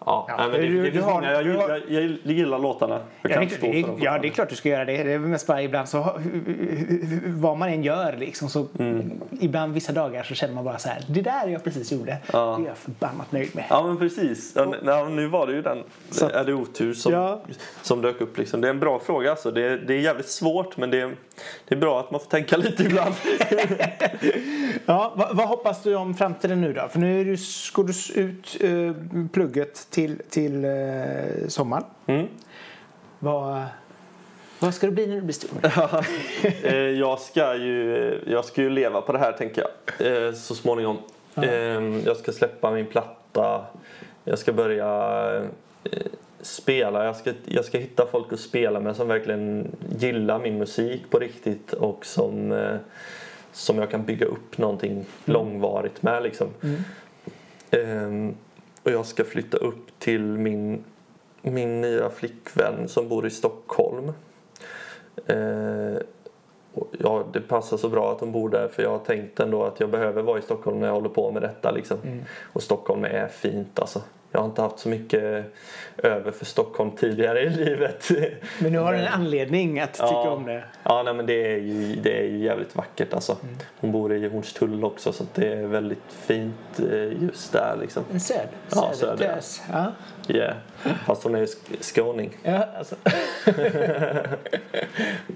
[0.07, 3.01] Ja, Ja, nej, men det, du- det, du har- jag, jag, jag, jag gillar låtarna.
[3.23, 5.03] Jag Ja det, stå ja, det är klart du ska göra det.
[5.05, 6.21] Det är väl mest bara ibland så,
[7.27, 9.21] vad man än gör liksom så, Mm.
[9.41, 12.57] ibland vissa dagar så känner man bara så här, det där jag precis gjorde, Ja.
[12.59, 13.65] det är jag förbannat nöjd med.
[13.71, 14.53] Ja men precis.
[14.57, 15.79] Ja, ja, nu var det ju den.
[16.11, 17.41] Så- är det otur som, Ja.
[17.83, 18.61] som dök upp liksom.
[18.61, 19.51] Det är en bra fråga alltså.
[19.51, 21.11] Det, är- det är jävligt svårt men det är,
[21.69, 23.15] det är bra att man får tänka lite ibland.
[24.87, 26.89] Ja, vad, vad hoppas du om framtiden nu då?
[26.89, 27.37] För nu är du,
[27.73, 31.85] går du ut eh, plugget till, till eh, sommaren.
[32.07, 32.27] Mm.
[33.19, 33.63] Vad,
[34.59, 35.51] vad ska det bli när du blir stor?
[36.65, 40.27] Eh, jag, ska ju, jag ska ju leva på det här tänker jag.
[40.27, 40.99] Eh, så småningom.
[41.37, 41.53] Eh,
[42.07, 43.67] jag ska släppa min platta.
[44.25, 45.49] Jag ska börja
[46.41, 47.05] spela.
[47.05, 51.19] Jag ska, jag ska hitta folk att spela med som verkligen gillar min musik på
[51.19, 52.69] riktigt och som,
[53.53, 56.23] som jag kan bygga upp någonting långvarigt med.
[56.23, 56.49] Liksom.
[57.71, 58.35] Eh,
[58.83, 60.85] och jag ska flytta upp till min,
[61.43, 64.13] min nya flickvän som bor i Stockholm.
[65.27, 65.99] Eh,
[66.99, 69.81] ja, det passar så bra att hon bor där för jag har tänkt ändå att
[69.81, 71.71] jag behöver vara i Stockholm när jag håller på med detta.
[71.71, 71.99] Liksom.
[72.05, 72.25] Mm.
[72.53, 74.03] Och Stockholm är fint alltså.
[74.33, 75.45] Jag har inte haft så mycket
[75.97, 78.09] över för Stockholm tidigare i livet.
[78.59, 80.31] Men nu har du en anledning att tycka ja.
[80.31, 80.65] om det.
[80.83, 83.37] Ja, nej, men det är, ju, det är ju jävligt vackert alltså.
[83.43, 83.55] Mm.
[83.81, 88.05] Hon bor i Hornstull också så det är väldigt fint eh, just där liksom.
[88.13, 89.63] En söd, Ja, söder, södertös.
[89.73, 89.93] Ja.
[90.29, 90.55] Yeah.
[91.07, 92.37] Fast hon är ju sk- skåning.
[92.43, 92.97] Ja, alltså.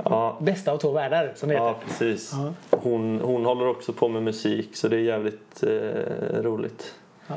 [0.05, 1.66] Ja, Bästa av två världar som det heter.
[1.66, 2.32] ja precis.
[2.32, 2.52] Ja.
[2.78, 6.94] Hon, hon håller också på med musik så det är jävligt eh, roligt.
[7.28, 7.35] Ja.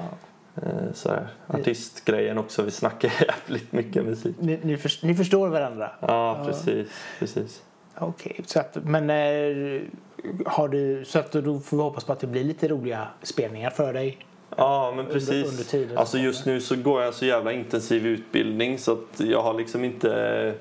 [0.64, 1.28] Eh, sådär.
[1.48, 4.36] Artistgrejen också, vi snackar jävligt mycket musik.
[4.40, 5.92] Ni, ni, för, ni förstår varandra?
[6.00, 6.88] Ja, precis.
[7.20, 7.64] precis.
[7.98, 9.82] Okej, så att, men eh,
[10.46, 13.70] har du, så att då får vi hoppas på att det blir lite roliga spelningar
[13.70, 14.18] för dig.
[14.58, 15.52] Ja, men precis.
[15.52, 19.20] under tiden alltså just nu så går jag en så jävla intensiv utbildning så att
[19.20, 20.54] jag har liksom inte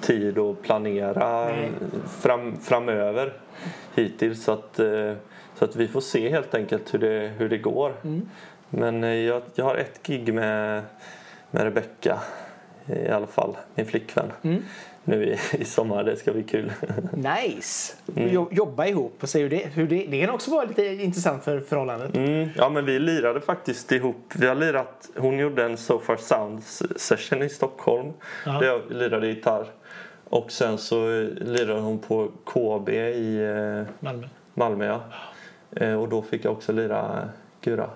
[0.00, 1.50] tid att planera
[2.20, 3.32] fram, framöver
[3.94, 4.44] hittills.
[4.44, 5.12] Så att, eh,
[5.54, 7.92] så att vi får se helt enkelt hur det, hur det går.
[8.04, 8.28] Mm.
[8.70, 10.82] Men eh, jag, jag har ett gig med,
[11.50, 12.20] med Rebecca
[12.86, 14.32] i alla fall, min flickvän.
[14.42, 14.62] Mm.
[15.04, 16.72] Nu i, i sommar, det ska bli kul.
[17.12, 17.94] Nice!
[18.16, 18.28] Mm.
[18.32, 21.44] Jo, jobba ihop och se hur det, hur det, det kan också vara lite intressant
[21.44, 22.16] för förhållandet.
[22.16, 24.32] Mm, ja men vi lirade faktiskt ihop.
[24.34, 26.62] Vi har lirat, hon gjorde en So Far Sound
[26.96, 28.12] session i Stockholm.
[28.46, 28.52] Ja.
[28.52, 29.66] Där jag lirade gitarr.
[30.24, 34.28] Och sen så eh, lirade hon på KB i eh, Malmö.
[34.54, 34.86] Malmö.
[34.86, 35.96] Ja.
[35.96, 37.28] Och då fick jag också lira
[37.60, 37.90] gura.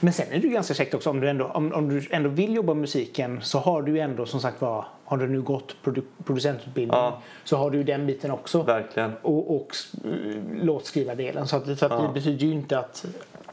[0.00, 2.28] Men sen är det ju ganska käckt också om du ändå, om, om du ändå
[2.28, 5.42] vill jobba med musiken så har du ju ändå som sagt var, har du nu
[5.42, 7.18] gått produ producentutbildning Ja.
[7.44, 8.62] så har du ju den biten också.
[8.62, 9.12] Verkligen.
[9.22, 11.48] Och, och eh, låtskriva-delen.
[11.48, 12.02] Så, att, så att Ja.
[12.02, 13.04] det betyder ju inte att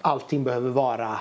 [0.02, 1.20] allting behöver vara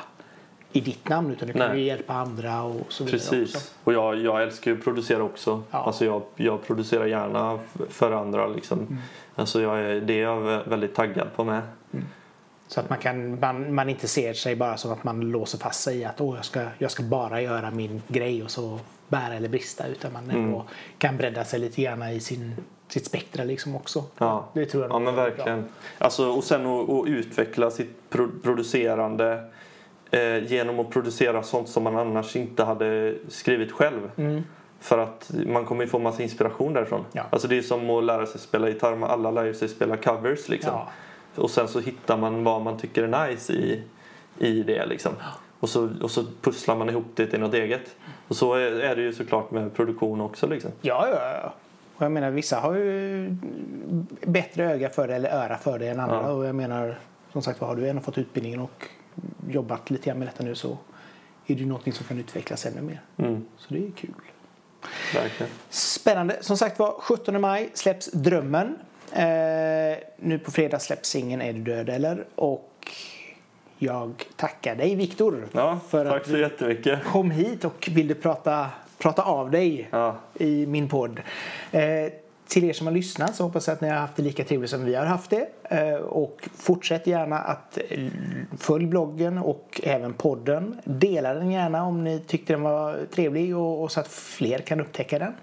[0.73, 1.79] i ditt namn utan du kan Nej.
[1.81, 3.31] ju hjälpa andra och så vidare också.
[3.31, 3.75] Precis.
[3.85, 5.63] Och jag, jag älskar ju att producera också.
[5.71, 5.79] Ja.
[5.79, 7.59] Alltså jag, jag producerar gärna
[7.89, 8.79] för andra liksom.
[8.79, 8.97] Mm.
[9.35, 11.63] Alltså jag är, det är jag vä- väldigt taggad på med.
[12.69, 15.81] Så att man, kan, man, man inte ser sig bara som att man låser fast
[15.81, 18.79] sig i att Åh, jag, ska, jag ska bara göra min grej och så
[19.09, 20.67] bära eller brista utan man ändå Mm.
[20.99, 22.57] kan bredda sig lite grann i sin,
[22.89, 24.05] sitt spektra liksom också.
[24.19, 25.25] Ja, Det tror jag ja men bra.
[25.25, 25.65] verkligen.
[25.99, 29.45] Alltså, och sen att, att utveckla sitt pro producerande
[30.11, 34.11] eh, genom att producera sånt som man annars inte hade skrivit själv.
[34.17, 34.43] Mm.
[34.81, 37.05] För att man kommer ju få massa inspiration därifrån.
[37.13, 37.23] Ja.
[37.31, 39.05] Alltså det är som att lära sig spela gitarr.
[39.05, 40.73] Alla lär sig spela covers liksom.
[40.73, 40.89] Ja.
[41.39, 43.83] Och sen så hittar man vad man tycker är nice i,
[44.39, 45.13] i det liksom.
[45.61, 47.97] Och så, och så pusslar man ihop det till något eget.
[48.29, 50.71] Och så är, är det ju såklart med produktion också liksom.
[50.81, 51.55] Ja, ja, ja.
[51.97, 53.37] Och jag menar vissa har ju
[54.27, 56.17] bättre öga för det eller öra för det än andra.
[56.23, 56.31] Ja.
[56.31, 56.99] Och jag menar
[57.33, 58.87] som sagt har du ändå fått utbildningen och
[59.51, 60.69] jobbat lite grann med detta nu så
[61.47, 63.01] är det ju någonting som kan utvecklas ännu mer.
[63.17, 64.11] Mm, Så det är kul.
[65.15, 65.53] verkligen.
[65.71, 66.37] Spännande.
[66.41, 68.77] Som sagt var 17 maj släpps Drömmen.
[69.13, 72.25] Eh, nu på fredag släpps singeln Är du död eller?
[72.35, 72.73] Och
[73.79, 77.05] jag tackar dig Viktor Ja, för tack att så du jättemycket.
[77.05, 78.67] kom hit och ville prata,
[78.99, 80.17] prata av dig Ja.
[80.35, 81.21] i min podd.
[81.73, 81.83] Eh,
[82.49, 84.71] till er som har lyssnat så hoppas jag att ni har haft det lika trevligt
[84.71, 85.49] som vi har haft det.
[85.63, 87.79] Eh, och fortsätt gärna att
[88.59, 90.81] följ bloggen och även podden.
[90.85, 95.19] Dela den gärna om ni tyckte den var trevlig och så att fler kan upptäcka
[95.19, 95.35] den.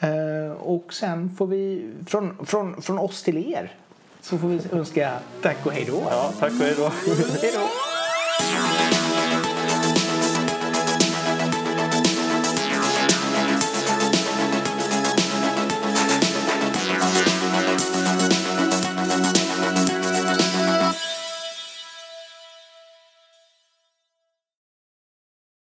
[0.00, 3.72] Eh, och sen får vi från, från, från oss till er
[4.20, 5.12] så får vi önska
[5.42, 6.02] tack och hej då.
[6.10, 6.92] Ja, tack och hej då.
[7.42, 7.89] Hej då!